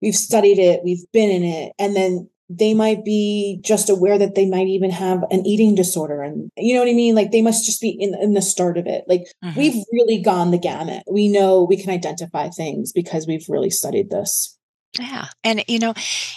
We've 0.00 0.16
studied 0.16 0.58
it, 0.58 0.80
we've 0.82 1.04
been 1.12 1.30
in 1.30 1.44
it, 1.44 1.72
and 1.78 1.94
then 1.94 2.30
they 2.48 2.74
might 2.74 3.04
be 3.04 3.60
just 3.62 3.88
aware 3.88 4.18
that 4.18 4.34
they 4.34 4.46
might 4.46 4.66
even 4.66 4.90
have 4.90 5.22
an 5.30 5.46
eating 5.46 5.76
disorder 5.76 6.20
and 6.20 6.50
you 6.56 6.74
know 6.74 6.80
what 6.80 6.88
i 6.88 6.92
mean 6.92 7.14
like 7.14 7.30
they 7.30 7.42
must 7.42 7.64
just 7.64 7.80
be 7.80 7.90
in, 7.90 8.12
in 8.20 8.34
the 8.34 8.42
start 8.42 8.76
of 8.76 8.88
it 8.88 9.04
like 9.06 9.22
Mhm. 9.44 9.56
we've 9.56 9.84
really 9.92 10.20
gone 10.20 10.50
the 10.50 10.58
gamut 10.58 11.04
we 11.08 11.28
know 11.28 11.62
we 11.62 11.76
can 11.76 11.90
identify 11.90 12.48
things 12.48 12.90
because 12.90 13.24
we've 13.28 13.44
really 13.48 13.70
studied 13.70 14.10
this 14.10 14.58
yeah 14.98 15.28
and 15.44 15.62
you 15.68 15.78
know 15.78 15.94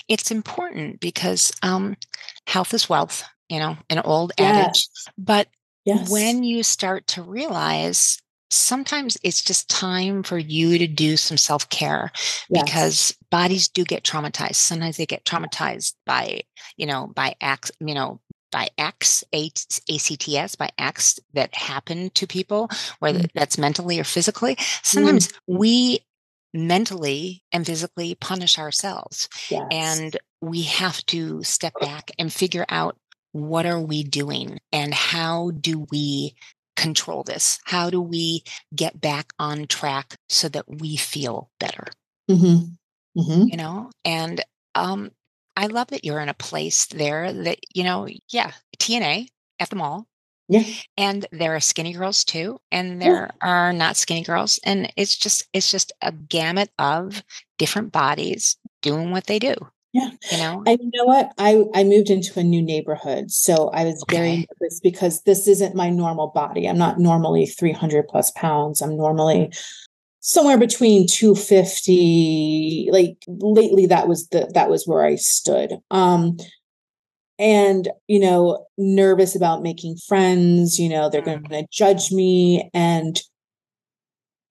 it's 0.07 0.29
important 0.29 0.99
because 0.99 1.51
um 1.63 1.97
health 2.45 2.75
is 2.75 2.87
wealth 2.87 3.23
you 3.49 3.59
know 3.59 3.77
an 3.89 3.99
old 3.99 4.31
adage 4.37 4.87
but 5.17 5.47
yes 5.85 6.09
when 6.11 6.43
you 6.43 6.63
start 6.63 7.05
to 7.07 7.21
realize 7.21 8.19
sometimes 8.49 9.17
it's 9.23 9.41
just 9.43 9.67
time 9.69 10.21
for 10.23 10.37
you 10.37 10.77
to 10.77 10.87
do 10.87 11.17
some 11.17 11.37
self-care 11.37 12.11
Yes. 12.49 12.63
because 12.63 13.17
bodies 13.31 13.67
do 13.67 13.83
get 13.83 14.03
traumatized 14.03 14.55
sometimes 14.55 14.97
they 14.97 15.05
get 15.05 15.25
traumatized 15.25 15.93
by 16.05 16.41
you 16.77 16.85
know 16.85 17.07
by 17.15 17.35
acts 17.41 17.71
you 17.79 17.93
know 17.95 18.19
by 18.51 18.69
acts 18.77 19.23
A- 19.33 19.51
acts 20.37 20.55
by 20.55 20.69
acts 20.77 21.19
that 21.33 21.53
happen 21.55 22.11
to 22.11 22.27
people 22.27 22.69
whether 22.99 23.19
Mhm. 23.19 23.31
that's 23.33 23.57
mentally 23.57 23.99
or 23.99 24.03
physically 24.03 24.55
sometimes 24.83 25.27
Mm-hmm. 25.29 25.57
we 25.57 25.99
mentally 26.53 27.43
and 27.51 27.65
physically 27.65 28.13
punish 28.15 28.59
ourselves 28.59 29.27
yes. 29.49 29.67
and 29.71 30.17
we 30.41 30.61
have 30.63 31.03
to 31.07 31.41
step 31.43 31.73
back 31.79 32.11
and 32.19 32.31
figure 32.31 32.65
out 32.69 32.95
what 33.33 33.65
are 33.67 33.81
we 33.81 34.03
doing 34.03 34.59
and 34.71 34.93
how 34.95 35.51
do 35.61 35.87
we 35.91 36.35
control 36.77 37.23
this 37.23 37.59
how 37.65 37.89
do 37.91 38.01
we 38.01 38.43
get 38.75 39.01
back 39.01 39.33
on 39.39 39.67
track 39.67 40.15
so 40.29 40.49
that 40.49 40.65
we 40.67 40.97
feel 40.97 41.51
better 41.59 41.85
Mhm. 42.31 42.77
Mhm. 43.17 43.51
you 43.51 43.57
know 43.57 43.91
and 44.05 44.41
um 44.75 45.11
i 45.57 45.67
love 45.67 45.87
that 45.89 46.05
you're 46.05 46.21
in 46.21 46.29
a 46.29 46.33
place 46.35 46.87
there 46.87 47.31
that 47.33 47.59
you 47.75 47.83
know 47.83 48.07
yeah 48.31 48.53
tna 48.79 49.27
at 49.59 49.69
the 49.69 49.75
mall 49.75 50.07
Yeah. 50.49 50.63
And 50.97 51.25
there 51.31 51.55
are 51.55 51.61
skinny 51.61 51.93
girls 51.93 52.23
too, 52.25 52.59
and 52.71 53.01
there 53.01 53.31
yeah. 53.41 53.47
are 53.49 53.73
not 53.73 53.95
skinny 53.97 54.23
girls. 54.23 54.59
And 54.65 54.91
it's 54.97 55.15
just 55.17 55.47
it's 55.53 55.71
just 55.71 55.93
a 56.01 56.11
gamut 56.11 56.69
of 56.77 57.23
different 57.57 57.91
bodies 57.93 58.57
doing 58.81 59.11
what 59.11 59.25
they 59.27 59.39
do. 59.39 59.55
Yeah. 59.93 60.09
You 60.31 60.37
know? 60.37 60.63
I 60.65 60.71
you 60.71 60.89
know 60.93 61.05
what? 61.05 61.33
I 61.37 61.63
I 61.75 61.83
moved 61.83 62.09
into 62.09 62.39
a 62.39 62.43
new 62.43 62.63
neighborhood. 62.63 63.29
So 63.29 63.69
I 63.69 63.85
was 63.85 64.01
okay. 64.03 64.17
very 64.17 64.47
nervous 64.59 64.79
because 64.81 65.21
this 65.21 65.47
isn't 65.47 65.75
my 65.75 65.89
normal 65.91 66.29
body. 66.29 66.67
I'm 66.67 66.79
not 66.79 66.99
normally 66.99 67.45
300 67.45 68.07
plus 68.07 68.31
pounds. 68.31 68.81
I'm 68.81 68.97
normally 68.97 69.51
somewhere 70.25 70.57
between 70.57 71.05
250 71.05 72.87
like 72.91 73.17
lately 73.27 73.85
that 73.85 74.07
was 74.07 74.29
the 74.29 74.49
that 74.53 74.69
was 74.69 74.87
where 74.87 75.03
i 75.03 75.15
stood 75.15 75.73
um 75.91 76.37
and 77.37 77.89
you 78.07 78.21
know 78.21 78.65
nervous 78.77 79.35
about 79.35 79.61
making 79.61 79.97
friends 80.07 80.79
you 80.79 80.87
know 80.87 81.09
they're 81.09 81.21
mm. 81.21 81.45
going 81.49 81.49
to 81.49 81.67
judge 81.73 82.09
me 82.13 82.69
and 82.73 83.21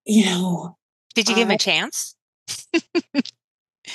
you 0.05 0.27
know 0.27 0.77
did 1.15 1.27
you 1.27 1.35
give 1.35 1.49
I, 1.49 1.53
him 1.53 1.55
a 1.55 1.59
chance 1.59 2.17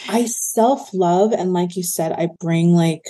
i 0.07 0.25
self 0.25 0.93
love 0.93 1.31
and 1.33 1.53
like 1.53 1.75
you 1.75 1.83
said 1.83 2.11
i 2.11 2.27
bring 2.39 2.73
like 2.73 3.05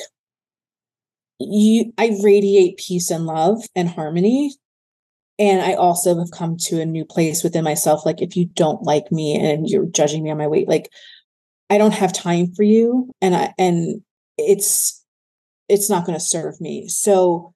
you 1.40 1.94
i 1.98 2.18
radiate 2.24 2.78
peace 2.78 3.10
and 3.12 3.26
love 3.26 3.62
and 3.76 3.90
harmony 3.90 4.52
and 5.40 5.62
I 5.62 5.76
also 5.76 6.18
have 6.18 6.32
come 6.32 6.58
to 6.62 6.82
a 6.82 6.86
new 6.86 7.06
place 7.06 7.44
within 7.44 7.64
myself. 7.64 8.06
Like, 8.06 8.22
if 8.22 8.36
you 8.36 8.46
don't 8.46 8.84
like 8.84 9.12
me 9.12 9.36
and 9.36 9.70
you're 9.70 9.86
judging 9.86 10.24
me 10.24 10.32
on 10.32 10.38
my 10.38 10.48
weight, 10.48 10.68
like, 10.68 10.90
I 11.70 11.78
don't 11.78 11.94
have 11.94 12.12
time 12.12 12.54
for 12.56 12.64
you. 12.64 13.12
And 13.22 13.36
I, 13.36 13.54
and 13.58 14.02
it's, 14.38 15.04
it's 15.70 15.90
not 15.90 16.06
going 16.06 16.18
to 16.18 16.24
serve 16.24 16.60
me. 16.60 16.88
So, 16.88 17.54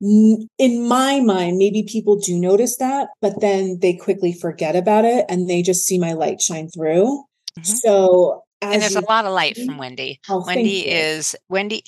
in 0.00 0.86
my 0.86 1.20
mind, 1.20 1.56
maybe 1.56 1.82
people 1.88 2.16
do 2.16 2.38
notice 2.38 2.76
that, 2.76 3.08
but 3.22 3.40
then 3.40 3.78
they 3.80 3.94
quickly 3.94 4.34
forget 4.34 4.76
about 4.76 5.06
it 5.06 5.24
and 5.30 5.48
they 5.48 5.62
just 5.62 5.86
see 5.86 5.98
my 5.98 6.12
light 6.12 6.42
shine 6.42 6.68
through. 6.68 7.24
Mm-hmm. 7.58 7.62
So, 7.62 8.42
and 8.72 8.82
there's 8.82 8.96
a 8.96 9.00
lot 9.00 9.24
of 9.24 9.32
light 9.32 9.56
from 9.56 9.78
Wendy. 9.78 10.20
Oh, 10.28 10.44
Wendy 10.46 10.88
is 10.88 11.36
Wendy. 11.48 11.84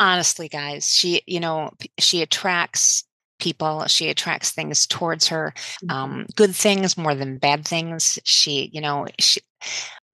Honestly, 0.00 0.48
guys, 0.48 0.94
she 0.94 1.22
you 1.26 1.40
know 1.40 1.70
she 1.98 2.22
attracts 2.22 3.04
people. 3.42 3.86
She 3.86 4.08
attracts 4.08 4.52
things 4.52 4.86
towards 4.86 5.28
her, 5.28 5.52
mm-hmm. 5.56 5.90
um, 5.90 6.26
good 6.36 6.54
things 6.54 6.96
more 6.96 7.14
than 7.14 7.38
bad 7.38 7.66
things. 7.66 8.18
She, 8.24 8.70
you 8.72 8.80
know, 8.80 9.06
she, 9.18 9.40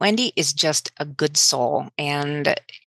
Wendy 0.01 0.33
is 0.35 0.53
just 0.53 0.91
a 0.97 1.05
good 1.05 1.37
soul 1.37 1.89
and 1.99 2.55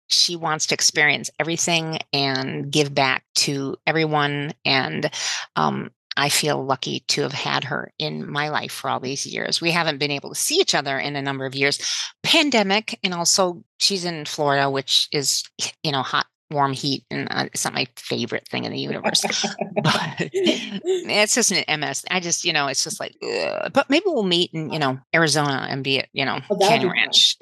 she 0.07 0.35
wants 0.35 0.67
to 0.67 0.75
experience 0.75 1.29
everything 1.39 1.99
and 2.13 2.71
give 2.71 2.93
back 2.93 3.23
to 3.35 3.75
everyone. 3.87 4.53
And 4.65 5.09
um, 5.55 5.91
I 6.19 6.27
feel 6.27 6.63
lucky 6.63 6.99
to 7.07 7.21
have 7.21 7.31
had 7.31 7.63
her 7.63 7.93
in 7.97 8.29
my 8.29 8.49
life 8.49 8.73
for 8.73 8.89
all 8.89 8.99
these 8.99 9.25
years. 9.25 9.61
We 9.61 9.71
haven't 9.71 9.99
been 9.99 10.11
able 10.11 10.29
to 10.29 10.35
see 10.35 10.55
each 10.55 10.75
other 10.75 10.99
in 10.99 11.15
a 11.15 11.21
number 11.21 11.45
of 11.45 11.55
years. 11.55 11.79
Pandemic, 12.23 12.99
and 13.05 13.13
also 13.13 13.63
she's 13.77 14.03
in 14.03 14.25
Florida, 14.25 14.69
which 14.69 15.07
is, 15.13 15.43
you 15.81 15.93
know, 15.93 16.01
hot 16.01 16.25
warm 16.51 16.73
heat 16.73 17.05
and 17.11 17.27
uh, 17.29 17.45
it's 17.45 17.63
not 17.63 17.75
my 17.75 17.85
favorite 17.95 18.47
thing 18.47 18.65
in 18.65 18.71
the 18.71 18.79
universe. 18.79 19.23
But 19.83 20.29
it's 20.33 21.35
just 21.35 21.51
an 21.51 21.79
ms 21.79 22.03
i 22.09 22.19
just 22.19 22.43
you 22.43 22.51
know 22.51 22.67
it's 22.67 22.83
just 22.83 22.99
like 22.99 23.15
ugh. 23.23 23.71
but 23.71 23.89
maybe 23.89 24.05
we'll 24.07 24.23
meet 24.23 24.51
in 24.53 24.71
you 24.71 24.79
know 24.79 24.99
arizona 25.15 25.67
and 25.69 25.83
be 25.83 25.99
at 25.99 26.09
you 26.11 26.25
know 26.25 26.39
oh, 26.49 26.57
canyon 26.57 26.91
ranch. 26.91 27.37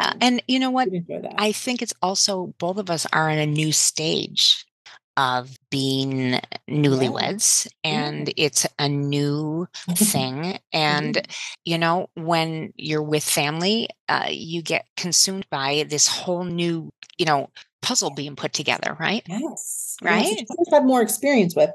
Uh, 0.00 0.14
and 0.20 0.42
you 0.48 0.58
know 0.58 0.70
what? 0.70 0.88
I 1.36 1.52
think 1.52 1.82
it's 1.82 1.94
also 2.02 2.54
both 2.58 2.78
of 2.78 2.90
us 2.90 3.06
are 3.12 3.28
in 3.28 3.38
a 3.38 3.46
new 3.46 3.70
stage 3.70 4.64
of 5.18 5.54
being 5.70 6.40
newlyweds 6.70 7.66
and 7.84 8.32
it's 8.36 8.66
a 8.78 8.88
new 8.88 9.66
thing 9.94 10.58
and 10.72 11.16
mm-hmm. 11.16 11.32
you 11.64 11.76
know 11.76 12.08
when 12.14 12.72
you're 12.76 13.02
with 13.02 13.24
family 13.24 13.88
uh, 14.08 14.28
you 14.30 14.62
get 14.62 14.86
consumed 14.96 15.44
by 15.50 15.84
this 15.90 16.08
whole 16.08 16.44
new 16.44 16.90
you 17.18 17.26
know 17.26 17.50
puzzle 17.82 18.10
being 18.10 18.36
put 18.36 18.52
together, 18.52 18.96
right? 18.98 19.22
Yes. 19.26 19.96
Right. 20.02 20.26
Yes, 20.26 20.68
have 20.72 20.84
more 20.84 21.02
experience 21.02 21.56
with. 21.56 21.70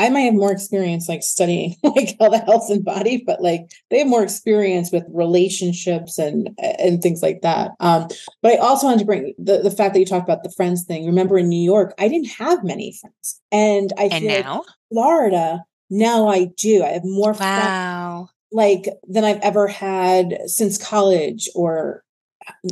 I 0.00 0.08
might 0.08 0.20
have 0.20 0.34
more 0.34 0.50
experience 0.50 1.10
like 1.10 1.22
studying 1.22 1.76
like 1.82 2.16
all 2.18 2.30
the 2.30 2.38
health 2.38 2.70
and 2.70 2.82
body, 2.82 3.22
but 3.24 3.42
like 3.42 3.70
they 3.90 3.98
have 3.98 4.08
more 4.08 4.22
experience 4.22 4.90
with 4.90 5.04
relationships 5.12 6.18
and 6.18 6.50
and 6.58 7.02
things 7.02 7.22
like 7.22 7.42
that. 7.42 7.72
Um, 7.80 8.08
but 8.40 8.52
I 8.52 8.56
also 8.56 8.86
wanted 8.86 9.00
to 9.00 9.04
bring 9.04 9.34
the, 9.38 9.58
the 9.58 9.70
fact 9.70 9.92
that 9.92 10.00
you 10.00 10.06
talked 10.06 10.26
about 10.26 10.42
the 10.42 10.52
friends 10.56 10.84
thing. 10.84 11.04
Remember 11.04 11.36
in 11.38 11.50
New 11.50 11.62
York, 11.62 11.92
I 11.98 12.08
didn't 12.08 12.30
have 12.30 12.64
many 12.64 12.96
friends. 12.98 13.40
And 13.52 13.92
I 13.98 14.04
and 14.04 14.24
feel 14.24 14.42
now 14.42 14.56
like 14.56 14.66
Florida, 14.90 15.64
now 15.90 16.28
I 16.28 16.46
do. 16.56 16.82
I 16.82 16.88
have 16.88 17.04
more 17.04 17.32
wow. 17.32 18.28
friends 18.30 18.30
like 18.52 18.88
than 19.06 19.24
I've 19.24 19.40
ever 19.40 19.68
had 19.68 20.38
since 20.46 20.78
college 20.78 21.48
or 21.54 22.02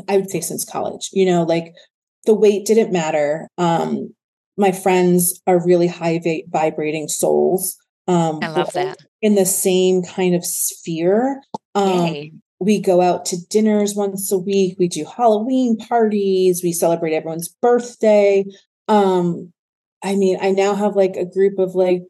I 0.09 0.17
would 0.17 0.31
say 0.31 0.41
since 0.41 0.65
college, 0.65 1.11
you 1.13 1.27
know, 1.27 1.43
like 1.43 1.75
the 2.25 2.35
weight 2.35 2.65
didn't 2.65 2.91
matter. 2.91 3.49
Um, 3.59 4.15
my 4.59 4.73
friends 4.73 5.41
are 5.47 5.65
really 5.65 5.87
high 5.87 6.19
va- 6.23 6.43
vibrating 6.49 7.09
souls. 7.09 7.77
Um, 8.07 8.41
I 8.43 8.49
love 8.49 8.73
that. 8.73 8.99
In 9.23 9.35
the 9.35 9.47
same 9.47 10.03
kind 10.03 10.35
of 10.35 10.45
sphere. 10.45 11.41
Um, 11.75 12.43
we 12.61 12.81
go 12.81 13.01
out 13.01 13.25
to 13.27 13.37
dinners 13.49 13.95
once 13.95 14.33
a 14.33 14.39
week. 14.39 14.77
We 14.79 14.89
do 14.89 15.05
Halloween 15.05 15.77
parties. 15.77 16.63
We 16.63 16.73
celebrate 16.73 17.15
everyone's 17.15 17.49
birthday. 17.49 18.45
Um, 18.89 19.53
I 20.03 20.17
mean, 20.17 20.39
I 20.41 20.51
now 20.51 20.75
have 20.75 20.97
like 20.97 21.17
a 21.17 21.25
group 21.25 21.59
of 21.59 21.75
like 21.75 22.03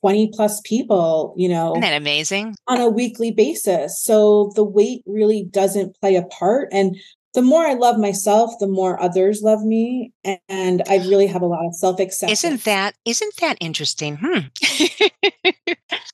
20 0.00 0.30
plus 0.32 0.60
people, 0.60 1.34
you 1.36 1.48
know. 1.48 1.72
Isn't 1.72 1.80
that 1.80 1.96
amazing? 1.96 2.54
On 2.68 2.80
a 2.80 2.88
weekly 2.88 3.32
basis. 3.32 4.00
So 4.00 4.52
the 4.54 4.64
weight 4.64 5.02
really 5.06 5.44
doesn't 5.50 5.98
play 6.00 6.14
a 6.14 6.22
part. 6.22 6.68
And 6.72 6.96
the 7.34 7.42
more 7.42 7.64
I 7.64 7.74
love 7.74 7.98
myself, 7.98 8.58
the 8.58 8.66
more 8.66 9.00
others 9.00 9.42
love 9.42 9.64
me. 9.64 10.12
And 10.48 10.82
I 10.88 10.98
really 10.98 11.26
have 11.26 11.42
a 11.42 11.46
lot 11.46 11.64
of 11.64 11.74
self 11.74 11.98
acceptance. 11.98 12.44
Isn't 12.44 12.64
that 12.64 12.94
isn't 13.04 13.36
that 13.36 13.56
interesting? 13.60 14.18
Hmm. 14.22 14.38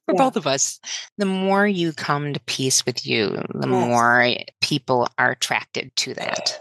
For 0.07 0.14
yeah. 0.14 0.23
both 0.23 0.37
of 0.37 0.47
us. 0.47 0.81
The 1.19 1.27
more 1.27 1.66
you 1.66 1.93
come 1.93 2.33
to 2.33 2.41
peace 2.41 2.87
with 2.87 3.07
you, 3.07 3.31
the 3.53 3.69
yes. 3.69 3.89
more 3.89 4.35
people 4.62 5.07
are 5.19 5.33
attracted 5.33 5.95
to 5.97 6.14
that. 6.14 6.59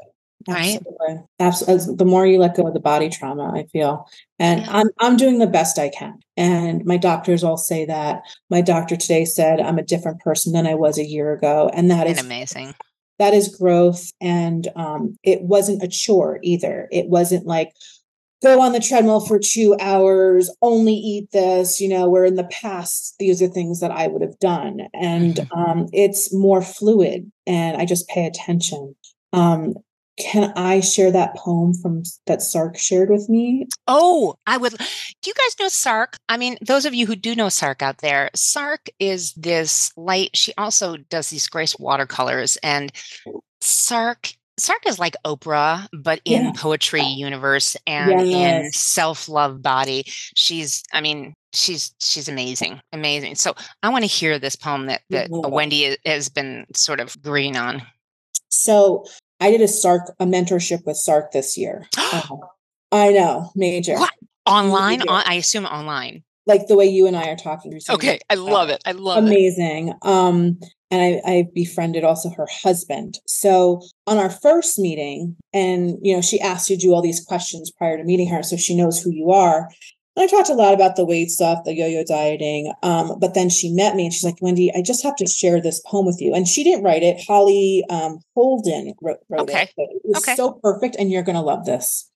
Right. 0.50 0.76
Absolutely. 0.76 1.26
Absolutely. 1.40 1.96
The 1.96 2.06
more 2.06 2.26
you 2.26 2.40
let 2.40 2.56
go 2.56 2.68
of 2.68 2.74
the 2.74 2.80
body 2.80 3.10
trauma, 3.10 3.52
I 3.54 3.66
feel. 3.68 4.10
And 4.40 4.62
yeah. 4.62 4.68
I'm 4.72 4.90
I'm 5.00 5.18
doing 5.18 5.40
the 5.40 5.48
best 5.48 5.78
I 5.78 5.90
can. 5.90 6.20
And 6.36 6.84
my 6.86 6.98
doctors 6.98 7.44
all 7.44 7.58
say 7.58 7.86
that. 7.86 8.22
My 8.50 8.62
doctor 8.62 8.96
today 8.96 9.24
said 9.24 9.60
I'm 9.60 9.78
a 9.78 9.84
different 9.84 10.20
person 10.20 10.52
than 10.54 10.66
I 10.66 10.74
was 10.74 10.98
a 10.98 11.06
year 11.06 11.32
ago. 11.32 11.70
And 11.74 11.92
that 11.92 12.08
and 12.08 12.18
is 12.18 12.24
amazing 12.24 12.74
that 13.20 13.34
is 13.34 13.56
growth 13.56 14.12
and 14.22 14.68
um, 14.76 15.18
it 15.24 15.42
wasn't 15.42 15.84
a 15.84 15.88
chore 15.88 16.40
either. 16.44 16.88
It 16.92 17.08
wasn't 17.08 17.46
like 17.46 17.74
go 18.44 18.62
on 18.62 18.72
the 18.72 18.80
treadmill 18.80 19.20
for 19.20 19.40
two 19.40 19.76
hours 19.80 20.52
only 20.62 20.94
eat 20.94 21.32
this 21.32 21.82
you 21.82 21.90
know 21.90 22.08
where 22.08 22.24
in 22.24 22.36
the 22.36 22.48
past 22.52 23.16
these 23.18 23.42
are 23.42 23.48
things 23.48 23.80
that 23.80 23.92
i 23.92 24.08
would 24.08 24.22
have 24.22 24.38
done. 24.40 24.82
And 24.94 25.36
mm-hmm. 25.36 25.60
um, 25.60 25.88
it's 25.94 26.34
more 26.34 26.62
fluid 26.62 27.32
and 27.46 27.78
i 27.78 27.86
just 27.86 28.08
pay 28.08 28.26
attention. 28.26 28.96
Um, 29.34 29.76
can 30.18 30.52
I 30.56 30.80
share 30.80 31.12
that 31.12 31.36
poem 31.36 31.74
from 31.74 32.04
that 32.26 32.42
Sark 32.42 32.78
shared 32.78 33.10
with 33.10 33.30
me? 33.30 33.68
Oh, 33.88 34.36
I 34.48 34.58
would. 34.58 34.74
Do 34.74 35.30
you 35.30 35.34
guys 35.34 35.56
know 35.60 35.68
Sark? 35.68 36.18
I 36.28 36.38
mean, 36.38 36.58
those 36.62 36.86
of 36.86 36.94
you 36.94 37.06
who 37.06 37.16
do 37.16 37.36
know 37.36 37.50
Sark 37.50 37.82
out 37.82 38.00
there, 38.00 38.30
Sark 38.36 38.88
is 39.00 39.34
this 39.34 39.92
light. 39.96 40.32
She 40.36 40.54
also 40.58 40.98
does 40.98 41.30
these 41.30 41.48
grace 41.48 41.78
watercolors, 41.78 42.58
and 42.64 42.92
Sark 43.62 44.34
Sark 44.60 44.88
is 44.88 44.98
like 44.98 45.16
Oprah, 45.24 45.88
but 45.94 46.20
in 46.26 46.46
yeah. 46.46 46.52
poetry 46.56 47.04
universe 47.04 47.78
and 47.86 48.28
yes. 48.28 48.66
in 48.66 48.72
self 48.72 49.30
love 49.30 49.62
body. 49.62 50.04
She's, 50.08 50.84
I 50.92 51.02
mean, 51.02 51.36
she's 51.54 51.94
she's 52.00 52.28
amazing, 52.28 52.82
amazing. 52.92 53.36
So 53.36 53.54
I 53.84 53.90
want 53.90 54.04
to 54.04 54.08
hear 54.08 54.40
this 54.40 54.56
poem 54.56 54.88
that 54.88 55.02
that 55.12 55.30
Wendy 55.30 55.96
has 56.06 56.30
been 56.30 56.66
sort 56.76 57.00
of 57.00 57.22
green 57.22 57.56
on. 57.56 57.84
So 58.50 59.06
I 59.40 59.52
did 59.52 59.62
a 59.62 59.68
Sark 59.68 60.14
a 60.20 60.26
mentorship 60.26 60.86
with 60.86 60.98
Sark 60.98 61.32
this 61.32 61.58
year. 61.58 61.88
uh, 61.98 62.22
I 62.92 63.12
know, 63.12 63.52
major. 63.56 63.96
What? 63.96 64.14
Online? 64.46 65.00
Major. 65.00 65.12
On, 65.12 65.24
I 65.26 65.36
assume 65.36 65.66
online. 65.66 66.24
Like 66.46 66.68
the 66.68 66.78
way 66.78 66.86
you 66.86 67.08
and 67.08 67.18
I 67.18 67.28
are 67.28 67.36
talking. 67.36 67.78
Okay, 67.90 68.20
I 68.30 68.36
love 68.36 68.70
it. 68.70 68.82
I 68.86 68.94
love 68.94 69.18
Amazing. 69.18 69.90
it. 69.90 69.96
Amazing. 70.02 70.02
Um, 70.04 70.60
and 70.90 71.22
I, 71.26 71.30
I 71.30 71.48
befriended 71.54 72.06
also 72.06 72.30
her 72.30 72.48
husband. 72.50 73.20
So 73.28 73.82
on 74.06 74.18
our 74.18 74.30
first 74.30 74.80
meeting, 74.80 75.36
and 75.54 75.98
you 76.02 76.16
know, 76.16 76.22
she 76.22 76.40
asked 76.40 76.70
you 76.70 76.78
to 76.78 76.82
do 76.82 76.94
all 76.94 77.02
these 77.02 77.24
questions 77.24 77.72
prior 77.72 77.98
to 77.98 78.04
meeting 78.04 78.30
her, 78.30 78.44
so 78.44 78.56
she 78.56 78.78
knows 78.78 79.02
who 79.02 79.12
you 79.12 79.32
are. 79.32 79.70
I 80.18 80.28
talked 80.28 80.50
a 80.50 80.54
lot 80.54 80.74
about 80.74 80.96
the 80.96 81.06
weight 81.06 81.30
stuff, 81.30 81.64
the 81.64 81.76
yo-yo 81.76 82.04
dieting. 82.04 82.74
Um, 82.82 83.20
but 83.20 83.36
then 83.36 83.50
she 83.50 83.72
met 83.72 83.96
me 83.96 84.06
and 84.06 84.14
she's 84.14 84.24
like, 84.24 84.42
Wendy, 84.42 84.74
I 84.74 84.82
just 84.82 85.04
have 85.04 85.16
to 85.18 85.28
share 85.28 85.62
this 85.62 85.80
poem 85.86 86.06
with 86.06 86.20
you. 86.20 86.34
And 86.34 86.48
she 86.48 86.64
didn't 86.64 86.84
write 86.84 87.04
it. 87.04 87.24
Hollie 87.28 87.84
um, 87.90 88.20
Holden 88.36 88.94
wrote, 89.02 89.20
wrote 89.30 89.42
okay. 89.42 89.64
it. 89.64 89.74
It 89.78 90.02
was 90.04 90.24
okay. 90.24 90.36
so 90.36 90.60
perfect, 90.64 90.96
and 90.98 91.12
you're 91.12 91.22
gonna 91.24 91.44
love 91.44 91.66
this. 91.66 92.10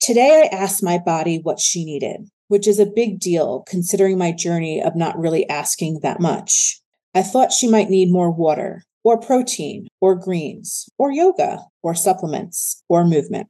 Today 0.00 0.48
I 0.50 0.56
asked 0.56 0.82
my 0.82 0.98
body 0.98 1.38
what 1.42 1.60
she 1.60 1.84
needed. 1.84 2.28
which 2.52 2.68
is 2.68 2.78
a 2.78 2.84
big 2.84 3.18
deal 3.18 3.64
considering 3.66 4.18
my 4.18 4.30
journey 4.30 4.78
of 4.82 4.94
not 4.94 5.18
really 5.18 5.48
asking 5.48 6.00
that 6.02 6.20
much. 6.20 6.82
I 7.14 7.22
thought 7.22 7.50
she 7.50 7.66
might 7.66 7.88
need 7.88 8.12
more 8.12 8.30
water, 8.30 8.82
or 9.02 9.18
protein, 9.18 9.88
or 10.02 10.14
greens, 10.14 10.86
or 10.98 11.10
yoga, 11.10 11.60
or 11.82 11.94
supplements, 11.94 12.82
or 12.90 13.06
movement. 13.06 13.48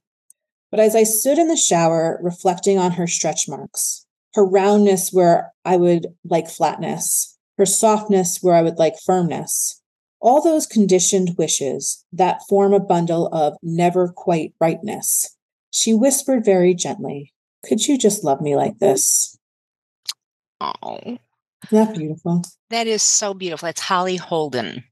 But 0.73 0.81
as 0.81 0.97
I 0.97 1.05
stood 1.05 1.39
in 1.39 1.47
the 1.49 1.57
shower 1.57 2.19
reflecting 2.23 2.79
on 2.79 2.93
her 2.93 3.07
stretch 3.07 3.47
marks, 3.47 4.07
her 4.35 4.45
roundness 4.45 5.11
where 5.13 5.53
I 5.65 5.77
would 5.77 6.07
like 6.25 6.49
flatness, 6.49 7.39
her 7.59 7.67
softness 7.67 8.39
where 8.43 8.55
I 8.55 8.63
would 8.63 8.79
like 8.79 8.95
firmness, 9.05 9.81
all 10.19 10.41
those 10.43 10.67
conditioned 10.67 11.37
wishes 11.37 12.05
that 12.13 12.41
form 12.49 12.73
a 12.73 12.81
bundle 12.81 13.27
of 13.29 13.55
never 13.63 14.09
quite 14.09 14.55
rightness, 14.61 15.37
she 15.71 15.93
whispered 15.93 16.45
very 16.45 16.73
gently, 16.75 17.35
Could 17.67 17.87
you 17.87 17.99
just 17.99 18.25
love 18.25 18.41
me 18.41 18.57
like 18.57 18.79
this? 18.79 19.37
Oh, 20.61 20.99
Isn't 21.05 21.19
that 21.71 21.95
beautiful? 21.95 22.43
that 22.71 22.87
is 22.87 23.03
so 23.03 23.35
beautiful. 23.35 23.69
It's 23.69 23.81
Hollie 23.81 24.17
Holden. 24.17 24.85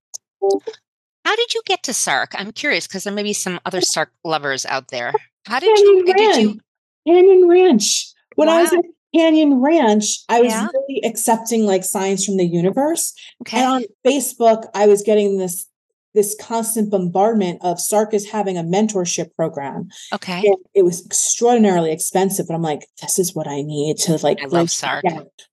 How 1.24 1.36
did 1.36 1.54
you 1.54 1.62
get 1.64 1.82
to 1.84 1.94
Sark? 1.94 2.32
I'm 2.34 2.52
curious 2.52 2.86
because 2.86 3.04
there 3.04 3.14
may 3.14 3.22
be 3.22 3.32
some 3.32 3.60
other 3.64 3.80
Sark 3.80 4.10
lovers 4.24 4.66
out 4.66 4.88
there. 4.88 5.14
How 5.46 5.60
did 5.60 5.78
you? 5.78 6.04
Canyon 6.06 6.08
eh, 6.08 6.12
Did 6.34 6.42
you? 6.42 6.48
Ranch. 6.48 6.58
Canyon 7.06 7.48
Ranch. 7.48 8.06
When 8.36 8.48
I 8.48 8.62
was 8.62 8.72
Wow. 8.72 8.78
at 8.78 8.84
Canyon 9.14 9.54
Ranch, 9.60 10.20
I 10.28 10.40
was 10.40 10.52
Yeah. 10.52 10.68
really 10.72 11.00
accepting 11.04 11.64
like 11.66 11.84
signs 11.84 12.24
from 12.24 12.36
the 12.36 12.46
universe. 12.46 13.12
Okay. 13.42 13.58
And 13.58 13.66
on 13.66 13.84
Facebook, 14.06 14.66
I 14.74 14.86
was 14.86 15.02
getting 15.02 15.38
this 15.38 15.66
this 16.12 16.34
constant 16.40 16.90
bombardment 16.90 17.60
of 17.62 17.78
Sark 17.80 18.12
is 18.12 18.28
having 18.30 18.58
a 18.58 18.64
mentorship 18.64 19.32
program. 19.36 19.88
Okay. 20.12 20.40
And 20.44 20.56
it 20.74 20.82
was 20.82 21.06
extraordinarily 21.06 21.92
expensive, 21.92 22.48
but 22.48 22.54
I'm 22.54 22.62
like, 22.62 22.80
this 23.00 23.16
is 23.16 23.32
what 23.32 23.46
I 23.46 23.62
need 23.62 23.96
to 23.98 24.16
like 24.20 24.42
I 24.42 24.46
love 24.46 24.72
Sark. 24.72 25.04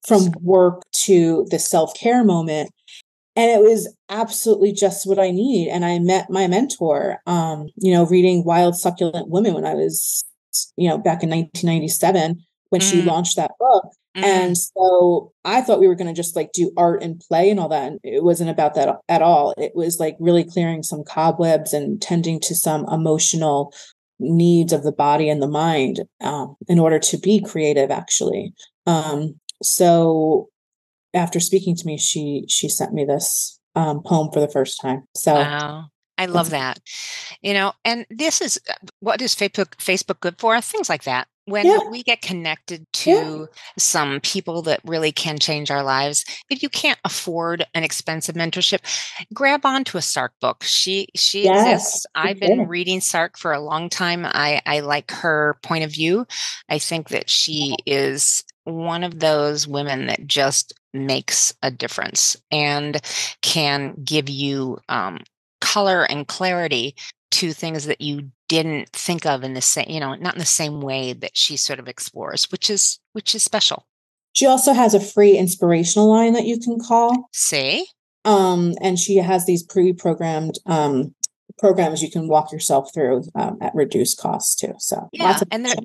from 0.07 0.31
work 0.41 0.81
to 1.03 1.45
the 1.51 1.59
self 1.59 1.93
care 1.93 2.23
moment. 2.23 2.71
And 3.37 3.51
it 3.51 3.61
was 3.61 3.87
absolutely 4.09 4.73
just 4.73 5.07
what 5.07 5.19
I 5.19 5.29
need. 5.31 5.69
And 5.69 5.85
I 5.85 5.99
met 5.99 6.29
my 6.29 6.47
mentor, 6.47 7.19
um, 7.27 7.67
you 7.77 7.93
know, 7.93 8.05
reading 8.07 8.43
Wild 8.43 8.75
Succulent 8.75 9.29
Women 9.29 9.53
when 9.53 9.65
I 9.65 9.75
was, 9.75 10.25
you 10.75 10.89
know, 10.89 10.97
back 10.97 11.21
in 11.23 11.29
1997 11.29 12.43
when 12.69 12.81
she 12.81 13.01
Mm. 13.01 13.05
launched 13.05 13.37
that 13.37 13.51
book. 13.59 13.91
And 14.15 14.57
so 14.57 15.31
I 15.45 15.61
thought 15.61 15.79
we 15.79 15.87
were 15.87 15.93
going 15.93 16.07
to 16.07 16.13
just 16.13 16.35
like 16.35 16.51
do 16.51 16.71
art 16.75 17.03
and 17.03 17.21
play 17.29 17.51
and 17.51 17.59
all 17.59 17.69
that. 17.69 17.91
And 17.91 17.99
it 18.03 18.23
wasn't 18.23 18.49
about 18.49 18.73
that 18.73 18.97
at 19.07 19.21
all. 19.21 19.53
It 19.57 19.73
was 19.75 19.99
like 19.99 20.17
really 20.19 20.43
clearing 20.43 20.81
some 20.81 21.03
cobwebs 21.03 21.71
and 21.71 22.01
tending 22.01 22.39
to 22.41 22.55
some 22.55 22.87
emotional 22.91 23.71
needs 24.19 24.73
of 24.73 24.81
the 24.81 24.91
body 24.91 25.29
and 25.29 25.39
the 25.43 25.47
mind 25.47 26.01
um, 26.21 26.55
in 26.67 26.79
order 26.79 26.97
to 26.97 27.17
be 27.19 27.39
creative, 27.39 27.91
actually. 27.91 28.51
Um, 28.87 29.39
so 29.61 30.49
after 31.17 31.39
speaking 31.39 31.75
to 31.75 31.85
me, 31.85 31.97
she 31.97 32.45
she 32.47 32.69
sent 32.69 32.93
me 32.93 33.05
this 33.05 33.59
um, 33.75 34.01
poem 34.03 34.29
for 34.31 34.39
the 34.39 34.47
first 34.49 34.79
time. 34.81 35.03
So 35.15 35.33
Wow. 35.33 35.87
I 36.19 36.25
love 36.25 36.49
that. 36.49 36.79
You 37.43 37.53
know, 37.53 37.73
and 37.85 38.05
this 38.09 38.41
is 38.41 38.59
uh, 38.69 38.73
what 39.01 39.21
is 39.21 39.35
Facebook 39.35 39.75
Facebook 39.77 40.19
good 40.19 40.39
for? 40.39 40.59
Things 40.61 40.89
like 40.89 41.03
that. 41.03 41.27
When 41.45 41.65
Yeah. 41.67 41.79
we 41.91 42.01
get 42.03 42.21
connected 42.23 42.87
Yeah. 43.05 43.13
to 43.13 43.47
some 43.77 44.19
people 44.21 44.63
that 44.63 44.81
really 44.83 45.11
can 45.11 45.37
change 45.37 45.69
our 45.69 45.83
lives, 45.83 46.25
if 46.49 46.63
you 46.63 46.69
can't 46.69 46.99
afford 47.05 47.65
an 47.75 47.83
expensive 47.83 48.35
mentorship, 48.35 48.79
grab 49.33 49.63
onto 49.63 49.97
a 49.97 50.01
Sark 50.01 50.33
book. 50.41 50.63
She 50.63 51.07
she 51.15 51.43
Yes, 51.43 51.69
exists. 51.69 52.05
I've 52.15 52.39
been 52.39 52.67
reading 52.67 52.99
Sark 52.99 53.37
for 53.37 53.53
a 53.53 53.61
long 53.61 53.87
time. 53.89 54.25
I 54.25 54.61
I 54.65 54.79
like 54.79 55.11
her 55.11 55.57
point 55.61 55.83
of 55.83 55.91
view. 55.91 56.25
I 56.67 56.79
think 56.79 57.09
that 57.09 57.29
she 57.29 57.75
is 57.85 58.43
one 58.63 59.03
of 59.03 59.19
those 59.19 59.67
women 59.67 60.07
that 60.07 60.25
just 60.27 60.73
makes 61.05 61.53
a 61.61 61.69
difference 61.69 62.35
and 62.51 63.01
can 63.41 63.95
give 64.03 64.29
you 64.29 64.79
um, 64.89 65.19
color 65.61 66.03
and 66.03 66.27
clarity 66.27 66.95
to 67.29 67.51
things 67.51 67.85
that 67.85 68.01
you 68.01 68.31
didn't 68.47 68.89
think 68.93 69.25
of 69.25 69.43
in 69.43 69.53
the 69.53 69.61
same 69.61 69.85
you 69.89 69.99
know 69.99 70.15
not 70.15 70.35
in 70.35 70.39
the 70.39 70.45
same 70.45 70.79
way 70.79 71.11
that 71.11 71.35
she 71.35 71.57
sort 71.57 71.79
of 71.79 71.87
explores 71.87 72.49
which 72.51 72.69
is 72.69 72.99
which 73.11 73.35
is 73.35 73.43
special 73.43 73.85
she 74.37 74.45
also 74.45 74.71
has 74.71 74.93
a 74.93 74.99
free 74.99 75.35
inspirational 75.35 76.09
line 76.09 76.33
that 76.33 76.45
you 76.45 76.59
can 76.59 76.79
call. 76.79 77.27
see 77.33 77.87
Um, 78.23 78.75
and 78.81 78.99
she 78.99 79.15
has 79.15 79.47
these 79.47 79.63
pre-programmed 79.63 80.59
um, 80.67 81.15
programs 81.57 82.01
you 82.01 82.11
can 82.11 82.27
walk 82.27 82.51
yourself 82.51 82.93
through 82.93 83.23
um, 83.35 83.57
at 83.61 83.73
reduced 83.73 84.19
cost 84.19 84.59
too. 84.59 84.73
So 84.77 85.09
yeah 85.11 85.23
lots 85.25 85.41
of 85.41 85.47
and 85.51 85.65
there, 85.65 85.75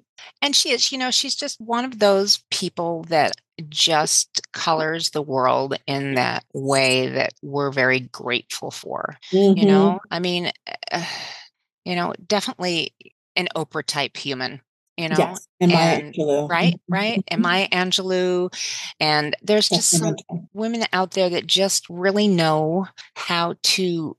and 0.41 0.55
she 0.55 0.70
is 0.70 0.93
you 0.93 0.99
know 0.99 1.11
she's 1.11 1.35
just 1.35 1.61
one 1.61 1.85
of 1.85 1.99
those 1.99 2.43
people 2.51 3.05
that 3.05 3.33
just 3.68 4.41
colors 4.53 5.11
the 5.11 5.23
world 5.23 5.79
in 5.87 6.14
that 6.14 6.45
way 6.53 7.09
that 7.09 7.33
we're 7.43 7.70
very 7.70 8.01
grateful 8.01 8.70
for 8.70 9.16
you 9.31 9.55
Mhm. 9.55 9.66
know 9.66 10.01
i 10.11 10.18
mean 10.18 10.51
uh, 10.91 11.05
you 11.85 11.97
know 11.97 12.12
definitely 12.27 12.95
an 13.37 13.49
oprah 13.57 13.85
type 13.85 14.16
human 14.16 14.61
you 14.97 15.09
know 15.09 15.16
yes, 15.18 15.49
and 15.61 15.73
Angelou. 15.73 16.49
right 16.49 16.81
right 16.89 17.23
and 17.29 17.43
Maya 17.43 17.68
Angelou 17.68 18.53
and 19.01 19.37
there's 19.43 19.68
just 19.68 19.91
some 19.91 20.16
women 20.53 20.85
out 20.93 21.12
there 21.12 21.31
that 21.31 21.47
just 21.47 21.89
really 21.89 22.29
know 22.29 22.87
how 23.14 23.55
to 23.62 24.16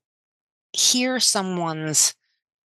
hear 0.73 1.19
someone's 1.19 2.13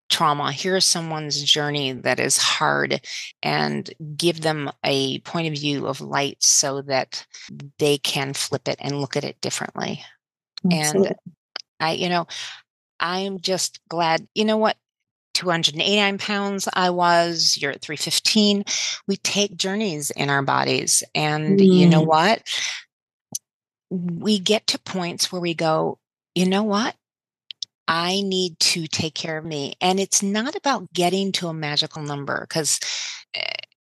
trauma 0.09 0.53
hear 0.53 0.79
someone's 0.79 1.43
journey 1.43 1.91
that 1.91 2.17
is 2.17 2.37
hard 2.37 3.01
and 3.43 3.93
give 4.15 4.39
them 4.39 4.71
a 4.85 5.19
point 5.19 5.47
of 5.47 5.53
view 5.53 5.85
of 5.85 5.99
light 5.99 6.37
so 6.41 6.81
that 6.81 7.25
they 7.77 7.97
can 7.97 8.33
flip 8.33 8.69
it 8.69 8.77
and 8.79 9.01
look 9.01 9.17
at 9.17 9.25
it 9.25 9.39
differently 9.41 10.01
Absolutely. 10.71 11.09
and 11.09 11.15
i 11.81 11.91
you 11.91 12.07
know 12.07 12.25
i'm 13.01 13.39
just 13.41 13.81
glad 13.89 14.25
you 14.33 14.45
know 14.45 14.55
what 14.55 14.77
289 15.33 16.17
pounds 16.19 16.69
i 16.73 16.89
was 16.89 17.57
you're 17.61 17.71
at 17.71 17.81
315 17.81 18.63
we 19.09 19.17
take 19.17 19.57
journeys 19.57 20.09
in 20.11 20.29
our 20.29 20.41
bodies 20.41 21.03
and 21.13 21.59
you 21.59 21.85
know 21.85 22.01
Mm. 22.01 22.07
what 22.07 22.43
we 23.89 24.39
get 24.39 24.67
to 24.67 24.79
points 24.79 25.31
where 25.31 25.41
we 25.41 25.53
go 25.53 25.99
you 26.33 26.45
know 26.45 26.63
what 26.63 26.95
i 27.87 28.21
need 28.21 28.59
to 28.59 28.87
take 28.87 29.13
care 29.13 29.37
of 29.37 29.45
me 29.45 29.73
and 29.81 29.99
it's 29.99 30.21
not 30.23 30.55
about 30.55 30.91
getting 30.93 31.31
to 31.31 31.47
a 31.47 31.53
magical 31.53 32.01
number 32.01 32.41
because 32.41 32.79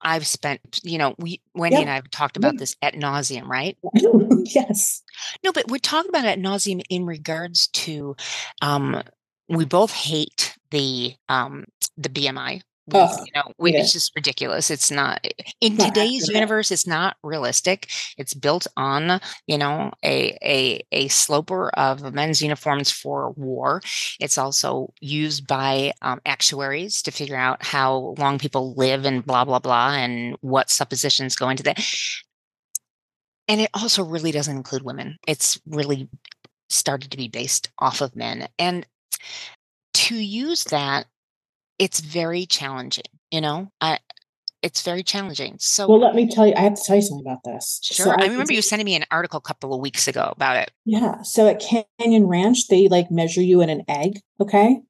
i've 0.03 0.27
spent 0.27 0.61
you 0.83 0.99
know 0.99 1.15
we 1.19 1.41
wendy 1.55 1.77
Yeah. 1.77 1.81
and 1.83 1.91
i've 1.91 2.11
talked 2.11 2.37
about 2.37 2.59
this 2.59 2.77
at 2.83 2.95
nauseum 2.95 3.47
right 3.49 3.77
yes. 4.45 5.03
no, 5.43 5.53
but 5.53 5.69
we're 5.71 5.79
talking 5.79 6.09
about 6.11 6.25
at 6.27 6.39
nauseum 6.39 6.83
in 6.91 7.07
regards 7.07 7.69
to 7.69 8.15
um 8.63 9.03
we 9.49 9.65
both 9.65 9.93
hate 9.93 10.57
the 10.71 11.15
um 11.29 11.65
the 11.97 12.09
BMI. 12.09 12.63
Ugh, 12.93 13.19
you 13.25 13.33
know, 13.35 13.53
we, 13.59 13.73
hate 13.73 13.81
it's 13.81 13.93
just 13.93 14.13
ridiculous. 14.15 14.71
It's 14.71 14.91
not 14.91 15.27
in 15.61 15.77
Not 15.77 15.95
today's 15.95 16.29
universe. 16.29 16.71
It's 16.71 16.87
not 16.87 17.17
realistic. 17.23 17.91
It's 18.19 18.35
built 18.35 18.67
on, 18.77 19.21
you 19.47 19.57
know, 19.57 19.91
a 20.05 20.37
a 20.43 20.85
a 20.93 21.09
sloper 21.09 21.71
of 21.71 22.13
men's 22.13 22.43
uniforms 22.43 22.91
for 22.91 23.31
war. 23.33 23.81
It's 24.21 24.37
also 24.37 24.93
used 25.01 25.47
by 25.47 25.93
um, 26.03 26.21
actuaries 26.27 27.01
to 27.03 27.11
figure 27.11 27.37
out 27.37 27.65
how 27.65 28.15
long 28.19 28.39
people 28.39 28.75
live 28.75 29.07
and 29.07 29.25
blah 29.25 29.45
blah 29.45 29.61
blah, 29.61 29.95
and 29.95 30.37
what 30.43 30.69
suppositions 30.69 31.37
go 31.37 31.49
into 31.49 31.63
that 31.63 31.83
and 33.49 33.61
it 33.61 33.71
also 33.75 34.05
really 34.05 34.33
doesn't 34.33 34.57
include 34.57 34.83
women. 34.83 35.19
It's 35.27 35.61
really 35.67 36.09
started 36.69 37.11
to 37.11 37.17
be 37.17 37.29
based 37.29 37.71
off 37.79 38.01
of 38.01 38.17
men. 38.17 38.49
And 38.59 38.87
to 39.95 40.17
use 40.17 40.65
that, 40.65 41.07
it's 41.79 42.01
very 42.01 42.47
challenging, 42.47 43.05
you 43.31 43.41
know? 43.41 43.71
I 43.81 43.99
it's 44.63 44.81
very 44.81 45.03
challenging. 45.03 45.57
So 45.59 45.87
Well, 45.87 46.01
let 46.01 46.15
me 46.15 46.27
tell 46.27 46.47
you, 46.47 46.55
I 46.57 46.61
have 46.61 46.75
to 46.75 46.83
tell 46.83 46.97
you 46.97 47.03
something 47.03 47.27
about 47.27 47.45
this. 47.45 47.81
So 47.83 48.05
sure. 48.05 48.17
I 48.19 48.27
remember 48.27 48.55
you 48.55 48.63
sending 48.63 48.87
me 48.87 48.95
an 48.97 49.05
article 49.11 49.37
a 49.37 49.43
couple 49.43 49.75
of 49.75 49.81
weeks 49.83 50.09
ago 50.09 50.33
about 50.35 50.57
it. 50.57 50.71
Yeah. 50.87 51.21
So 51.21 51.47
at 51.47 51.61
Canyon 51.61 52.27
Ranch, 52.27 52.69
they 52.69 52.89
like 52.89 53.11
measure 53.11 53.43
you 53.43 53.61
in 53.61 53.69
an 53.69 53.83
egg. 53.89 54.21
Okay. 54.41 54.81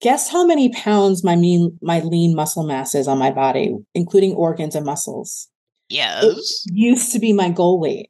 Guess 0.00 0.30
how 0.30 0.46
many 0.46 0.70
pounds 0.72 1.22
my 1.22 1.36
mean 1.36 1.78
my 1.82 2.00
lean 2.00 2.34
muscle 2.34 2.62
mass 2.64 2.94
is 2.94 3.06
on 3.06 3.18
my 3.18 3.30
body, 3.30 3.76
including 3.94 4.32
organs 4.32 4.74
and 4.74 4.86
muscles. 4.86 5.48
It 5.90 5.96
Yes. 5.96 6.64
used 6.72 7.12
to 7.12 7.18
be 7.18 7.34
my 7.34 7.50
goal 7.50 7.78
weight. 7.78 8.08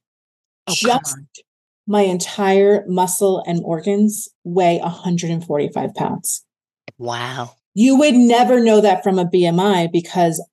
Oh, 0.69 0.75
Just 0.77 1.17
my 1.89 2.03
entire 2.03 2.85
muscle 2.87 3.43
and 3.45 3.61
organs 3.65 4.29
weigh 4.45 4.79
145 4.79 5.95
pounds. 5.95 6.45
Wow. 6.97 7.57
You 7.79 7.97
would 7.97 8.15
never 8.15 8.59
know 8.59 8.81
that 8.81 9.05
from 9.05 9.21
a 9.21 9.25
BMI 9.25 9.93
because 9.93 10.45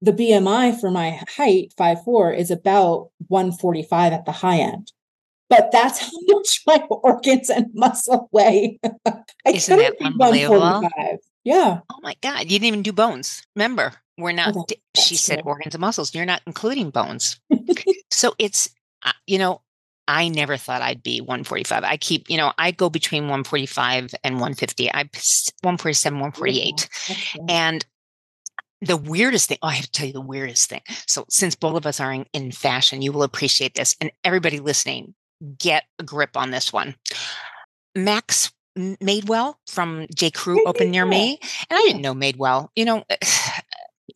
the 0.00 0.12
BMI 0.12 0.80
for 0.80 0.90
my 0.90 1.20
height, 1.36 1.74
5'4, 1.78 2.38
is 2.38 2.50
about 2.50 3.10
145 3.26 4.14
at 4.14 4.24
the 4.24 4.32
high 4.32 4.60
end. 4.60 4.90
But 5.50 5.70
that's 5.70 5.98
how 6.04 6.10
much 6.28 6.62
my 6.66 6.82
organs 6.88 7.50
and 7.50 7.66
muscle 7.74 8.30
weigh. 8.32 8.80
I 9.04 9.24
Isn't 9.44 9.76
that 9.76 9.96
unbelievable? 10.00 10.60
145. 10.60 11.18
Yeah. 11.44 11.80
Oh 11.92 11.98
my 12.02 12.14
God. 12.22 12.44
You 12.44 12.58
didn't 12.58 12.64
even 12.64 12.82
do 12.82 12.92
bones. 12.92 13.42
Remember? 13.54 13.92
we're 14.16 14.32
not 14.32 14.56
Oh, 14.56 14.66
she 14.96 15.16
said 15.16 15.42
organs 15.44 15.74
and 15.74 15.80
muscles 15.80 16.14
you're 16.14 16.26
not 16.26 16.42
including 16.46 16.90
bones 16.90 17.40
so 18.10 18.34
it's 18.38 18.68
uh, 19.04 19.12
you 19.26 19.38
know 19.38 19.62
i 20.08 20.28
never 20.28 20.56
thought 20.56 20.82
i'd 20.82 21.02
be 21.02 21.20
145 21.20 21.84
i 21.84 21.96
keep 21.96 22.28
you 22.28 22.36
know 22.36 22.52
i 22.58 22.72
go 22.72 22.90
between 22.90 23.24
145 23.24 24.14
and 24.24 24.34
150 24.34 24.90
i 24.92 25.02
147 25.62 26.18
148 26.18 26.88
That's 27.06 27.32
good. 27.32 27.50
and 27.50 27.86
the 28.80 28.96
weirdest 28.96 29.48
thing, 29.48 29.58
oh, 29.62 29.66
I 29.66 29.74
have 29.74 29.86
to 29.86 29.90
tell 29.90 30.06
you 30.06 30.12
the 30.12 30.20
weirdest 30.20 30.68
thing. 30.68 30.82
So, 31.08 31.24
since 31.28 31.56
both 31.56 31.76
of 31.76 31.84
us 31.84 31.98
are 31.98 32.12
in, 32.12 32.26
in 32.32 32.52
fashion, 32.52 33.02
you 33.02 33.10
will 33.10 33.24
appreciate 33.24 33.74
this. 33.74 33.96
And 34.00 34.12
everybody 34.22 34.60
listening, 34.60 35.14
get 35.58 35.84
a 35.98 36.04
grip 36.04 36.36
on 36.36 36.52
this 36.52 36.72
one. 36.72 36.94
Max 37.96 38.52
Madewell 38.78 39.54
from 39.66 40.06
J. 40.14 40.30
Crew 40.30 40.64
opened 40.66 40.92
near 40.92 41.04
me. 41.04 41.38
And 41.68 41.76
I 41.76 41.82
didn't 41.86 42.02
know 42.02 42.14
Madewell. 42.14 42.68
You 42.76 42.84
know, 42.84 43.04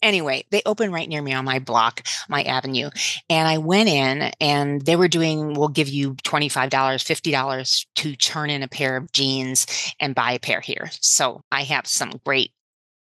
anyway, 0.02 0.44
they 0.50 0.62
opened 0.66 0.92
right 0.92 1.08
near 1.08 1.22
me 1.22 1.32
on 1.32 1.44
my 1.44 1.58
block, 1.58 2.02
my 2.28 2.42
avenue. 2.42 2.90
And 3.28 3.48
I 3.48 3.58
went 3.58 3.88
in 3.88 4.32
and 4.40 4.82
they 4.82 4.96
were 4.96 5.08
doing, 5.08 5.54
we'll 5.54 5.68
give 5.68 5.88
you 5.88 6.14
$25, 6.14 6.70
$50 6.70 7.86
to 7.96 8.16
turn 8.16 8.50
in 8.50 8.62
a 8.62 8.68
pair 8.68 8.96
of 8.96 9.12
jeans 9.12 9.66
and 10.00 10.14
buy 10.14 10.32
a 10.32 10.40
pair 10.40 10.60
here. 10.60 10.90
So 11.00 11.42
I 11.50 11.62
have 11.62 11.86
some 11.86 12.20
great 12.24 12.52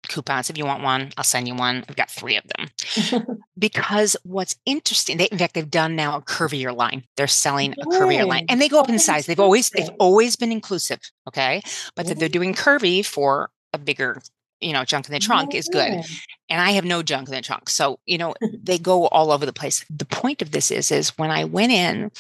coupons. 0.08 0.50
If 0.50 0.58
you 0.58 0.66
want 0.66 0.84
one, 0.84 1.12
I'll 1.18 1.24
send 1.24 1.48
you 1.48 1.56
one. 1.56 1.84
I've 1.88 1.96
got 1.96 2.10
three 2.10 2.38
of 2.38 2.44
them. 2.56 3.38
because 3.58 4.16
what's 4.24 4.56
interesting, 4.66 5.18
they 5.18 5.26
in 5.26 5.38
fact 5.38 5.54
they've 5.54 5.70
done 5.70 5.96
now 5.96 6.18
a 6.18 6.22
curvier 6.22 6.76
line. 6.76 7.04
They're 7.16 7.28
selling 7.28 7.74
a 7.74 7.86
curvier 7.86 8.28
line, 8.28 8.46
and 8.50 8.62
they 8.62 8.70
go 8.70 8.80
up 8.80 8.90
in 8.90 9.00
size. 9.00 9.26
They've 9.26 9.40
always 9.40 9.70
they've 9.70 9.90
always 10.00 10.36
been 10.36 10.52
inclusive, 10.52 11.00
okay, 11.28 11.62
but 11.96 12.08
that 12.08 12.20
they're 12.20 12.30
doing 12.30 12.54
curvy 12.54 13.06
for 13.06 13.50
a 13.74 13.78
bigger, 13.78 14.22
you 14.62 14.74
know, 14.74 14.84
junk 14.86 15.08
in 15.08 15.14
the 15.14 15.20
trunk 15.20 15.54
is 15.56 15.68
good. 15.68 15.94
Yeah. 15.94 16.04
And 16.50 16.62
I 16.62 16.72
have 16.72 16.86
no 16.86 17.04
junk 17.04 17.28
in 17.30 17.34
the 17.36 17.42
trunk, 17.42 17.70
so 17.70 18.00
you 18.06 18.18
know 18.18 18.34
they 18.64 18.78
go 18.78 19.08
all 19.08 19.32
over 19.32 19.46
the 19.46 19.54
place. 19.54 19.86
The 19.90 20.06
point 20.06 20.42
of 20.42 20.52
this 20.52 20.72
is, 20.72 20.92
is 20.92 21.10
when 21.18 21.32
I 21.32 21.46
went 21.46 21.72
in, 21.72 22.12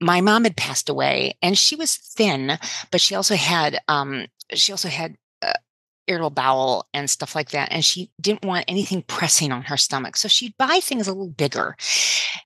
my 0.00 0.20
mom 0.20 0.44
had 0.44 0.56
passed 0.56 0.88
away, 0.88 1.36
and 1.42 1.56
she 1.56 1.76
was 1.76 1.96
thin, 1.96 2.58
but 2.90 3.00
she 3.00 3.14
also 3.14 3.34
had 3.36 3.78
um 3.88 4.26
she 4.54 4.72
also 4.72 4.88
had 4.88 5.16
uh, 5.42 5.52
irritable 6.06 6.30
bowel 6.30 6.86
and 6.94 7.08
stuff 7.10 7.34
like 7.34 7.50
that. 7.50 7.68
And 7.70 7.84
she 7.84 8.10
didn't 8.20 8.44
want 8.44 8.64
anything 8.68 9.02
pressing 9.02 9.52
on 9.52 9.62
her 9.62 9.76
stomach. 9.76 10.16
So 10.16 10.26
she'd 10.28 10.56
buy 10.58 10.80
things 10.82 11.06
a 11.06 11.12
little 11.12 11.28
bigger 11.30 11.76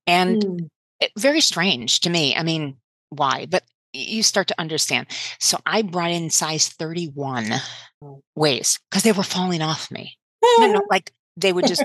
and 0.07 0.43
Mm. 0.43 0.68
it, 1.01 1.12
very 1.16 1.41
strange 1.41 2.01
to 2.01 2.11
me. 2.11 2.35
I 2.37 2.43
mean, 2.43 2.76
why? 3.11 3.47
But 3.47 3.62
you 3.93 4.22
start 4.22 4.49
to 4.49 4.61
understand. 4.61 5.07
So 5.38 5.59
I 5.66 5.82
brought 5.82 6.11
in 6.11 6.30
size 6.30 6.68
31 6.68 7.53
Oh. 8.05 8.20
waist 8.34 8.80
because 8.90 9.05
they 9.05 9.12
were 9.12 9.22
falling 9.22 9.62
off 9.62 9.88
me. 9.90 10.18
No, 10.59 10.72
no, 10.72 10.82
like 10.90 11.12
they 11.36 11.53
would 11.53 11.66
just 11.68 11.84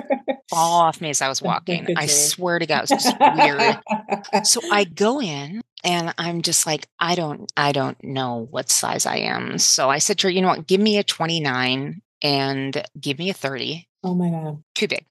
fall 0.50 0.82
off 0.82 1.00
me 1.00 1.12
as 1.12 1.22
I 1.22 1.30
was 1.30 1.42
walking. 1.44 1.88
I 1.96 2.08
swear 2.08 2.58
to 2.58 2.66
God, 2.66 2.78
it 2.78 2.90
was 2.92 3.04
just 3.04 3.16
weird. 3.36 3.78
So 4.44 4.62
I 4.72 4.84
go 4.84 5.22
in 5.22 5.62
and 5.84 6.14
I'm 6.18 6.42
just 6.42 6.66
like, 6.66 6.88
I 7.00 7.16
don't, 7.16 7.52
I 7.56 7.72
don't 7.72 8.02
know 8.04 8.48
what 8.50 8.70
size 8.70 9.06
I 9.06 9.18
am. 9.18 9.58
So 9.60 9.90
I 9.90 10.00
said 10.00 10.18
to 10.20 10.28
her, 10.28 10.32
you 10.32 10.42
know 10.42 10.48
what, 10.50 10.66
give 10.68 10.82
me 10.82 10.98
a 10.98 11.04
29 11.04 12.02
and 12.24 12.84
give 13.00 13.20
me 13.20 13.30
a 13.30 13.34
30. 13.34 13.88
oh 14.04 14.16
my 14.16 14.30
god. 14.30 14.64
Too 14.76 14.88
big. 14.88 15.06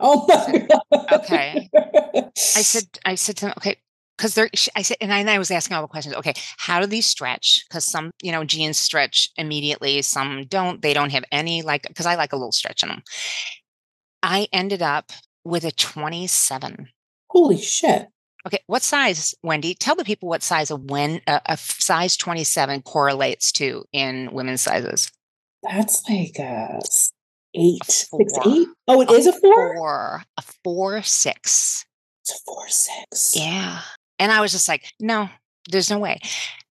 Oh 0.00 0.26
my 0.28 0.58
god. 0.68 1.06
Okay. 1.12 1.68
I 1.74 2.62
said, 2.62 2.84
I 3.04 3.14
said 3.16 3.36
to 3.38 3.46
them, 3.46 3.54
okay, 3.58 3.76
because 4.16 4.34
they're, 4.34 4.50
I 4.76 4.82
said, 4.82 4.98
and 5.00 5.12
I, 5.12 5.18
and 5.18 5.30
I 5.30 5.38
was 5.38 5.50
asking 5.50 5.76
all 5.76 5.82
the 5.82 5.88
questions. 5.88 6.14
Okay, 6.16 6.34
how 6.58 6.80
do 6.80 6.86
these 6.86 7.06
stretch? 7.06 7.64
Because 7.68 7.84
some, 7.84 8.10
you 8.22 8.32
know, 8.32 8.44
jeans 8.44 8.78
stretch 8.78 9.28
immediately, 9.36 10.02
some 10.02 10.44
don't. 10.46 10.82
They 10.82 10.94
don't 10.94 11.12
have 11.12 11.24
any 11.32 11.62
like, 11.62 11.86
because 11.88 12.06
I 12.06 12.14
like 12.14 12.32
a 12.32 12.36
little 12.36 12.52
stretch 12.52 12.82
in 12.82 12.88
them. 12.88 13.02
I 14.22 14.48
ended 14.52 14.82
up 14.82 15.12
with 15.44 15.64
a 15.64 15.72
27. 15.72 16.88
Holy 17.30 17.58
shit. 17.58 18.08
Okay, 18.46 18.58
what 18.66 18.82
size, 18.82 19.34
Wendy? 19.42 19.74
Tell 19.74 19.94
the 19.94 20.04
people 20.04 20.28
what 20.28 20.42
size 20.42 20.70
uh, 20.70 20.74
a 20.74 20.78
when 20.78 21.20
a, 21.26 21.40
a 21.46 21.56
size 21.56 22.16
27 22.16 22.82
correlates 22.82 23.52
to 23.52 23.84
in 23.92 24.30
women's 24.32 24.62
sizes. 24.62 25.10
That's 25.62 26.02
like 26.08 26.38
a 26.38 26.80
eight, 27.54 27.84
six, 27.84 28.32
eight. 28.46 28.68
Oh, 28.88 29.00
it 29.00 29.10
is 29.10 29.28
a 29.28 29.32
four? 29.32 29.76
Four, 29.76 30.22
a 30.36 30.42
four, 30.64 31.02
six. 31.02 31.84
It's 32.22 32.32
a 32.32 32.38
four, 32.44 32.68
six. 32.68 33.36
Yeah. 33.36 33.80
And 34.22 34.30
I 34.30 34.40
was 34.40 34.52
just 34.52 34.68
like, 34.68 34.84
no, 35.00 35.28
there's 35.68 35.90
no 35.90 35.98
way. 35.98 36.20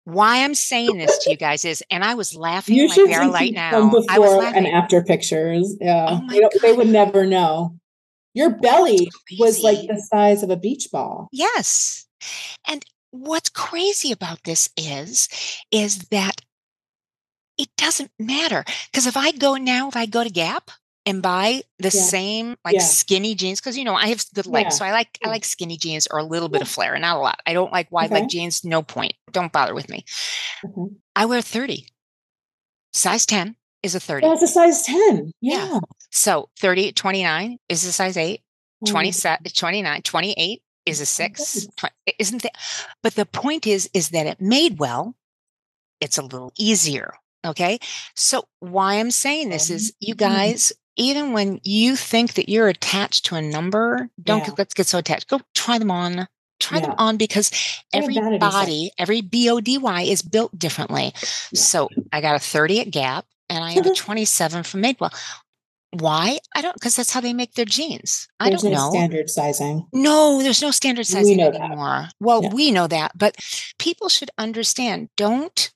Why 0.06 0.44
I'm 0.44 0.56
saying 0.56 0.98
this 0.98 1.16
to 1.20 1.30
you 1.30 1.38
guys 1.38 1.64
is, 1.64 1.84
and 1.92 2.04
I 2.04 2.16
was 2.16 2.36
laughing 2.36 2.76
You 2.76 2.88
like 2.88 2.98
we 2.98 3.14
are 3.14 3.30
right 3.30 3.54
now. 3.54 3.70
I 3.78 3.84
was 3.84 4.04
before 4.08 4.44
and 4.44 4.66
after 4.66 5.04
pictures. 5.04 5.78
Yeah. 5.80 6.22
Oh 6.24 6.50
they 6.64 6.74
would 6.74 6.90
never 6.90 7.24
know. 7.24 7.78
Your 8.34 8.50
belly 8.50 9.12
was 9.38 9.62
like 9.62 9.88
the 9.88 10.02
size 10.12 10.42
of 10.42 10.50
a 10.50 10.58
beach 10.58 10.88
ball. 10.92 11.30
Yes. 11.32 12.08
And 12.68 12.84
what's 13.12 13.50
crazy 13.50 14.12
about 14.12 14.44
this 14.44 14.72
is, 14.76 15.30
is 15.70 16.00
that 16.10 16.42
it 17.60 17.70
doesn't 17.78 18.10
matter. 18.18 18.66
Because 18.92 19.06
if 19.06 19.16
I 19.16 19.32
go 19.34 19.54
now, 19.54 19.88
if 19.88 19.96
I 19.96 20.08
go 20.08 20.24
to 20.24 20.32
Gap 20.32 20.72
and 21.06 21.22
buy 21.22 21.62
the 21.80 21.90
Yeah. 21.94 22.02
same 22.02 22.58
like 22.66 22.76
Yeah. 22.76 22.82
skinny 22.84 23.36
jeans, 23.36 23.60
because 23.60 23.78
you 23.78 23.84
know 23.84 23.96
I 23.96 24.08
have 24.08 24.26
good 24.34 24.46
Yeah. 24.46 24.52
legs, 24.52 24.78
so 24.78 24.86
I 24.86 24.92
like 24.92 25.18
I 25.24 25.30
like 25.30 25.46
skinny 25.46 25.78
jeans 25.78 26.08
or 26.10 26.20
a 26.20 26.24
little 26.24 26.50
bit 26.50 26.62
of 26.62 26.68
flare, 26.68 26.98
not 27.00 27.18
a 27.18 27.20
lot. 27.20 27.40
I 27.46 27.54
don't 27.54 27.72
like 27.72 27.92
wide 27.92 28.12
leg 28.12 28.28
jeans. 28.30 28.64
No 28.64 28.82
point. 28.82 29.14
Don't 29.32 29.52
bother 29.54 29.74
with 29.76 29.90
me. 29.90 30.04
Okay. 30.64 30.96
I 31.16 31.26
wear 31.26 31.42
30. 31.42 31.88
Size 32.94 33.26
10 33.26 33.56
is 33.84 33.94
a 33.96 34.00
30. 34.00 34.28
That's 34.28 34.42
a 34.42 34.48
size 34.48 34.84
10. 34.84 35.32
Yeah. 35.42 35.66
Yeah. 35.74 35.80
So 36.12 36.50
30, 36.60 36.92
29 36.94 37.58
is 37.70 37.84
a 37.86 37.92
size 37.92 38.18
8. 38.18 38.42
Oh 38.42 38.88
my 38.88 38.92
27 38.92 39.44
29 39.54 40.02
28 40.02 40.62
is 40.86 41.02
a 41.02 41.06
six 41.06 41.66
isn't 42.20 42.42
that 42.44 42.52
but 43.02 43.16
the 43.16 43.26
point 43.26 43.66
is 43.66 43.90
is 43.94 44.10
that 44.10 44.28
it 44.28 44.40
made 44.40 44.78
well 44.78 45.16
it's 46.00 46.20
a 46.20 46.22
little 46.22 46.52
easier 46.60 47.14
okay 47.44 47.80
so 48.16 48.44
why 48.60 48.96
i'm 48.96 49.10
saying 49.10 49.50
this 49.50 49.72
is 49.72 49.94
you 50.00 50.14
Mhm. 50.14 50.18
guys 50.20 50.72
even 50.98 51.34
when 51.34 51.60
you 51.64 51.96
think 51.96 52.34
that 52.36 52.50
you're 52.50 52.68
attached 52.68 53.26
to 53.26 53.36
a 53.36 53.42
number 53.42 54.10
don't 54.22 54.40
Yeah. 54.40 54.46
get, 54.48 54.58
let's 54.58 54.74
get 54.74 54.88
so 54.88 54.98
attached 54.98 55.28
go 55.28 55.42
try 55.54 55.78
them 55.78 55.92
on 55.92 56.28
try 56.60 56.80
them 56.80 56.96
on 56.98 57.18
because 57.18 57.52
every 57.94 58.16
body 58.40 58.92
every 58.98 59.22
body 59.22 60.12
is 60.12 60.22
built 60.22 60.58
differently 60.58 61.12
Yeah. 61.52 61.60
so 61.60 61.90
i 62.14 62.22
got 62.22 62.36
a 62.36 62.40
30 62.40 62.80
at 62.82 62.92
gap 62.92 63.26
and 63.50 63.64
i 63.64 63.72
have 63.72 63.86
a 63.86 63.94
27 63.96 64.64
from 64.64 64.82
madewell 64.82 65.14
why 65.92 66.40
i 66.56 66.62
don't 66.62 66.74
because 66.74 66.96
that's 66.96 67.12
how 67.12 67.22
they 67.22 67.34
make 67.34 67.54
their 67.54 67.66
jeans 67.66 68.28
i 68.40 68.50
There's 68.50 68.62
don't 68.64 68.72
no 68.74 68.78
know 68.86 68.90
standard 68.92 69.30
sizing. 69.30 69.86
no, 69.94 70.42
there's 70.42 70.62
no 70.62 70.72
standard 70.72 71.02
We 71.08 71.14
sizing 71.14 71.38
that. 71.38 71.56
anymore. 71.56 72.08
Well, 72.20 72.44
Yeah. 72.44 72.50
we 72.54 72.72
know 72.72 72.88
that, 72.88 73.12
but 73.18 73.36
people 73.80 74.10
should 74.10 74.30
understand 74.38 75.10
don't 75.16 75.72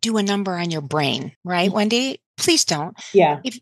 do 0.00 0.18
a 0.18 0.22
number 0.22 0.56
on 0.56 0.70
your 0.70 0.82
brain, 0.82 1.32
right, 1.44 1.68
Mhm. 1.68 1.74
Wendy? 1.74 2.20
Please 2.36 2.64
don't. 2.64 2.96
Yeah. 3.12 3.40
If 3.42 3.58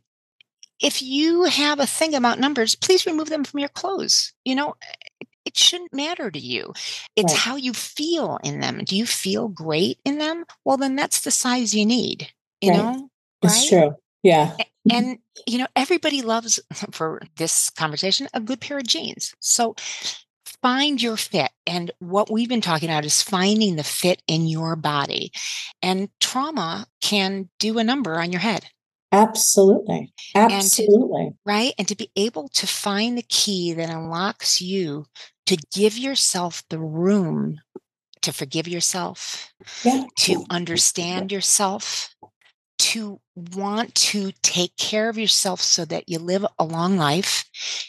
you 1.02 1.44
have 1.44 1.80
a 1.80 1.86
thing 1.86 2.14
about 2.14 2.38
numbers, 2.38 2.74
please 2.74 3.06
remove 3.06 3.28
them 3.28 3.44
from 3.44 3.60
your 3.60 3.68
clothes. 3.68 4.32
You 4.44 4.54
know, 4.54 4.76
it, 5.20 5.28
it 5.44 5.56
shouldn't 5.56 5.92
matter 5.94 6.30
to 6.30 6.38
you. 6.38 6.72
It's 7.16 7.32
Right. 7.32 7.40
how 7.40 7.56
you 7.56 7.72
feel 7.72 8.38
in 8.44 8.60
them. 8.60 8.82
Do 8.84 8.96
you 8.96 9.06
feel 9.06 9.48
great 9.48 9.98
in 10.04 10.18
them? 10.18 10.44
Well, 10.64 10.76
then 10.76 10.96
that's 10.96 11.20
the 11.22 11.30
size 11.30 11.74
you 11.74 11.86
need, 11.86 12.28
you 12.60 12.70
Right. 12.70 12.78
know? 12.78 13.10
It's 13.42 13.70
right? 13.72 13.82
true. 13.82 13.94
Yeah. 14.22 14.56
Mm-hmm. 14.88 14.90
and 14.96 15.18
you 15.46 15.58
know 15.58 15.66
everybody 15.76 16.22
loves 16.22 16.58
for 16.92 17.20
this 17.36 17.68
conversation 17.70 18.26
a 18.32 18.40
good 18.40 18.60
pair 18.60 18.78
of 18.78 18.86
jeans 18.86 19.34
so 19.38 19.74
find 20.62 21.00
your 21.02 21.16
fit 21.16 21.50
and 21.66 21.90
what 21.98 22.30
we've 22.30 22.48
been 22.48 22.60
talking 22.62 22.88
about 22.88 23.04
is 23.04 23.22
finding 23.22 23.76
the 23.76 23.84
fit 23.84 24.22
in 24.26 24.46
your 24.46 24.76
body 24.76 25.30
and 25.82 26.08
trauma 26.20 26.86
can 27.02 27.48
do 27.58 27.78
a 27.78 27.84
number 27.84 28.18
on 28.18 28.32
your 28.32 28.40
head 28.40 28.64
Absolutely. 29.10 30.12
to- 30.34 30.38
Absolutely. 30.38 31.30
right 31.46 31.72
and 31.78 31.88
to 31.88 31.96
be 31.96 32.10
able 32.16 32.48
to 32.48 32.66
find 32.66 33.16
the 33.16 33.22
key 33.22 33.72
that 33.72 33.90
unlocks 33.90 34.60
you 34.60 35.06
to 35.46 35.56
give 35.72 35.96
yourself 35.96 36.62
the 36.68 36.78
room 36.78 37.58
to 38.22 38.32
forgive 38.32 38.68
yourself 38.68 39.52
yeah. 39.84 40.04
to 40.18 40.44
understand 40.50 41.32
yourself, 41.32 42.14
to 42.78 43.20
want 43.34 43.94
to 43.94 44.32
take 44.42 44.76
care 44.76 45.08
of 45.08 45.18
yourself 45.18 45.60
so 45.60 45.84
that 45.84 46.08
you 46.08 46.18
live 46.18 46.46
a 46.58 46.64
long 46.64 46.96
life 46.96 47.44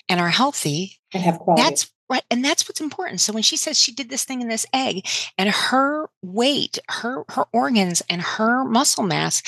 and 0.08 0.20
are 0.20 0.30
healthy. 0.30 1.00
And 1.14 1.24
have 1.24 1.40
quality. 1.40 1.64
That's 1.64 1.92
right. 2.10 2.24
And 2.32 2.44
that's 2.44 2.68
what's 2.68 2.82
important. 2.82 3.22
So 3.22 3.34
when 3.34 3.44
she 3.44 3.58
says 3.58 3.80
she 3.80 3.94
did 3.94 4.10
this 4.10 4.24
thing 4.24 4.42
in 4.42 4.48
this 4.48 4.66
egg 4.74 5.06
and 5.38 5.50
her 5.50 6.10
weight, 6.24 6.80
her 6.90 7.24
her 7.30 7.46
organs 7.54 8.02
and 8.10 8.22
her 8.22 8.64
muscle 8.64 9.04
mass, 9.04 9.44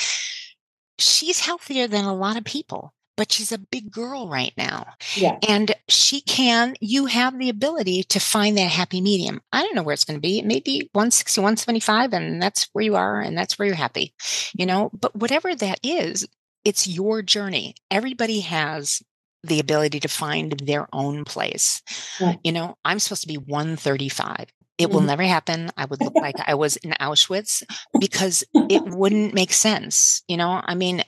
she's 1.01 1.41
healthier 1.41 1.87
than 1.87 2.05
a 2.05 2.15
lot 2.15 2.37
of 2.37 2.43
people. 2.43 2.93
But 3.17 3.31
she's 3.31 3.51
a 3.51 3.57
big 3.59 3.91
girl 3.91 4.29
right 4.29 4.53
now. 4.57 4.95
yeah. 5.15 5.37
And 5.47 5.75
she 5.87 6.21
can, 6.21 6.75
you 6.79 7.05
have 7.05 7.37
the 7.37 7.49
ability 7.49 8.03
to 8.03 8.19
find 8.19 8.57
that 8.57 8.71
happy 8.71 8.99
medium. 9.01 9.41
I 9.51 9.61
don't 9.61 9.75
know 9.75 9.83
where 9.83 9.93
it's 9.93 10.05
going 10.05 10.17
to 10.17 10.21
be. 10.21 10.39
It 10.39 10.45
may 10.45 10.59
be 10.59 10.89
160, 10.93 11.39
175, 11.41 12.13
and 12.13 12.41
that's 12.41 12.69
where 12.73 12.83
you 12.83 12.95
are 12.95 13.19
and 13.19 13.37
that's 13.37 13.59
where 13.59 13.67
you're 13.67 13.75
happy, 13.75 14.13
you 14.57 14.65
know, 14.65 14.89
but 14.97 15.15
whatever 15.15 15.53
that 15.53 15.79
is, 15.83 16.25
it's 16.63 16.87
your 16.87 17.21
journey. 17.21 17.75
Everybody 17.91 18.39
has 18.39 19.03
the 19.43 19.59
ability 19.59 19.99
to 19.99 20.07
find 20.07 20.53
their 20.53 20.87
own 20.93 21.25
place. 21.25 21.81
Right. 22.19 22.39
You 22.43 22.51
know, 22.51 22.77
I'm 22.85 22.99
supposed 22.99 23.23
to 23.23 23.27
be 23.27 23.37
135. 23.37 24.47
It 24.81 24.91
will 24.91 25.01
Mhm. 25.01 25.07
never 25.07 25.23
happen. 25.23 25.71
I 25.77 25.85
would 25.85 26.03
look 26.03 26.21
like 26.21 26.39
I 26.45 26.55
was 26.55 26.77
in 26.77 26.91
Auschwitz 27.01 27.63
because 27.99 28.43
it 28.69 28.83
wouldn't 28.85 29.33
make 29.33 29.53
sense. 29.53 30.23
You 30.27 30.37
know, 30.37 30.61
I 30.65 30.75
mean, 30.75 31.03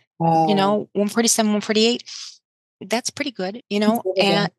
you 0.47 0.55
know, 0.55 0.89
147, 0.93 1.51
148, 1.53 2.03
that's 2.81 3.09
pretty 3.11 3.31
good, 3.31 3.63
you 3.69 3.79
know, 3.79 4.03
and 4.19 4.51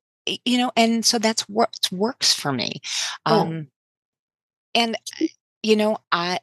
you 0.44 0.58
know, 0.58 0.72
and 0.76 1.04
so 1.04 1.18
that's 1.18 1.42
what 1.48 1.70
works 1.92 2.34
for 2.34 2.52
me. 2.52 2.80
Yeah. 3.28 3.50
Um 3.50 3.68
and 4.74 4.96
you 5.62 5.76
know, 5.76 5.98
I 6.12 6.40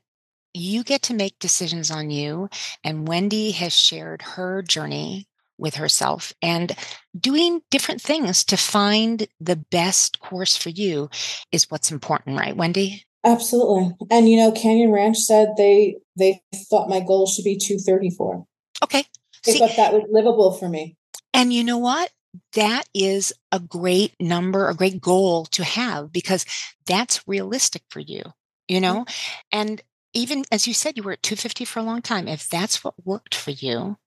you 0.53 0.83
get 0.83 1.03
to 1.03 1.13
make 1.13 1.39
decisions 1.39 1.91
on 1.91 2.09
you 2.11 2.49
and 2.83 3.07
Wendy 3.07 3.51
has 3.51 3.73
shared 3.75 4.21
her 4.23 4.61
journey 4.63 5.27
with 5.61 5.75
herself 5.75 6.33
and 6.41 6.75
doing 7.17 7.61
different 7.69 8.01
things 8.01 8.43
to 8.43 8.57
find 8.57 9.27
the 9.39 9.55
best 9.55 10.19
course 10.19 10.57
for 10.57 10.69
you 10.69 11.09
is 11.51 11.69
what's 11.69 11.91
important, 11.91 12.37
right, 12.37 12.57
Wendy? 12.57 13.05
Absolutely. 13.23 13.95
And 14.09 14.27
you 14.27 14.37
know, 14.37 14.51
Canyon 14.51 14.91
Ranch 14.91 15.17
said 15.17 15.49
they 15.55 15.97
they 16.17 16.41
thought 16.69 16.89
my 16.89 16.99
goal 16.99 17.27
should 17.27 17.45
be 17.45 17.57
234. 17.57 18.45
Okay. 18.83 19.03
They 19.45 19.53
See, 19.53 19.59
thought 19.59 19.75
that 19.77 19.93
was 19.93 20.03
livable 20.09 20.51
for 20.51 20.67
me. 20.67 20.97
And 21.33 21.53
you 21.53 21.63
know 21.63 21.77
what? 21.77 22.11
That 22.53 22.87
is 22.93 23.33
a 23.51 23.59
great 23.59 24.15
number, 24.19 24.67
a 24.67 24.75
great 24.75 25.01
goal 25.01 25.45
to 25.45 25.63
have 25.63 26.11
because 26.11 26.45
that's 26.85 27.27
realistic 27.27 27.83
for 27.89 27.99
you, 27.99 28.23
you 28.67 28.79
know? 28.79 29.05
Mm-hmm. 29.05 29.59
And 29.59 29.81
even 30.13 30.45
as 30.51 30.67
you 30.67 30.73
said, 30.73 30.97
you 30.97 31.03
were 31.03 31.13
at 31.13 31.23
250 31.23 31.65
for 31.65 31.79
a 31.79 31.83
long 31.83 32.01
time. 32.01 32.27
If 32.27 32.49
that's 32.49 32.83
what 32.83 33.05
worked 33.05 33.35
for 33.35 33.51
you, 33.51 33.97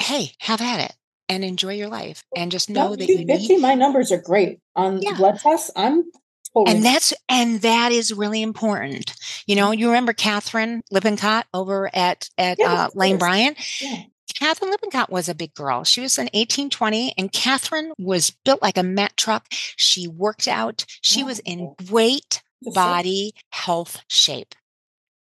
hey, 0.00 0.32
have 0.40 0.60
at 0.60 0.80
it 0.80 0.96
and 1.28 1.44
enjoy 1.44 1.72
your 1.74 1.88
life 1.88 2.22
and 2.36 2.50
just 2.50 2.68
know 2.70 2.90
No, 2.90 2.96
that 2.96 3.08
you 3.08 3.18
250, 3.18 3.54
need. 3.56 3.62
my 3.62 3.74
numbers 3.74 4.12
are 4.12 4.20
great. 4.20 4.60
On 4.76 5.00
Yeah. 5.00 5.14
blood 5.14 5.38
tests, 5.38 5.70
I'm 5.76 6.04
totally 6.52 6.76
And 6.76 6.84
that's 6.84 7.12
and 7.28 7.60
that 7.62 7.92
is 7.92 8.12
really 8.12 8.42
important. 8.42 9.14
You 9.46 9.56
know, 9.56 9.70
you 9.72 9.86
remember 9.88 10.12
Catherine 10.12 10.82
Lippincott 10.90 11.46
over 11.54 11.90
at 11.94 12.28
at 12.38 12.58
Yes, 12.58 12.68
uh, 12.68 12.88
Lane. 12.94 13.18
Bryant? 13.18 13.56
Yeah. 13.80 14.02
Catherine 14.38 14.70
Lippincott 14.72 15.10
was 15.10 15.28
a 15.28 15.34
big 15.34 15.54
girl. 15.54 15.84
She 15.84 16.00
was 16.00 16.18
an 16.18 16.28
1820, 16.34 17.14
and 17.16 17.30
Catherine 17.30 17.92
was 17.98 18.30
built 18.44 18.60
like 18.62 18.76
a 18.76 18.82
Mack 18.82 19.14
truck. 19.16 19.46
She 19.50 20.08
worked 20.08 20.48
out. 20.48 20.84
She 21.02 21.22
was 21.22 21.38
in 21.40 21.74
great 21.88 22.42
body 22.74 23.32
health 23.50 24.00
shape. 24.08 24.54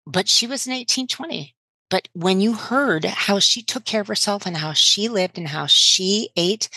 But 0.08 0.30
she 0.30 0.48
was 0.48 0.66
an 0.66 0.72
1820. 0.74 1.54
But 1.92 2.08
when 2.14 2.40
you 2.40 2.54
heard 2.54 3.04
how 3.04 3.40
she 3.40 3.62
took 3.62 3.84
care 3.84 4.02
of 4.02 4.08
herself 4.08 4.46
and 4.48 4.58
how 4.58 4.72
she 4.72 5.10
lived 5.10 5.38
and 5.38 5.50
how 5.50 5.66
she 5.68 6.30
ate, 6.38 6.70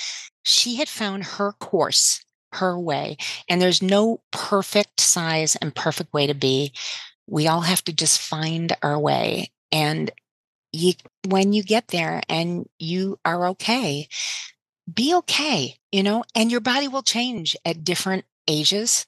she 0.43 0.75
had 0.75 0.89
found 0.89 1.25
her 1.25 1.53
course, 1.53 2.23
her 2.53 2.79
way. 2.79 3.17
And 3.49 3.63
there's 3.63 3.81
no 3.81 4.21
perfect 4.33 5.01
size 5.01 5.55
and 5.57 5.75
perfect 5.75 6.13
way 6.13 6.27
to 6.27 6.35
be. 6.35 6.73
We 7.29 7.47
all 7.47 7.63
have 7.63 7.85
to 7.85 7.93
just 7.93 8.21
find 8.21 8.77
our 8.83 8.99
way. 8.99 9.53
And 9.71 10.11
you 10.73 10.95
when 11.29 11.53
you 11.53 11.63
get 11.63 11.89
there 11.89 12.21
and 12.29 12.69
you 12.81 13.19
are 13.25 13.47
okay, 13.49 14.09
be 14.93 15.15
okay, 15.15 15.77
you 15.93 16.03
know, 16.03 16.25
and 16.35 16.51
your 16.51 16.61
body 16.61 16.89
will 16.89 17.03
change 17.03 17.57
at 17.65 17.85
different 17.85 18.25
ages. 18.49 19.07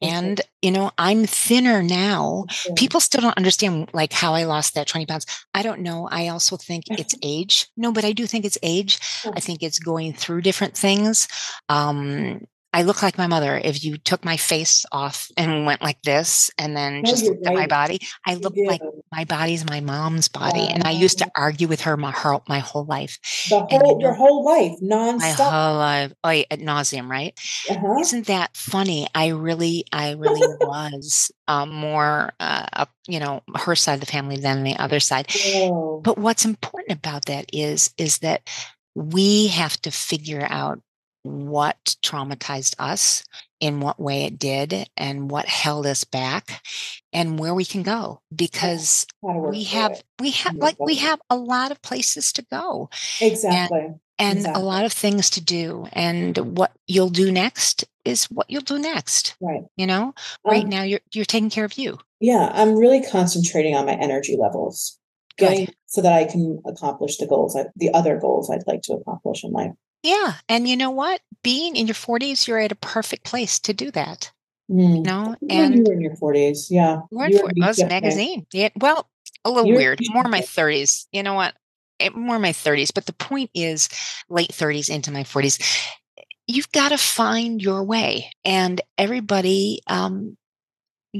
And, 0.00 0.40
you 0.62 0.70
know, 0.70 0.90
I'm 0.98 1.26
thinner 1.26 1.82
now. 1.82 2.44
People 2.76 3.00
still 3.00 3.20
don't 3.20 3.36
understand 3.36 3.90
like 3.92 4.12
how 4.12 4.34
I 4.34 4.44
lost 4.44 4.74
that 4.74 4.86
20 4.86 5.06
pounds. 5.06 5.26
I 5.54 5.62
don't 5.62 5.80
know. 5.80 6.08
I 6.10 6.28
also 6.28 6.56
think 6.56 6.84
it's 6.90 7.14
age. 7.22 7.68
No, 7.76 7.92
but 7.92 8.04
I 8.04 8.12
do 8.12 8.26
think 8.26 8.44
it's 8.44 8.58
age. 8.62 8.98
I 9.34 9.40
think 9.40 9.62
it's 9.62 9.78
going 9.78 10.12
through 10.12 10.42
different 10.42 10.76
things. 10.76 11.28
Um, 11.68 12.46
I 12.76 12.82
look 12.82 13.02
like 13.02 13.16
my 13.16 13.26
mother. 13.26 13.56
If 13.56 13.82
you 13.82 13.96
took 13.96 14.22
my 14.22 14.36
face 14.36 14.84
off 14.92 15.30
and 15.38 15.64
went 15.64 15.80
like 15.80 16.02
this 16.02 16.50
and 16.58 16.76
then 16.76 17.00
No, 17.00 17.10
just 17.10 17.24
looked 17.24 17.46
at 17.46 17.54
my 17.54 17.66
body, 17.66 18.00
I 18.26 18.34
look 18.34 18.52
like 18.54 18.82
my 19.10 19.24
body's 19.24 19.64
my 19.64 19.80
mom's 19.80 20.28
body. 20.28 20.68
And 20.68 20.84
I 20.84 20.90
used 20.90 21.16
to 21.20 21.30
argue 21.34 21.68
with 21.68 21.80
her 21.80 21.96
my, 21.96 22.10
her, 22.10 22.38
my 22.46 22.58
whole 22.58 22.84
life. 22.84 23.18
the 23.48 23.56
and 23.70 23.82
whole 23.82 23.98
your 23.98 24.12
whole 24.12 24.44
life 24.44 24.78
nonstop. 24.82 25.20
My 25.20 25.30
whole 25.30 25.78
life. 25.78 26.12
Oh, 26.22 26.28
yeah, 26.28 26.44
ad 26.50 26.60
nauseum, 26.60 27.08
right? 27.08 27.32
uh-huh. 27.70 27.98
Isn't 28.00 28.26
that 28.26 28.54
funny? 28.54 29.06
I 29.14 29.28
really, 29.28 29.86
I 29.90 30.12
really 30.12 30.46
was 30.60 31.30
um, 31.48 31.70
more, 31.70 32.34
uh, 32.40 32.84
you 33.08 33.20
know, 33.20 33.42
her 33.54 33.74
side 33.74 33.94
of 33.94 34.00
the 34.00 34.06
family 34.06 34.36
than 34.36 34.64
the 34.64 34.76
other 34.76 35.00
side. 35.00 35.32
But 36.02 36.18
what's 36.18 36.44
important 36.44 36.98
about 36.98 37.24
that 37.24 37.46
is, 37.54 37.94
is 37.96 38.18
that 38.18 38.46
we 38.94 39.46
have 39.46 39.80
to 39.82 39.90
figure 39.90 40.46
out 40.46 40.80
what 41.26 41.96
traumatized 42.02 42.74
us, 42.78 43.24
in 43.60 43.80
what 43.80 43.98
way 43.98 44.24
it 44.24 44.38
did, 44.38 44.88
and 44.96 45.30
what 45.30 45.46
held 45.46 45.86
us 45.86 46.04
back, 46.04 46.62
and 47.12 47.38
where 47.38 47.54
we 47.54 47.64
can 47.64 47.82
go. 47.82 48.20
Because 48.34 49.06
we 49.22 49.64
have, 49.64 50.02
we 50.20 50.30
have, 50.32 50.56
like, 50.56 50.78
we 50.78 50.96
have 50.96 51.20
a 51.30 51.36
lot 51.36 51.70
of 51.70 51.80
places 51.82 52.32
to 52.34 52.42
go 52.50 52.90
exactly. 53.20 53.94
and 54.18 54.38
Exactly. 54.38 54.62
a 54.62 54.64
lot 54.64 54.84
of 54.84 54.92
things 54.92 55.30
to 55.30 55.40
do. 55.40 55.86
And 55.92 56.56
what 56.56 56.72
you'll 56.86 57.10
do 57.10 57.32
next 57.32 57.84
is 58.04 58.24
what 58.26 58.50
you'll 58.50 58.62
do 58.62 58.78
next. 58.78 59.34
Right. 59.40 59.64
You 59.76 59.86
know, 59.86 60.14
right 60.44 60.64
Um, 60.64 60.70
now 60.70 60.82
you're 60.82 61.00
you're 61.12 61.24
taking 61.24 61.50
care 61.50 61.64
of 61.64 61.76
you. 61.78 61.98
Yeah, 62.20 62.50
I'm 62.54 62.76
really 62.76 63.02
concentrating 63.02 63.74
on 63.74 63.86
my 63.86 63.94
energy 63.94 64.36
levels, 64.38 64.98
Good. 65.38 65.48
getting 65.48 65.74
so 65.86 66.02
that 66.02 66.12
I 66.12 66.24
can 66.24 66.60
accomplish 66.66 67.16
the 67.18 67.26
goals, 67.26 67.56
I, 67.56 67.66
the 67.76 67.92
other 67.94 68.18
goals 68.18 68.50
I'd 68.50 68.66
like 68.66 68.82
to 68.82 68.94
accomplish 68.94 69.44
in 69.44 69.52
life. 69.52 69.72
Yeah. 70.06 70.34
And 70.48 70.68
you 70.68 70.76
know 70.76 70.92
what? 70.92 71.20
Being 71.42 71.74
in 71.74 71.88
your 71.88 71.94
40s, 71.94 72.46
you're 72.46 72.60
at 72.60 72.70
a 72.70 72.76
perfect 72.76 73.24
place 73.24 73.58
to 73.60 73.74
do 73.74 73.90
that. 73.90 74.30
Mm. 74.70 74.96
You 74.96 75.02
know, 75.02 75.36
When 75.40 75.50
you 75.50 75.64
and 75.64 75.86
were 75.86 75.94
in 75.94 76.00
your 76.00 76.14
40s, 76.16 76.68
yeah. 76.70 77.00
we're 77.10 77.28
you 77.28 77.38
in 77.38 77.42
were 77.42 77.48
for 77.48 77.54
it 77.56 77.66
was 77.66 77.84
magazine. 77.84 78.46
Yeah. 78.52 78.68
Well, 78.76 79.10
a 79.44 79.50
little 79.50 79.66
You're 79.66 79.78
weird. 79.78 80.00
More 80.10 80.24
my 80.24 80.40
30s. 80.42 81.06
You 81.10 81.24
know 81.24 81.34
what? 81.34 81.54
It, 81.98 82.14
more 82.14 82.38
my 82.38 82.50
30s. 82.50 82.92
But 82.94 83.06
the 83.06 83.14
point 83.14 83.50
is, 83.52 83.88
late 84.28 84.50
30s 84.50 84.88
into 84.88 85.10
my 85.10 85.24
40s, 85.24 85.60
you've 86.46 86.70
got 86.70 86.90
to 86.90 86.98
find 86.98 87.60
your 87.60 87.82
way. 87.82 88.30
And 88.44 88.80
everybody 88.96 89.80
um, 89.88 90.36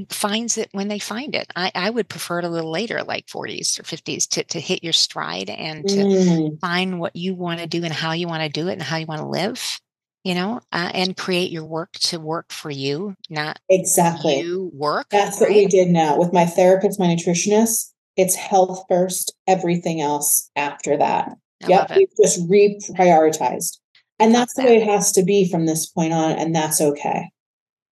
finds 0.05 0.57
it 0.57 0.69
when 0.71 0.87
they 0.87 0.99
find 0.99 1.35
it. 1.35 1.51
I, 1.55 1.71
I 1.73 1.89
would 1.89 2.09
prefer 2.09 2.39
it 2.39 2.45
a 2.45 2.49
little 2.49 2.71
later, 2.71 3.03
like 3.03 3.27
40s 3.27 3.79
or 3.79 3.83
50s, 3.83 4.27
to, 4.29 4.43
to 4.43 4.59
hit 4.59 4.83
your 4.83 4.93
stride 4.93 5.49
and 5.49 5.87
to 5.89 6.07
Mm, 6.07 6.59
find 6.59 6.99
what 6.99 7.15
you 7.15 7.35
want 7.35 7.59
to 7.59 7.67
do 7.67 7.83
and 7.83 7.93
how 7.93 8.13
you 8.13 8.27
want 8.27 8.43
to 8.43 8.49
do 8.49 8.67
it 8.67 8.73
and 8.73 8.81
how 8.81 8.97
you 8.97 9.05
want 9.05 9.21
to 9.21 9.27
live, 9.27 9.79
you 10.23 10.35
know, 10.35 10.59
uh, 10.71 10.91
and 10.93 11.17
create 11.17 11.51
your 11.51 11.65
work 11.65 11.91
to 11.93 12.19
work 12.19 12.51
for 12.51 12.69
you, 12.69 13.15
not 13.29 13.59
exactly. 13.69 14.39
you 14.39 14.71
work. 14.73 15.07
That's 15.09 15.39
what 15.39 15.49
we 15.49 15.67
did 15.67 15.89
now 15.89 16.17
with 16.17 16.33
my 16.33 16.45
therapist, 16.45 16.99
my 16.99 17.07
nutritionist. 17.07 17.91
It's 18.15 18.35
health 18.35 18.85
first, 18.89 19.33
everything 19.45 20.01
else 20.01 20.49
after 20.55 20.97
that. 20.97 21.37
I 21.63 21.69
yep, 21.69 21.91
we've 21.95 22.07
just 22.21 22.47
reprioritized. 22.49 23.77
And 24.19 24.33
that's 24.33 24.55
the 24.55 24.63
way 24.63 24.77
it 24.77 24.87
has 24.87 25.11
to 25.13 25.23
be 25.23 25.49
from 25.49 25.67
this 25.67 25.85
point 25.85 26.13
on, 26.13 26.31
and 26.31 26.55
that's 26.55 26.81
okay. 26.81 27.29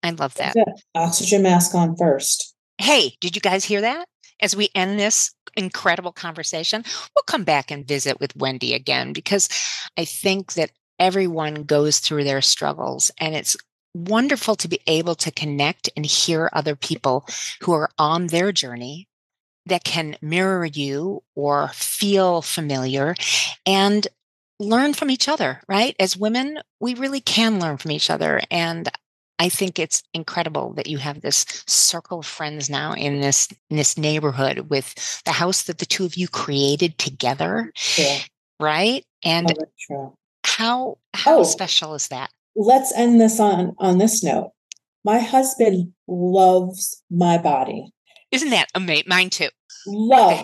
I 0.06 0.12
love 0.12 0.36
that. 0.36 0.56
Oxygen 0.94 1.42
mask 1.42 1.74
on 1.74 1.96
first. 1.98 2.54
Hey, 2.78 3.16
did 3.22 3.36
you 3.36 3.42
guys 3.42 3.66
hear 3.66 3.82
that? 3.82 4.06
As 4.40 4.56
we 4.56 4.70
end 4.76 5.00
this 5.00 5.34
incredible 5.58 6.12
conversation, 6.12 6.84
we'll 7.16 7.24
come 7.26 7.44
back 7.44 7.72
and 7.72 7.88
visit 7.88 8.20
with 8.20 8.36
Wendy 8.36 8.76
again 8.76 9.14
because 9.14 9.50
I 9.98 10.06
think 10.06 10.54
that 10.54 10.70
everyone 11.00 11.64
goes 11.64 11.98
through 11.98 12.24
their 12.24 12.44
struggles 12.44 13.10
and 13.20 13.34
it's 13.34 13.58
wonderful 13.96 14.56
to 14.58 14.68
be 14.68 14.80
able 14.86 15.16
to 15.16 15.32
connect 15.32 15.90
and 15.96 16.06
hear 16.06 16.52
other 16.54 16.76
people 16.76 17.26
who 17.62 17.74
are 17.74 17.90
on 17.98 18.28
their 18.28 18.52
journey 18.52 19.08
that 19.66 19.84
can 19.84 20.18
mirror 20.22 20.66
you 20.66 21.24
or 21.34 21.70
feel 21.70 22.44
familiar 22.44 23.16
and 23.66 24.08
learn 24.60 24.94
from 24.94 25.10
each 25.10 25.28
other, 25.28 25.62
right? 25.68 25.96
As 26.00 26.16
women, 26.16 26.60
we 26.80 26.94
really 26.94 27.22
can 27.22 27.60
learn 27.60 27.78
from 27.78 27.92
each 27.92 28.12
other. 28.12 28.42
And 28.52 28.88
I 29.40 29.50
think 29.50 29.80
it's 29.80 30.02
incredible 30.14 30.74
that 30.74 30.88
you 30.88 30.98
have 30.98 31.22
this 31.22 31.46
circle 31.68 32.20
of 32.20 32.26
friends 32.26 32.70
now 32.70 32.94
in 32.94 33.20
this 33.22 33.50
in 33.70 33.78
this 33.78 33.98
neighborhood 33.98 34.70
with 34.70 34.94
the 35.26 35.32
house 35.32 35.64
that 35.64 35.80
the 35.80 35.86
two 35.86 36.06
of 36.06 36.16
you 36.16 36.28
created 36.28 36.98
together, 36.98 37.72
True. 37.76 38.06
right? 38.60 39.04
And 39.24 39.54
how 40.46 40.98
how 41.14 41.40
Oh. 41.40 41.44
special 41.44 41.96
is 41.96 42.08
that? 42.10 42.30
Let's 42.56 42.94
end 42.96 43.20
this 43.20 43.40
on 43.40 43.76
on 43.78 43.98
this 43.98 44.24
note. 44.24 44.52
My 45.04 45.20
husband 45.20 45.94
loves 46.08 47.02
my 47.12 47.38
body. 47.38 47.92
Isn't 48.32 48.50
that 48.52 48.70
amazing? 48.74 49.06
Mine 49.08 49.30
too. 49.30 49.50
Loves. 49.86 50.44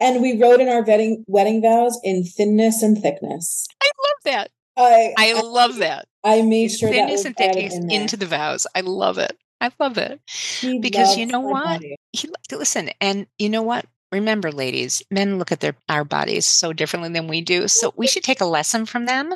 And 0.00 0.20
we 0.20 0.36
wrote 0.38 0.60
in 0.60 0.68
our 0.68 0.82
wedding 0.82 1.24
wedding 1.28 1.62
vows 1.62 1.98
in 2.02 2.24
thinness 2.24 2.82
and 2.82 3.00
thickness. 3.00 3.66
I 3.80 3.86
love 3.86 4.18
that. 4.24 4.50
I 4.76 5.14
I 5.16 5.40
love 5.40 5.76
that. 5.76 6.06
I 6.24 6.42
made 6.42 6.72
sure 6.72 6.90
that 6.90 7.10
was 7.10 7.24
and 7.24 7.36
in 7.38 7.90
into 7.90 8.16
the 8.16 8.26
vows. 8.26 8.66
I 8.74 8.80
love 8.80 9.18
it. 9.18 9.36
I 9.60 9.70
love 9.80 9.96
it. 9.96 10.20
He 10.60 10.78
because 10.78 11.16
you 11.16 11.26
know 11.26 11.40
what? 11.40 11.82
He 12.12 12.28
listen, 12.50 12.90
and 13.00 13.26
you 13.38 13.48
know 13.48 13.62
what? 13.62 13.86
remember, 14.12 14.52
ladies, 14.52 15.02
men 15.10 15.38
look 15.38 15.52
at 15.52 15.60
their 15.60 15.76
our 15.88 16.04
bodies 16.04 16.46
so 16.46 16.72
differently 16.72 17.10
than 17.10 17.28
we 17.28 17.40
do. 17.40 17.68
So 17.68 17.92
we 17.96 18.06
should 18.06 18.22
take 18.22 18.40
a 18.40 18.46
lesson 18.46 18.86
from 18.86 19.06
them 19.06 19.34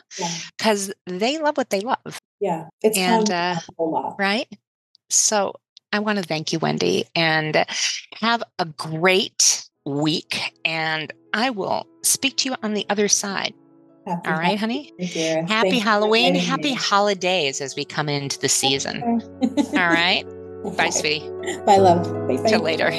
because 0.57 0.89
yeah. 1.07 1.19
they 1.19 1.39
love 1.39 1.57
what 1.57 1.71
they 1.71 1.81
love. 1.81 2.19
Yeah, 2.41 2.69
it's 2.83 2.97
and 2.97 3.31
uh, 3.31 3.57
right. 4.19 4.49
So 5.11 5.55
I 5.93 5.99
want 5.99 6.19
to 6.19 6.25
thank 6.25 6.53
you, 6.53 6.59
Wendy, 6.59 7.05
and 7.15 7.65
have 8.21 8.43
a 8.59 8.65
great 8.65 9.69
week. 9.85 10.55
And 10.65 11.13
I 11.35 11.51
will 11.51 11.87
speak 12.03 12.37
to 12.39 12.51
you 12.51 12.57
on 12.63 12.75
the 12.75 12.87
other 12.89 13.09
side. 13.09 13.55
Happy 14.07 14.29
All 14.29 14.35
right, 14.35 14.59
honey. 14.59 14.93
Happy 14.99 15.71
Thank 15.71 15.83
Halloween. 15.83 16.35
Happy 16.35 16.73
holidays 16.73 17.61
as 17.61 17.77
we 17.77 17.85
come 17.85 18.09
into 18.09 18.39
the 18.39 18.49
season. 18.49 19.03
All 19.03 19.89
right. 19.89 20.25
Bye, 20.77 20.91
sweetie. 20.91 21.29
Bye, 21.65 21.79
love. 21.79 22.05
Bye, 22.29 22.37
Till 22.49 22.61
later. 22.61 22.91